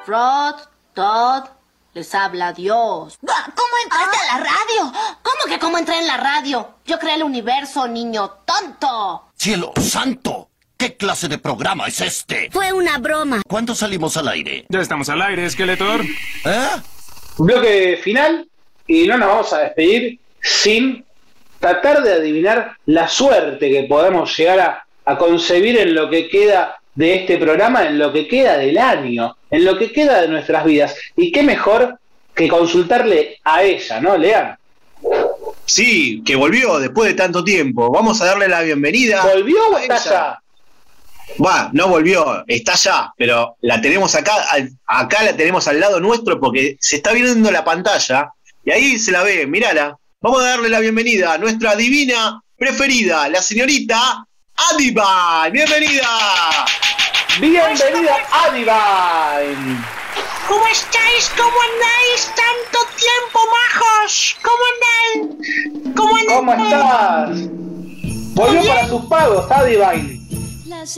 Rod, 0.05 0.57
Todd, 0.95 1.45
les 1.93 2.13
habla 2.13 2.53
Dios. 2.53 3.17
¿Cómo 3.21 3.75
entraste 3.85 4.17
a 4.17 4.37
la 4.37 4.45
radio? 4.45 4.93
¿Cómo 5.23 5.39
que 5.49 5.61
cómo 5.61 5.79
entré 5.79 6.01
en 6.01 6.09
la 6.09 6.17
radio? 6.17 6.75
Yo 6.85 6.99
creé 6.99 7.15
el 7.15 7.23
universo, 7.23 7.87
niño 7.87 8.31
tonto. 8.45 9.29
¡Cielo 9.37 9.73
santo! 9.81 10.49
¿Qué 10.77 10.97
clase 10.97 11.29
de 11.29 11.39
programa 11.39 11.87
es 11.87 12.01
este? 12.01 12.51
Fue 12.51 12.73
una 12.73 12.99
broma. 12.99 13.43
¿Cuándo 13.47 13.77
salimos 13.77 14.17
al 14.17 14.27
aire? 14.27 14.67
Ya 14.71 14.81
estamos 14.81 15.09
al 15.09 15.23
aire, 15.23 15.49
Skeletor. 15.49 16.05
¿Eh? 16.45 16.69
Bloque 17.39 18.01
final 18.03 18.49
y 18.89 19.07
no 19.07 19.19
nos 19.19 19.29
vamos 19.29 19.53
a 19.53 19.59
despedir 19.61 20.19
sin 20.43 21.04
tratar 21.65 22.03
de 22.03 22.13
adivinar 22.13 22.77
la 22.85 23.09
suerte 23.09 23.71
que 23.71 23.85
podemos 23.85 24.37
llegar 24.37 24.61
a, 24.61 24.87
a 25.07 25.17
concebir 25.17 25.79
en 25.79 25.95
lo 25.95 26.11
que 26.11 26.29
queda 26.29 26.77
de 26.95 27.15
este 27.15 27.39
programa, 27.39 27.87
en 27.87 27.99
lo 27.99 28.13
que 28.13 28.29
queda 28.29 28.59
del 28.59 28.77
año, 28.77 29.35
en 29.51 29.65
lo 29.65 29.79
que 29.79 29.91
queda 29.91 30.21
de 30.21 30.29
nuestras 30.29 30.63
vidas. 30.67 30.95
Y 31.17 31.33
qué 31.33 31.43
mejor 31.43 31.99
que 32.35 32.49
consultarle 32.49 33.41
a 33.45 33.63
ella, 33.63 33.99
¿no, 33.99 34.19
Lean? 34.19 34.59
Sí, 35.65 36.23
que 36.23 36.37
volvió 36.37 36.79
después 36.79 37.09
de 37.09 37.15
tanto 37.15 37.43
tiempo. 37.43 37.91
Vamos 37.91 38.21
a 38.21 38.27
darle 38.27 38.47
la 38.47 38.61
bienvenida. 38.61 39.25
¿Volvió 39.25 39.57
o 39.73 39.79
está 39.79 39.97
ya? 39.97 40.39
Va, 41.43 41.71
no 41.73 41.89
volvió, 41.89 42.45
está 42.47 42.75
ya, 42.75 43.11
pero 43.17 43.57
la 43.63 43.81
tenemos 43.81 44.15
acá, 44.15 44.35
acá 44.87 45.23
la 45.23 45.35
tenemos 45.35 45.67
al 45.67 45.81
lado 45.81 45.99
nuestro 45.99 46.39
porque 46.39 46.77
se 46.79 46.97
está 46.97 47.13
viendo 47.13 47.51
la 47.51 47.65
pantalla 47.65 48.35
y 48.63 48.71
ahí 48.71 48.99
se 48.99 49.13
la 49.13 49.23
ve, 49.23 49.47
mirala. 49.47 49.97
Vamos 50.25 50.43
a 50.43 50.47
darle 50.47 50.71
la 50.71 50.81
bienvenida 50.81 51.35
a 51.35 51.39
nuestra 51.39 51.77
divina 51.77 52.43
preferida, 52.57 53.29
la 53.29 53.43
señorita 53.43 54.27
Adiba. 54.71 55.51
Bienvenida. 55.53 56.09
Bienvenida 57.39 58.17
Adivine. 58.33 59.85
¿Cómo 60.49 60.67
estáis? 60.69 61.31
¿Cómo 61.37 61.53
andáis? 61.75 62.33
Tanto 62.35 62.79
tiempo, 62.97 63.39
majos. 63.53 64.37
¿Cómo 64.41 64.65
andan? 64.73 65.95
¿Cómo 65.95 66.17
andan? 66.17 66.37
¿Cómo 66.37 66.53
estás? 66.55 68.35
Volvió 68.35 68.65
para 68.67 68.89
sus 68.89 69.05
pagos, 69.05 69.51
Adivine. 69.51 70.21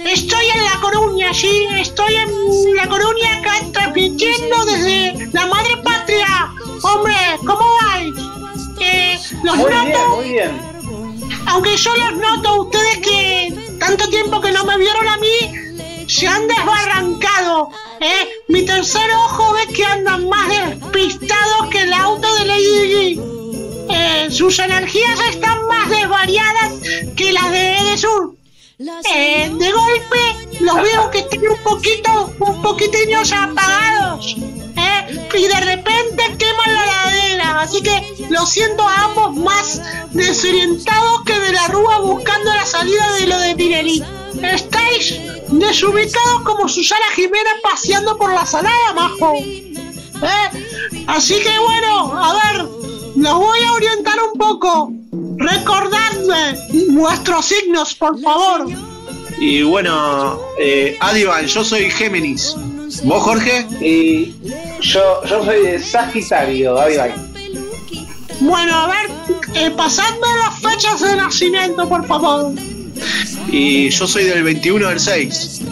Estoy 0.05 0.47
en 0.55 0.65
La 0.67 0.81
Coruña, 0.81 1.35
sí. 1.35 1.67
Estoy 1.81 2.15
en 2.15 2.77
La 2.77 2.87
Coruña 2.87 3.39
acá 3.39 3.55
transmitiendo 3.73 4.65
desde 4.67 5.29
la 5.33 5.47
madre 5.47 5.79
patria. 5.79 6.55
Hombre, 6.81 7.17
¿cómo 7.45 7.65
vais? 7.83 8.36
Eh, 8.81 9.19
los 9.43 9.57
Muy 9.57 9.71
noto, 9.71 9.85
bien, 9.85 10.09
muy 10.17 10.29
bien. 10.31 10.61
aunque 11.47 11.77
yo 11.77 11.97
los 11.97 12.17
noto 12.17 12.63
ustedes 12.63 12.99
que 12.99 13.55
tanto 13.79 14.09
tiempo 14.09 14.41
que 14.41 14.53
no 14.53 14.65
me 14.65 14.77
vieron 14.79 15.09
a 15.09 15.17
mí, 15.19 16.07
se 16.09 16.27
han 16.27 16.47
desbarrancado. 16.47 17.71
¿eh? 18.01 18.29
Mi 18.49 18.65
tercer 18.65 19.11
ojo 19.13 19.53
ve 19.55 19.73
que 19.75 19.85
andan 19.85 20.29
más 20.29 20.49
despistados 20.49 21.69
que 21.71 21.83
el 21.83 21.93
auto 21.93 22.35
de 22.37 22.45
Lady 22.45 22.87
Di. 22.87 23.21
Eh, 23.89 24.29
sus 24.31 24.59
energías 24.59 25.19
están 25.31 25.67
más 25.67 25.89
desvariadas 25.91 26.73
que 27.17 27.33
las 27.33 27.51
de 27.51 27.79
Edesur. 27.79 28.35
Eh, 29.15 29.51
de 29.59 29.73
golpe 29.73 30.61
los 30.61 30.83
veo 30.83 31.11
que 31.11 31.19
están 31.21 31.41
un 31.49 31.63
poquito, 31.63 32.33
un 32.41 32.63
poquitiños 32.63 33.33
apagados. 33.33 34.37
Y 35.09 35.43
de 35.43 35.61
repente 35.61 36.37
queman 36.39 36.75
la 36.75 36.87
ladera. 36.87 37.61
Así 37.61 37.83
que 37.83 38.27
lo 38.31 38.45
siento 38.47 38.87
a 38.87 39.05
ambos 39.05 39.37
más 39.37 39.81
desorientados 40.13 41.23
que 41.25 41.39
de 41.39 41.53
la 41.53 41.69
rúa 41.69 41.99
buscando 41.99 42.53
la 42.55 42.65
salida 42.65 43.13
de 43.15 43.27
lo 43.27 43.39
de 43.39 43.55
Tinelli. 43.55 44.03
Estáis 44.43 45.15
desubicados 45.49 46.43
como 46.43 46.69
Susana 46.69 47.07
Jiménez 47.15 47.55
paseando 47.63 48.17
por 48.17 48.33
la 48.33 48.45
salada, 48.45 48.93
majo. 48.95 49.35
¿Eh? 49.37 51.05
Así 51.07 51.35
que 51.41 51.59
bueno, 51.59 52.13
a 52.19 52.35
ver, 52.35 52.63
los 53.17 53.35
voy 53.35 53.63
a 53.63 53.73
orientar 53.73 54.17
un 54.33 54.39
poco. 54.39 54.93
Recordadme 55.39 56.59
vuestros 56.91 57.47
signos, 57.47 57.95
por 57.95 58.21
favor. 58.21 58.67
Y 59.39 59.63
bueno, 59.63 60.39
eh, 60.59 60.97
Adivan, 61.01 61.47
yo 61.47 61.63
soy 61.63 61.91
Géminis. 61.91 62.57
¿Vos, 63.05 63.23
Jorge? 63.23 63.67
Y 63.81 64.35
yo, 64.81 65.25
yo 65.25 65.45
soy 65.45 65.63
de 65.63 65.79
Sagitario, 65.79 66.79
Adivine. 66.79 67.15
Bueno, 68.41 68.75
a 68.75 68.87
ver, 68.89 69.11
eh, 69.55 69.71
pasadme 69.77 70.27
las 70.45 70.61
fechas 70.61 71.01
de 71.01 71.17
nacimiento, 71.17 71.89
por 71.89 72.07
favor. 72.07 72.53
Y 73.51 73.89
yo 73.91 74.07
soy 74.07 74.25
del 74.25 74.43
21 74.43 74.89
del 74.89 75.01
6. 75.01 75.63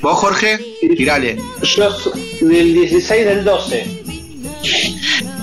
¿Vos, 0.00 0.18
Jorge? 0.18 0.58
Tirale. 0.96 1.40
Yo 1.62 1.90
soy 1.90 2.22
del 2.40 2.74
16 2.74 3.24
del 3.24 3.44
12. 3.44 4.02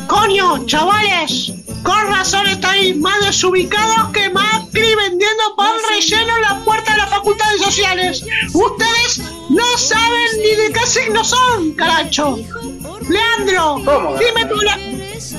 Coño, 0.07 0.65
chavales, 0.65 1.53
con 1.83 2.07
razón 2.07 2.47
estáis 2.47 2.95
más 2.97 3.25
desubicados 3.25 4.09
que 4.11 4.29
Macri 4.29 4.95
vendiendo 4.95 5.55
pan 5.55 5.73
relleno 5.89 6.35
en 6.35 6.41
la 6.41 6.63
puerta 6.63 6.91
de 6.93 6.97
las 6.97 7.09
facultades 7.09 7.61
sociales. 7.61 8.23
Ustedes 8.53 9.21
no 9.49 9.77
saben 9.77 10.27
ni 10.37 10.55
de 10.55 10.71
qué 10.73 10.87
signo 10.87 11.23
son, 11.23 11.73
caracho. 11.73 12.37
Leandro, 13.07 13.81
dime 14.19 14.45
tu 14.45 14.59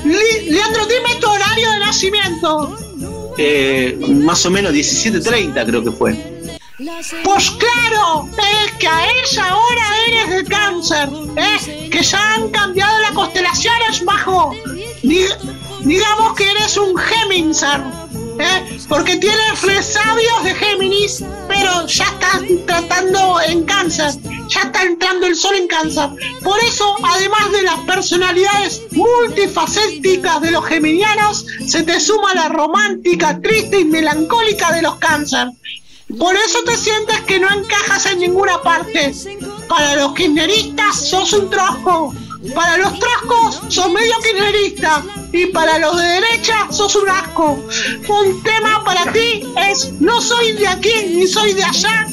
Leandro, 0.03 0.85
dime 0.85 1.15
tu 1.19 1.29
horario 1.29 1.71
de 1.71 1.79
nacimiento. 1.79 2.77
Eh, 3.37 3.97
más 4.23 4.45
o 4.45 4.51
menos 4.51 4.73
17.30 4.73 5.65
creo 5.65 5.83
que 5.83 5.91
fue. 5.91 6.41
Pues 7.23 7.51
claro, 7.51 8.27
es 8.65 8.71
que 8.73 8.87
a 8.87 9.05
esa 9.23 9.55
hora 9.55 9.83
eres 10.07 10.29
de 10.29 10.43
cáncer, 10.45 11.09
¿eh? 11.37 11.89
que 11.89 12.01
ya 12.01 12.33
han 12.33 12.49
cambiado 12.49 12.99
las 12.99 13.11
constelaciones, 13.11 14.03
bajo. 14.03 14.51
Di- 15.03 15.25
digamos 15.81 16.35
que 16.35 16.49
eres 16.49 16.77
un 16.77 16.95
Geminser, 16.95 17.81
¿eh? 18.39 18.77
porque 18.87 19.17
tienes 19.17 19.61
resabios 19.61 20.43
de 20.43 20.53
Géminis, 20.53 21.23
pero 21.47 21.87
ya 21.87 22.03
estás 22.05 22.41
tratando 22.67 23.41
en 23.41 23.63
cáncer, 23.63 24.11
ya 24.47 24.61
está 24.61 24.83
entrando 24.83 25.25
el 25.25 25.35
sol 25.35 25.55
en 25.55 25.67
cáncer. 25.67 26.09
Por 26.43 26.59
eso, 26.59 26.95
además 27.03 27.51
de 27.51 27.63
las 27.63 27.79
personalidades 27.79 28.83
multifacéticas 28.91 30.41
de 30.41 30.51
los 30.51 30.65
geminianos, 30.65 31.45
se 31.65 31.83
te 31.83 31.99
suma 31.99 32.33
la 32.35 32.49
romántica, 32.49 33.39
triste 33.41 33.79
y 33.79 33.85
melancólica 33.85 34.71
de 34.71 34.83
los 34.83 34.95
cáncer. 34.95 35.47
Por 36.19 36.35
eso 36.35 36.59
te 36.65 36.75
sientes 36.77 37.21
que 37.21 37.39
no 37.39 37.47
encajas 37.49 38.05
en 38.07 38.19
ninguna 38.19 38.61
parte. 38.61 39.13
Para 39.69 39.95
los 39.95 40.13
kirchneristas 40.13 41.07
sos 41.09 41.31
un 41.33 41.49
trosco. 41.49 42.13
Para 42.55 42.77
los 42.77 42.97
troscos 42.99 43.61
sos 43.69 43.91
medio 43.91 44.13
kirchnerista. 44.23 45.03
Y 45.31 45.47
para 45.47 45.77
los 45.79 45.95
de 45.97 46.03
derecha 46.03 46.67
sos 46.71 46.95
un 46.95 47.09
asco. 47.09 47.63
Un 48.07 48.43
tema 48.43 48.83
para 48.83 49.11
ti 49.11 49.43
es 49.69 49.93
no 49.99 50.19
soy 50.21 50.53
de 50.53 50.67
aquí 50.67 50.91
ni 51.09 51.27
soy 51.27 51.53
de 51.53 51.63
allá. 51.63 52.07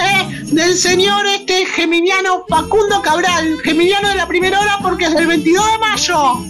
eh, 0.00 0.38
del 0.44 0.76
señor 0.76 1.26
este 1.26 1.66
geminiano 1.66 2.44
Facundo 2.48 3.02
Cabral. 3.02 3.58
Geminiano 3.62 4.08
de 4.08 4.14
la 4.16 4.26
primera 4.26 4.60
hora 4.60 4.78
porque 4.82 5.04
es 5.06 5.14
del 5.14 5.26
22 5.26 5.64
de 5.72 5.78
mayo. 5.78 6.44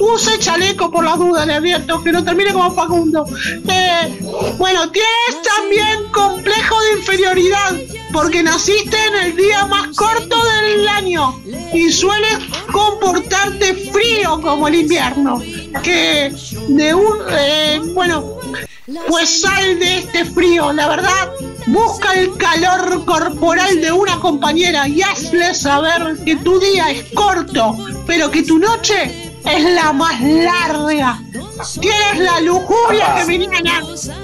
Use 0.00 0.38
chaleco 0.38 0.90
por 0.90 1.04
la 1.04 1.16
duda, 1.16 1.46
le 1.46 1.54
advierto, 1.54 2.02
que 2.02 2.10
no 2.12 2.24
termine 2.24 2.52
como 2.52 2.74
Facundo. 2.74 3.24
Eh, 3.68 4.18
bueno, 4.58 4.90
tienes 4.90 5.42
también 5.44 6.10
complejo 6.10 6.80
de 6.80 6.92
inferioridad, 6.98 7.72
porque 8.12 8.42
naciste 8.42 8.96
en 9.06 9.26
el 9.26 9.36
día 9.36 9.66
más 9.66 9.96
corto 9.96 10.36
del 10.44 10.88
año 10.88 11.40
y 11.72 11.90
sueles 11.90 12.38
comportarte 12.70 13.90
frío 13.90 14.40
como 14.40 14.68
el 14.68 14.76
invierno. 14.76 15.40
Que 15.82 16.32
de 16.68 16.94
un. 16.94 17.18
eh, 17.30 17.80
bueno, 17.94 18.38
pues 19.08 19.40
sal 19.40 19.78
de 19.78 19.98
este 19.98 20.24
frío, 20.26 20.72
la 20.72 20.88
verdad. 20.88 21.30
Busca 21.66 22.12
el 22.14 22.36
calor 22.36 23.04
corporal 23.04 23.80
de 23.80 23.92
una 23.92 24.18
compañera 24.18 24.88
y 24.88 25.00
hazle 25.00 25.54
saber 25.54 26.18
que 26.24 26.36
tu 26.36 26.58
día 26.58 26.90
es 26.90 27.04
corto, 27.14 27.76
pero 28.06 28.30
que 28.30 28.42
tu 28.42 28.58
noche 28.58 29.32
es 29.44 29.64
la 29.74 29.92
más 29.92 30.20
larga. 30.20 31.22
Tienes 31.80 32.18
la 32.18 32.40
lujuria 32.40 33.16
femeniana 33.18 33.80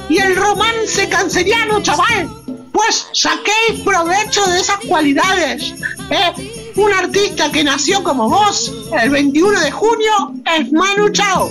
y 0.09 0.18
el 0.18 0.34
romance 0.34 1.09
canceriano, 1.09 1.80
chaval. 1.80 2.38
Pues 2.79 3.09
saquéis 3.12 3.83
provecho 3.85 4.47
de 4.47 4.61
esas 4.61 4.79
cualidades. 4.87 5.74
¿eh? 6.11 6.70
Un 6.76 6.93
artista 6.93 7.51
que 7.51 7.64
nació 7.64 8.05
como 8.05 8.29
vos 8.29 8.72
el 9.03 9.11
21 9.11 9.61
de 9.62 9.70
junio 9.72 10.12
es 10.57 10.70
Manu 10.70 11.09
Chao. 11.11 11.51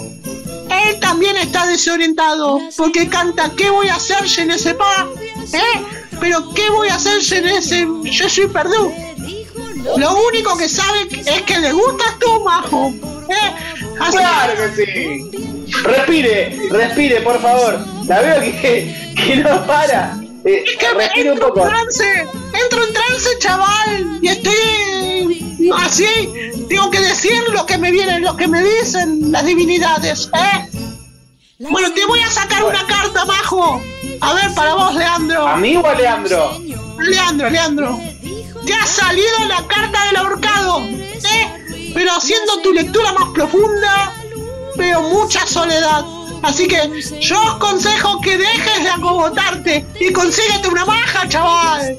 Él 0.70 0.98
también 1.02 1.36
está 1.36 1.68
desorientado 1.68 2.62
porque 2.78 3.10
canta 3.10 3.52
¿Qué 3.58 3.70
voy 3.70 3.90
a 3.90 3.96
hacer, 3.96 4.24
je 4.26 4.46
ne 4.46 4.58
sais 4.58 4.76
pas? 4.76 5.06
¿Eh? 5.52 5.82
Pero 6.22 6.50
¿qué 6.54 6.70
voy 6.70 6.88
a 6.88 6.96
hacer, 6.96 7.22
je 7.22 7.42
ne 7.42 7.62
sais, 7.62 7.86
je 8.06 8.30
suis 8.30 8.48
perdu? 8.48 8.94
Lo 9.98 10.18
único 10.30 10.58
que 10.58 10.70
sabe 10.70 11.10
es 11.12 11.42
que 11.42 11.60
le 11.60 11.74
gustas 11.74 12.18
tú, 12.20 12.42
majo. 12.46 12.94
¿eh? 13.28 13.54
Claro 14.12 14.54
que 14.56 14.86
sí. 14.86 15.72
Respire, 15.84 16.58
respire, 16.72 17.20
por 17.20 17.42
favor. 17.42 17.86
La 18.08 18.22
veo 18.22 18.40
que, 18.40 19.14
que 19.14 19.36
no 19.36 19.68
para. 19.68 20.18
Eh, 20.48 20.64
respire 20.96 21.32
un 21.32 21.38
entro 21.38 21.54
poco. 21.54 21.66
en 21.66 21.74
trance, 21.74 22.22
entro 22.64 22.88
en 22.88 22.94
trance, 22.94 23.30
chaval, 23.40 24.20
y 24.22 24.28
estoy 24.30 25.72
así. 25.76 26.64
Tengo 26.70 26.90
que 26.90 27.02
decir 27.02 27.34
lo 27.52 27.66
que 27.66 27.78
me 27.78 27.92
vienen, 27.92 28.22
lo 28.22 28.34
que 28.38 28.48
me 28.48 28.64
dicen 28.64 29.30
las 29.30 29.46
divinidades, 29.46 30.30
¿eh? 30.34 30.70
Bueno, 31.60 31.92
te 31.94 32.06
voy 32.06 32.22
a 32.22 32.30
sacar 32.30 32.64
una 32.64 32.86
carta, 32.88 33.26
majo. 33.26 33.82
A 34.22 34.34
ver, 34.36 34.54
para 34.54 34.74
vos, 34.76 34.96
Leandro. 34.96 35.46
¿A 35.46 35.58
mí 35.58 35.76
o 35.76 35.86
a 35.86 35.96
Leandro? 35.96 36.58
Leandro, 37.00 37.50
Leandro. 37.50 38.00
Te 38.66 38.74
ha 38.74 38.86
salido 38.86 39.46
la 39.50 39.68
carta 39.68 40.06
del 40.06 40.16
ahorcado, 40.16 40.82
¿eh? 40.82 41.92
Pero 41.94 42.12
haciendo 42.14 42.62
tu 42.62 42.72
lectura 42.72 43.12
más 43.12 43.30
profunda, 43.34 44.14
veo 44.78 45.02
mucha 45.02 45.46
soledad. 45.46 46.06
Así 46.44 46.68
que 46.68 47.02
yo 47.20 47.42
os 47.42 47.56
aconsejo 47.56 48.22
que 48.22 48.38
dejes 48.38 48.84
de 48.84 48.90
acogotarte 48.90 49.86
y 50.00 50.12
consíguete 50.12 50.68
una 50.68 50.86
maja, 50.86 51.28
chaval. 51.28 51.98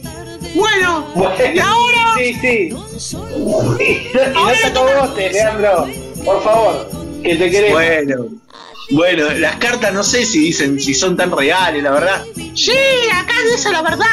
Bueno, 0.55 1.07
y 1.55 1.59
ahora. 1.59 2.15
Sí, 2.17 2.35
sí. 2.41 2.69
No 2.71 3.77
te 3.77 4.67
acogotes, 4.67 5.33
Leandro. 5.33 5.87
Por 6.25 6.43
favor, 6.43 6.91
que 7.23 7.37
te 7.37 7.51
queremos. 7.51 7.73
Bueno, 7.75 8.27
bueno, 8.91 9.31
las 9.35 9.57
cartas 9.57 9.93
no 9.93 10.03
sé 10.03 10.25
si 10.25 10.39
dicen 10.41 10.81
si 10.81 10.95
son 10.95 11.17
tan 11.17 11.31
reales, 11.31 11.83
la 11.83 11.91
verdad. 11.91 12.25
Sí, 12.55 12.73
acá 13.13 13.35
dice 13.53 13.71
la 13.71 13.83
verdad. 13.83 14.07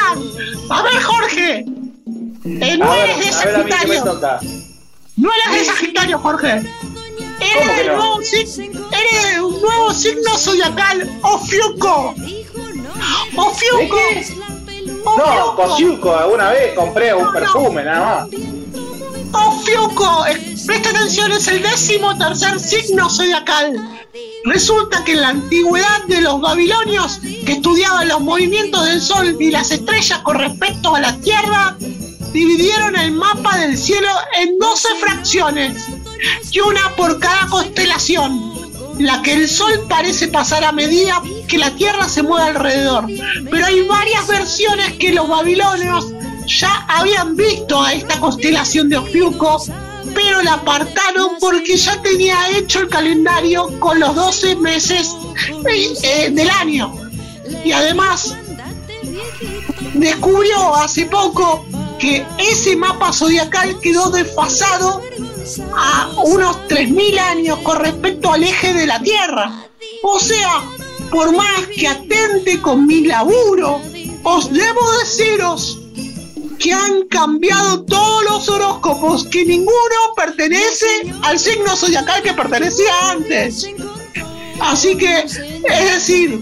A 0.68 0.82
ver, 0.82 1.02
Jorge. 1.02 1.64
Eh, 2.44 2.76
no 2.78 2.94
eres 2.94 3.18
de 3.18 3.32
Sagitario. 3.32 4.04
No 5.16 5.30
eres 5.32 5.58
de 5.58 5.72
Sagitario, 5.72 6.18
Jorge. 6.18 6.62
Eres, 7.56 7.64
¿Cómo 7.64 7.74
que 7.74 7.82
del 7.82 7.86
no? 7.88 7.96
nuevo 7.96 8.18
sig- 8.20 8.88
eres 8.92 9.40
un 9.40 9.60
nuevo 9.62 9.94
signo 9.94 10.36
zodiacal, 10.38 11.18
Ofiuco. 11.22 12.14
Ofiuco. 13.36 13.96
No, 15.18 15.54
Cosiuco, 15.56 16.16
alguna 16.16 16.50
vez 16.50 16.74
compré 16.74 17.14
un 17.14 17.32
perfume, 17.32 17.84
nada 17.84 18.28
más. 18.28 18.28
Ofiuco. 19.32 20.24
Presta 20.66 20.90
atención, 20.90 21.30
es 21.32 21.46
el 21.48 21.62
décimo 21.62 22.16
tercer 22.18 22.58
signo 22.58 23.08
zodiacal. 23.08 23.76
Resulta 24.44 25.04
que 25.04 25.12
en 25.12 25.20
la 25.22 25.28
antigüedad 25.28 26.04
de 26.08 26.20
los 26.22 26.40
babilonios, 26.40 27.18
que 27.18 27.52
estudiaban 27.52 28.08
los 28.08 28.20
movimientos 28.20 28.84
del 28.84 29.00
sol 29.00 29.36
y 29.38 29.50
las 29.50 29.70
estrellas 29.70 30.20
con 30.20 30.38
respecto 30.38 30.94
a 30.94 31.00
la 31.00 31.16
Tierra, 31.20 31.76
dividieron 32.32 32.96
el 32.96 33.12
mapa 33.12 33.56
del 33.58 33.76
cielo 33.76 34.08
en 34.38 34.58
12 34.58 34.88
fracciones, 35.00 35.84
y 36.50 36.60
una 36.60 36.94
por 36.96 37.18
cada 37.18 37.46
constelación, 37.46 38.54
la 38.98 39.20
que 39.22 39.34
el 39.34 39.48
sol 39.48 39.84
parece 39.88 40.28
pasar 40.28 40.64
a 40.64 40.72
medida 40.72 41.20
que 41.48 41.58
la 41.58 41.70
Tierra 41.74 42.08
se 42.08 42.22
mueve 42.22 42.48
alrededor. 42.48 43.06
Pero 43.50 43.66
hay 43.66 43.86
varias 43.86 44.26
versiones 44.26 44.92
que 44.94 45.12
los 45.12 45.28
babilonios 45.28 46.06
ya 46.46 46.86
habían 46.88 47.36
visto 47.36 47.80
a 47.80 47.92
esta 47.92 48.18
constelación 48.20 48.88
de 48.88 48.96
Ofiuco, 48.96 49.62
pero 50.14 50.42
la 50.42 50.54
apartaron 50.54 51.32
porque 51.40 51.76
ya 51.76 52.00
tenía 52.00 52.36
hecho 52.56 52.80
el 52.80 52.88
calendario 52.88 53.78
con 53.80 54.00
los 54.00 54.14
12 54.14 54.56
meses 54.56 55.10
eh, 56.02 56.30
del 56.30 56.48
año. 56.48 56.94
Y 57.64 57.72
además 57.72 58.34
descubrió 59.94 60.74
hace 60.76 61.06
poco 61.06 61.64
que 61.98 62.24
ese 62.38 62.76
mapa 62.76 63.12
zodiacal 63.12 63.78
quedó 63.80 64.10
desfasado 64.10 65.02
a 65.74 66.10
unos 66.24 66.56
3.000 66.68 67.18
años 67.18 67.58
con 67.60 67.78
respecto 67.78 68.32
al 68.32 68.42
eje 68.42 68.72
de 68.74 68.86
la 68.86 69.00
Tierra. 69.00 69.66
O 70.02 70.18
sea, 70.18 70.62
por 71.10 71.34
más 71.34 71.66
que 71.74 71.88
atente 71.88 72.60
con 72.60 72.86
mi 72.86 73.06
laburo, 73.06 73.80
os 74.22 74.52
debo 74.52 74.98
deciros 75.00 75.78
que 76.58 76.72
han 76.72 77.06
cambiado 77.08 77.84
todos 77.84 78.24
los 78.24 78.48
horóscopos, 78.48 79.24
que 79.24 79.44
ninguno 79.44 79.96
pertenece 80.16 80.86
al 81.22 81.38
signo 81.38 81.76
zodiacal 81.76 82.22
que 82.22 82.32
pertenecía 82.32 83.10
antes. 83.10 83.68
Así 84.60 84.96
que, 84.96 85.20
es 85.20 85.92
decir, 85.92 86.40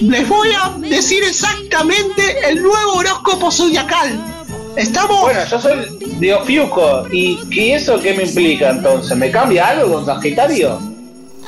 les 0.00 0.28
voy 0.28 0.48
a 0.52 0.74
decir 0.78 1.22
exactamente 1.22 2.48
el 2.48 2.62
nuevo 2.62 2.94
horóscopo 2.94 3.50
zodiacal. 3.50 4.39
¿Estamos? 4.76 5.20
Bueno, 5.20 5.40
yo 5.44 5.60
soy 5.60 5.98
de 6.00 6.34
Ofiuco. 6.34 7.06
¿Y, 7.12 7.38
¿Y 7.50 7.72
eso 7.72 8.00
qué 8.00 8.14
me 8.14 8.24
implica 8.24 8.70
entonces? 8.70 9.16
¿Me 9.16 9.30
cambia 9.30 9.68
algo 9.68 9.94
con 9.94 10.06
Sagitario? 10.06 10.80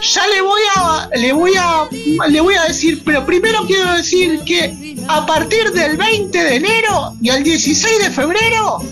Ya 0.03 0.27
le 0.27 0.43
voy 0.43 0.61
a 0.75 1.09
le 1.15 1.33
voy 1.33 1.53
a 1.57 1.89
le 2.29 2.41
voy 2.41 2.55
a 2.57 2.65
decir, 2.65 3.03
pero 3.05 3.25
primero 3.25 3.61
quiero 3.67 3.93
decir 3.93 4.41
que 4.45 4.97
a 5.07 5.25
partir 5.25 5.71
del 5.71 5.97
20 5.97 6.37
de 6.37 6.57
enero 6.57 7.15
y 7.23 7.31
al 7.31 7.45
16 7.45 7.99
de 7.99 8.11
febrero 8.11 8.83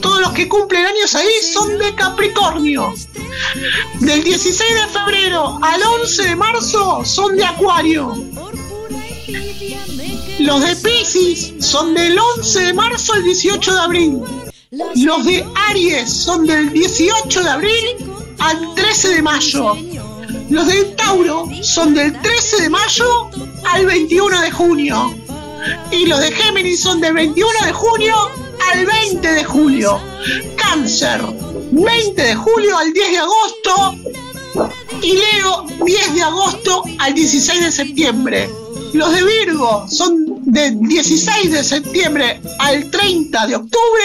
todos 0.00 0.20
los 0.20 0.32
que 0.32 0.48
cumplen 0.48 0.84
años 0.84 1.14
ahí 1.14 1.30
son 1.52 1.78
de 1.78 1.94
Capricornio. 1.94 2.92
Del 4.00 4.24
16 4.24 4.74
de 4.74 4.86
febrero 4.88 5.58
al 5.62 5.80
11 6.00 6.22
de 6.24 6.36
marzo 6.36 7.04
son 7.04 7.36
de 7.36 7.44
Acuario. 7.44 8.14
Los 10.44 10.60
de 10.60 10.76
Pisces 10.76 11.54
son 11.58 11.94
del 11.94 12.18
11 12.18 12.60
de 12.64 12.74
marzo 12.74 13.14
al 13.14 13.24
18 13.24 13.72
de 13.72 13.80
abril. 13.80 14.20
Los 14.94 15.24
de 15.24 15.42
Aries 15.70 16.12
son 16.12 16.46
del 16.46 16.70
18 16.70 17.42
de 17.42 17.48
abril 17.48 17.96
al 18.40 18.74
13 18.74 19.14
de 19.14 19.22
mayo. 19.22 19.74
Los 20.50 20.66
de 20.66 20.84
Tauro 20.96 21.48
son 21.62 21.94
del 21.94 22.20
13 22.20 22.64
de 22.64 22.68
mayo 22.68 23.30
al 23.72 23.86
21 23.86 24.42
de 24.42 24.50
junio. 24.50 25.14
Y 25.90 26.04
los 26.04 26.20
de 26.20 26.30
Géminis 26.30 26.80
son 26.80 27.00
del 27.00 27.14
21 27.14 27.50
de 27.64 27.72
junio 27.72 28.14
al 28.70 28.84
20 28.84 29.26
de 29.26 29.44
julio. 29.44 29.98
Cáncer, 30.56 31.22
20 31.70 32.22
de 32.22 32.34
julio 32.34 32.76
al 32.76 32.92
10 32.92 33.10
de 33.12 33.18
agosto. 33.18 33.94
Y 35.00 35.14
Leo, 35.14 35.64
10 35.86 36.14
de 36.14 36.22
agosto 36.22 36.82
al 36.98 37.14
16 37.14 37.64
de 37.64 37.72
septiembre. 37.72 38.50
Los 38.94 39.12
de 39.12 39.22
Virgo 39.24 39.86
son 39.88 40.24
del 40.44 40.78
16 40.80 41.50
de 41.50 41.64
septiembre 41.64 42.40
al 42.60 42.90
30 42.90 43.46
de 43.48 43.56
octubre. 43.56 44.04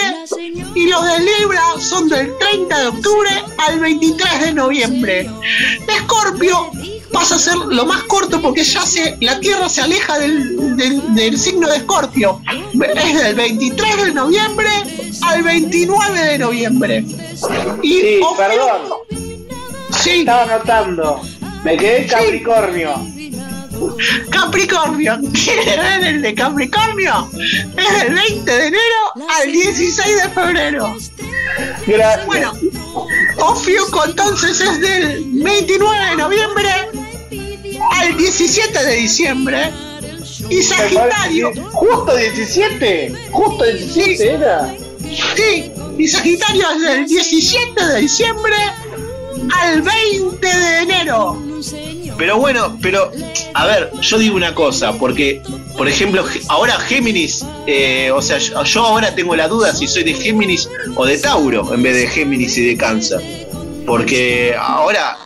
Y 0.74 0.86
los 0.88 1.04
de 1.06 1.18
Libra 1.20 1.62
son 1.78 2.08
del 2.08 2.30
30 2.38 2.78
de 2.80 2.86
octubre 2.88 3.30
al 3.58 3.78
23 3.80 4.40
de 4.40 4.52
noviembre. 4.52 5.30
Escorpio 5.88 6.70
pasa 7.12 7.36
a 7.36 7.38
ser 7.38 7.56
lo 7.56 7.86
más 7.86 8.02
corto 8.04 8.40
porque 8.40 8.64
ya 8.64 8.82
se, 8.82 9.16
la 9.20 9.38
Tierra 9.40 9.68
se 9.68 9.80
aleja 9.82 10.18
del, 10.18 10.76
del- 10.76 11.14
del 11.14 11.38
signo 11.38 11.68
de 11.68 11.76
Escorpio. 11.78 12.40
Es 12.96 13.22
del 13.22 13.34
23 13.34 14.04
de 14.04 14.12
noviembre 14.12 14.68
al 15.22 15.42
29 15.42 16.20
de 16.20 16.38
noviembre. 16.38 17.04
Y 17.82 17.92
Sí, 18.00 18.20
perdón. 18.36 18.80
Sí. 20.02 20.10
Estaba 20.20 20.46
notando. 20.46 21.20
Me 21.64 21.76
quedé 21.76 22.02
en 22.02 22.08
Capricornio. 22.08 23.06
Capricornio, 24.30 25.18
¿quiere 25.32 25.76
ver 25.76 26.04
el 26.06 26.22
de 26.22 26.34
Capricornio? 26.34 27.30
Es 27.32 28.02
del 28.02 28.14
20 28.14 28.50
de 28.50 28.66
enero 28.66 29.28
al 29.28 29.52
16 29.52 30.22
de 30.22 30.28
febrero. 30.30 30.96
Gracias. 31.86 32.26
Bueno, 32.26 32.52
Ofiuco 33.38 34.04
entonces 34.04 34.60
es 34.60 34.80
del 34.80 35.24
29 35.32 36.10
de 36.10 36.16
noviembre 36.16 36.70
al 37.92 38.16
17 38.16 38.84
de 38.84 38.96
diciembre. 38.96 39.70
Y 40.48 40.62
Sagitario. 40.62 41.52
¿Justo 41.72 42.16
17? 42.16 43.12
¿Justo 43.30 43.64
17 43.64 44.34
era? 44.34 44.74
Sí, 45.36 45.72
y 45.98 46.08
Sagitario 46.08 46.70
es 46.76 46.82
del 46.82 47.06
17 47.06 47.86
de 47.86 48.00
diciembre 48.00 48.56
al 49.54 49.82
20 49.82 50.46
de 50.46 50.78
enero. 50.78 51.42
Pero 52.20 52.36
bueno, 52.36 52.76
pero 52.82 53.10
a 53.54 53.64
ver, 53.66 53.90
yo 54.02 54.18
digo 54.18 54.36
una 54.36 54.54
cosa, 54.54 54.92
porque, 54.98 55.40
por 55.78 55.88
ejemplo, 55.88 56.22
ahora 56.48 56.78
Géminis, 56.78 57.46
eh, 57.66 58.10
o 58.14 58.20
sea, 58.20 58.36
yo, 58.36 58.62
yo 58.62 58.84
ahora 58.84 59.14
tengo 59.14 59.34
la 59.34 59.48
duda 59.48 59.74
si 59.74 59.88
soy 59.88 60.04
de 60.04 60.12
Géminis 60.12 60.68
o 60.96 61.06
de 61.06 61.16
Tauro 61.16 61.72
en 61.72 61.82
vez 61.82 61.96
de 61.96 62.06
Géminis 62.06 62.58
y 62.58 62.66
de 62.66 62.76
Cáncer. 62.76 63.20
Porque 63.86 64.54
ahora, 64.60 65.16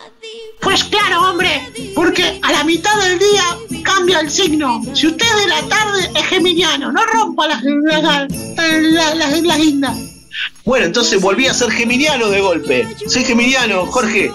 Pues 0.61 0.85
claro, 0.85 1.31
hombre, 1.31 1.61
porque 1.97 2.39
a 2.41 2.53
la 2.53 2.63
mitad 2.63 2.97
del 3.03 3.19
día 3.19 3.43
cambia 3.83 4.21
el 4.21 4.31
signo. 4.31 4.81
Si 4.95 5.09
usted 5.09 5.27
de 5.43 5.49
la 5.49 5.63
tarde 5.69 6.11
es 6.15 6.25
geminiano, 6.27 6.93
no 6.93 7.05
rompa 7.07 7.49
las 7.49 7.63
la, 7.65 8.01
la, 8.01 9.15
la- 9.17 9.29
la 9.43 9.59
guinda. 9.59 9.95
bueno, 10.65 10.87
entonces 10.87 11.21
volví 11.21 11.49
a 11.49 11.55
ser 11.55 11.71
geminiano 11.73 12.29
de 12.31 12.41
golpe. 12.41 12.87
Soy 13.09 13.25
geminiano, 13.25 13.85
Jorge. 13.87 14.31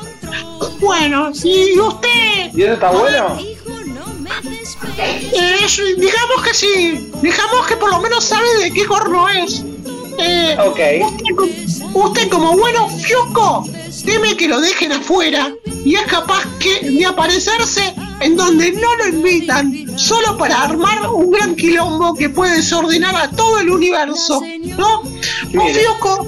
Bueno, 0.80 1.32
y 1.44 1.80
usted. 1.80 2.54
¿Y 2.54 2.64
eso 2.64 2.74
está 2.74 2.92
bueno? 2.92 3.38
Eh, 4.98 5.56
es- 5.66 5.82
digamos 5.98 6.42
que 6.44 6.54
sí. 6.54 7.12
Digamos 7.22 7.68
que 7.68 7.76
por 7.78 7.90
lo 7.90 8.00
menos 8.00 8.24
sabe 8.24 8.48
de 8.64 8.72
qué 8.72 8.86
corno 8.86 9.28
es. 9.30 9.64
Eh, 10.18 10.58
Ok. 10.60 10.80
usted, 11.06 11.36
co- 11.36 12.00
usted 12.08 12.30
como 12.30 12.58
bueno 12.58 12.90
fiuco, 12.90 13.66
teme 14.06 14.36
que 14.36 14.48
lo 14.50 14.60
dejen 14.60 14.92
afuera 14.92 15.54
y 15.86 15.96
es 15.96 16.04
capaz 16.04 16.44
que 16.60 16.90
de 16.90 17.06
aparecerse 17.06 17.94
en 18.20 18.36
donde 18.36 18.74
no 18.74 18.96
lo 18.98 19.08
invitan, 19.08 19.98
solo 19.98 20.38
para 20.38 20.64
armar 20.64 21.08
un 21.10 21.32
gran 21.32 21.56
quilombo 21.56 22.14
que 22.16 22.30
puede 22.30 22.58
desordenar 22.58 23.16
a 23.16 23.30
todo 23.32 23.60
el 23.62 23.70
universo, 23.70 24.42
¿no? 24.78 25.04
Mofioco 25.54 26.28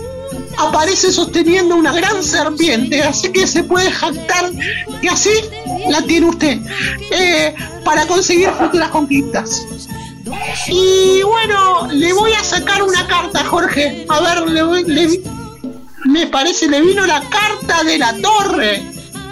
aparece 0.57 1.11
sosteniendo 1.11 1.75
una 1.75 1.91
gran 1.93 2.23
serpiente, 2.23 3.01
así 3.03 3.31
que 3.31 3.47
se 3.47 3.63
puede 3.63 3.91
jactar 3.91 4.51
que 5.01 5.09
así 5.09 5.29
la 5.89 6.01
tiene 6.03 6.27
usted 6.27 6.59
eh, 7.11 7.53
para 7.83 8.05
conseguir 8.07 8.49
futuras 8.51 8.89
conquistas. 8.89 9.65
Y 10.67 11.21
bueno, 11.23 11.87
le 11.91 12.13
voy 12.13 12.33
a 12.33 12.43
sacar 12.43 12.83
una 12.83 13.05
carta, 13.07 13.43
Jorge. 13.45 14.05
A 14.09 14.19
ver, 14.21 14.49
le 14.49 14.63
voy- 14.63 14.83
le- 14.85 15.21
me 16.05 16.27
parece 16.27 16.67
le 16.67 16.81
vino 16.81 17.05
la 17.05 17.21
carta 17.29 17.83
de 17.83 17.97
la 17.97 18.13
torre. 18.21 18.75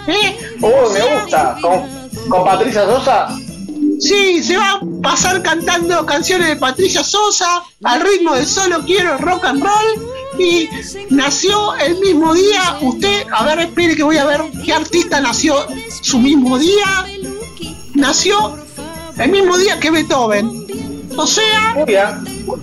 ¿eh? 0.06 0.38
Uh, 0.60 0.90
me 0.92 1.00
gusta. 1.20 1.56
¿Con, 1.60 2.28
con 2.28 2.44
Patricia 2.44 2.84
Sosa? 2.84 3.28
Sí, 4.00 4.42
se 4.42 4.56
va 4.56 4.72
a 4.72 4.80
pasar 5.02 5.42
cantando 5.42 6.04
canciones 6.06 6.48
de 6.48 6.56
Patricia 6.56 7.02
Sosa 7.04 7.62
al 7.84 8.00
ritmo 8.00 8.34
de 8.34 8.46
Solo 8.46 8.82
Quiero 8.84 9.18
Rock 9.18 9.44
and 9.44 9.62
Roll. 9.62 10.08
Y 10.40 10.68
nació 11.10 11.74
el 11.76 11.98
mismo 12.00 12.34
día. 12.34 12.78
Usted, 12.80 13.26
a 13.32 13.44
ver, 13.44 13.58
espere 13.60 13.94
que 13.94 14.02
voy 14.02 14.16
a 14.16 14.24
ver 14.24 14.40
qué 14.64 14.72
artista 14.72 15.20
nació 15.20 15.54
su 16.02 16.18
mismo 16.18 16.58
día. 16.58 17.04
Nació 17.94 18.56
el 19.18 19.30
mismo 19.30 19.58
día 19.58 19.78
que 19.78 19.90
Beethoven. 19.90 20.66
O 21.16 21.26
sea, 21.26 21.74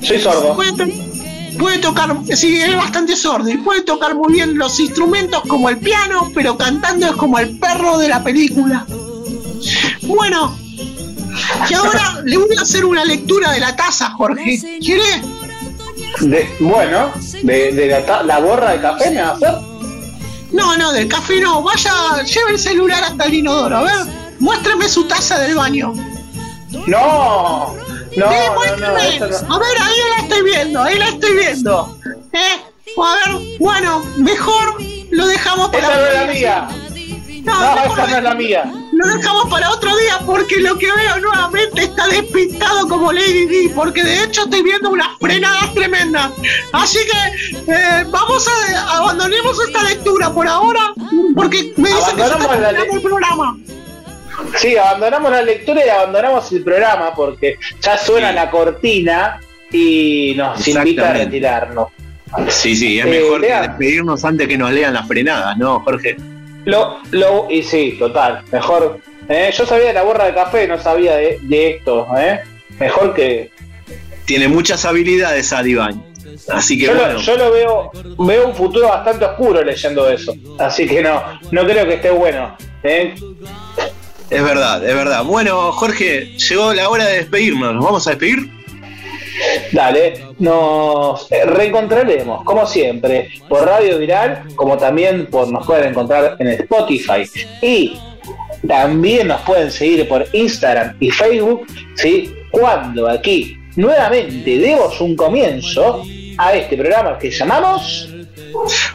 soy 0.02 0.20
sordo. 0.22 0.56
Puede, 0.56 0.72
to- 0.74 1.58
puede 1.60 1.78
tocar, 1.80 2.16
sí, 2.36 2.60
es 2.62 2.76
bastante 2.76 3.16
sordo 3.16 3.50
y 3.50 3.58
puede 3.58 3.82
tocar 3.82 4.16
muy 4.16 4.34
bien 4.34 4.58
los 4.58 4.80
instrumentos 4.80 5.42
como 5.48 5.70
el 5.70 5.78
piano, 5.78 6.32
pero 6.34 6.58
cantando 6.58 7.06
es 7.08 7.12
como 7.14 7.38
el 7.40 7.58
perro 7.60 7.98
de 8.00 8.08
la 8.10 8.24
película. 8.24 8.86
Bueno, 10.04 10.58
y 11.70 11.74
ahora 11.74 12.22
le 12.26 12.38
voy 12.38 12.56
a 12.58 12.62
hacer 12.62 12.86
una 12.86 13.04
lectura 13.06 13.52
de 13.52 13.60
la 13.60 13.76
taza, 13.76 14.12
Jorge. 14.12 14.80
¿Quiere? 14.80 15.04
De, 16.22 16.50
bueno, 16.60 17.12
de, 17.44 17.72
de 17.74 17.88
la, 17.88 18.24
la 18.24 18.40
borra 18.40 18.72
de 18.72 18.82
café 18.82 19.12
me 19.12 19.22
va 19.22 19.30
a 19.30 19.34
hacer. 19.34 19.54
No, 20.52 20.78
no, 20.78 20.92
del 20.94 21.08
café 21.08 21.40
no. 21.42 21.62
Vaya, 21.62 21.92
lleve 22.24 22.52
el 22.52 22.60
celular 22.60 23.04
hasta 23.04 23.26
el 23.26 23.34
inodoro. 23.36 23.78
A 23.78 23.82
ver, 23.84 23.96
muéstrame 24.40 24.88
su 24.90 25.04
taza 25.06 25.40
del 25.40 25.56
baño. 25.56 25.94
No, 26.88 26.88
no, 26.88 27.76
Eh, 28.12 28.18
no, 28.18 28.26
no, 28.32 28.54
muéstrame. 28.56 29.16
eso 29.16 29.28
no. 29.48 29.56
A 29.56 29.60
ver, 29.60 29.78
ahí 29.82 29.96
la 30.16 30.24
estoy 30.24 30.44
viendo, 30.44 30.82
ahí 30.82 30.98
la 30.98 31.08
estoy 31.10 31.36
viendo. 31.36 31.98
Eh, 32.34 32.62
a 32.98 33.32
ver, 33.32 33.58
bueno, 33.60 34.04
mejor 34.18 34.78
lo 35.12 35.28
dejamos 35.28 35.70
para 35.70 35.88
Esa 35.88 35.98
no 35.98 36.06
es 36.08 36.14
la 36.14 36.34
mía. 36.34 36.68
No, 37.44 37.60
No, 37.76 37.94
esa 37.94 38.08
no 38.08 38.18
es 38.18 38.24
la 38.24 38.34
mía. 38.36 38.72
Lo 38.98 39.08
dejamos 39.16 39.48
para 39.50 39.70
otro 39.70 39.96
día 39.96 40.20
porque 40.26 40.60
lo 40.60 40.76
que 40.78 40.88
veo 40.88 41.20
nuevamente 41.20 41.84
está 41.84 42.08
despintado 42.08 42.88
como 42.88 43.14
Lady 43.14 43.46
D, 43.46 43.72
porque 43.76 44.04
de 44.04 44.24
hecho 44.24 44.44
estoy 44.46 44.64
viendo 44.64 44.90
unas 44.90 45.10
frenadas 45.20 45.72
tremendas. 45.76 46.32
Así 46.72 46.98
que 47.06 47.72
eh, 47.72 48.06
vamos 48.10 48.48
a 48.48 48.98
abandonemos 48.98 49.56
esta 49.68 49.84
lectura 49.84 50.32
por 50.34 50.48
ahora, 50.48 50.94
porque 51.36 51.74
me 51.78 51.90
dicen 51.90 52.16
que 52.16 52.24
está 52.24 52.70
el 52.92 53.02
programa. 53.02 53.58
Sí, 54.56 54.76
abandonamos 54.78 55.32
la 55.32 55.42
lectura 55.44 55.86
y 55.86 55.90
abandonamos 55.90 56.52
el 56.52 56.64
programa 56.64 57.14
porque 57.16 57.60
ya 57.80 57.98
suena 58.00 58.32
la 58.32 58.50
cortina 58.50 59.40
y 59.72 60.34
nos 60.36 60.68
invita 60.68 61.12
a 61.12 61.14
retirarnos. 61.14 61.88
Sí, 62.50 62.76
sí, 62.76 63.00
es 63.00 63.06
Eh, 63.06 63.10
mejor 63.10 63.42
que 63.42 63.48
despedirnos 63.48 64.26
antes 64.26 64.48
que 64.48 64.58
nos 64.58 64.72
lean 64.72 64.94
las 64.94 65.08
frenadas, 65.08 65.56
¿no, 65.58 65.80
Jorge? 65.82 66.18
Lo, 66.68 67.00
lo, 67.12 67.48
y 67.50 67.64
sí, 67.64 67.96
total, 67.98 68.44
mejor. 68.52 69.00
eh, 69.30 69.52
yo 69.58 69.66
sabía 69.66 69.88
de 69.88 69.94
la 69.94 70.04
borra 70.04 70.26
de 70.26 70.34
café, 70.34 70.68
no 70.68 70.78
sabía 70.78 71.16
de, 71.16 71.40
de 71.42 71.70
esto, 71.72 72.06
¿eh? 72.18 72.42
Mejor 72.78 73.14
que. 73.14 73.50
Tiene 74.26 74.50
muchas 74.50 74.84
habilidades 74.84 75.54
Adiván. 75.54 76.04
Así 76.50 76.78
que 76.78 76.88
Yo, 76.88 76.96
bueno. 76.96 77.14
lo, 77.14 77.20
yo 77.20 77.38
lo 77.38 77.52
veo, 77.52 77.92
veo 78.20 78.48
un 78.50 78.54
futuro 78.54 78.90
bastante 78.90 79.24
oscuro 79.24 79.64
leyendo 79.64 80.10
eso. 80.10 80.34
Así 80.60 80.86
que 80.86 81.02
no, 81.02 81.24
no 81.52 81.64
creo 81.66 81.86
que 81.88 81.94
esté 81.96 82.10
bueno. 82.12 82.56
¿eh? 82.84 83.16
Es 84.30 84.44
verdad, 84.44 84.86
es 84.86 84.94
verdad. 84.94 85.24
Bueno, 85.24 85.72
Jorge, 85.72 86.38
llegó 86.38 86.74
la 86.74 86.90
hora 86.90 87.06
de 87.06 87.18
despedirnos. 87.20 87.74
¿Nos 87.76 87.86
vamos 87.86 88.06
a 88.08 88.10
despedir? 88.12 88.52
Dale, 89.72 90.26
nos 90.40 91.28
reencontraremos, 91.30 92.44
como 92.44 92.66
siempre, 92.66 93.30
por 93.48 93.66
Radio 93.66 93.98
Viral, 93.98 94.44
como 94.56 94.78
también 94.78 95.28
por, 95.28 95.48
nos 95.52 95.66
pueden 95.66 95.90
encontrar 95.90 96.36
en 96.40 96.48
Spotify. 96.50 97.30
Y 97.62 98.00
también 98.68 99.28
nos 99.28 99.42
pueden 99.42 99.72
seguir 99.72 100.08
por 100.08 100.26
Instagram 100.34 100.98
y 101.00 101.12
Facebook, 101.12 101.68
¿sí? 101.96 102.34
Cuando 102.52 103.10
aquí 103.10 103.58
nuevamente 103.76 104.58
demos 104.58 105.00
un 105.02 105.16
comienzo 105.16 106.04
a 106.38 106.54
este 106.54 106.78
programa 106.78 107.18
que 107.18 107.32
llamamos 107.32 108.10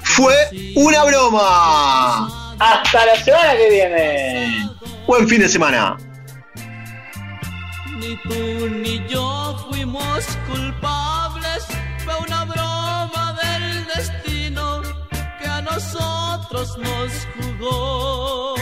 Fue 0.03 0.35
una 0.77 1.05
broma. 1.05 2.55
Hasta 2.59 3.07
la 3.07 3.17
semana 3.17 3.53
que 3.57 3.71
viene. 3.71 4.69
Buen 5.07 5.29
fin 5.29 5.41
de 5.41 5.49
semana. 5.49 5.97
Ni 7.99 8.17
tú 8.17 8.69
ni 8.69 9.03
yo 9.09 9.62
fuimos 9.93 10.25
culpables, 10.49 11.67
fue 12.05 12.15
una 12.27 12.45
broma 12.45 13.39
del 13.43 13.87
destino 13.87 14.83
que 15.39 15.47
a 15.47 15.61
nosotros 15.63 16.79
nos 16.79 17.27
jugó. 17.37 18.55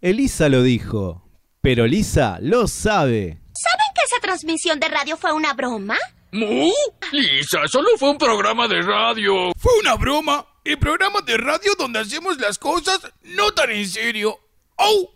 Elisa 0.00 0.48
lo 0.48 0.62
dijo, 0.62 1.28
pero 1.60 1.86
Lisa 1.86 2.38
lo 2.40 2.68
sabe. 2.68 3.40
¿Saben 3.54 3.94
que 3.94 4.02
esa 4.04 4.20
transmisión 4.22 4.78
de 4.78 4.88
radio 4.88 5.16
fue 5.16 5.32
una 5.32 5.52
broma? 5.54 5.96
¿Mu? 6.30 6.70
Lisa, 7.10 7.66
solo 7.66 7.88
fue 7.98 8.10
un 8.10 8.18
programa 8.18 8.68
de 8.68 8.82
radio. 8.82 9.52
Fue 9.56 9.72
una 9.80 9.96
broma. 9.96 10.46
El 10.64 10.78
programa 10.78 11.20
de 11.22 11.36
radio 11.36 11.72
donde 11.78 12.00
hacemos 12.00 12.38
las 12.38 12.58
cosas 12.58 13.00
no 13.22 13.52
tan 13.52 13.70
en 13.70 13.88
serio. 13.88 14.38
¡Oh! 14.76 15.15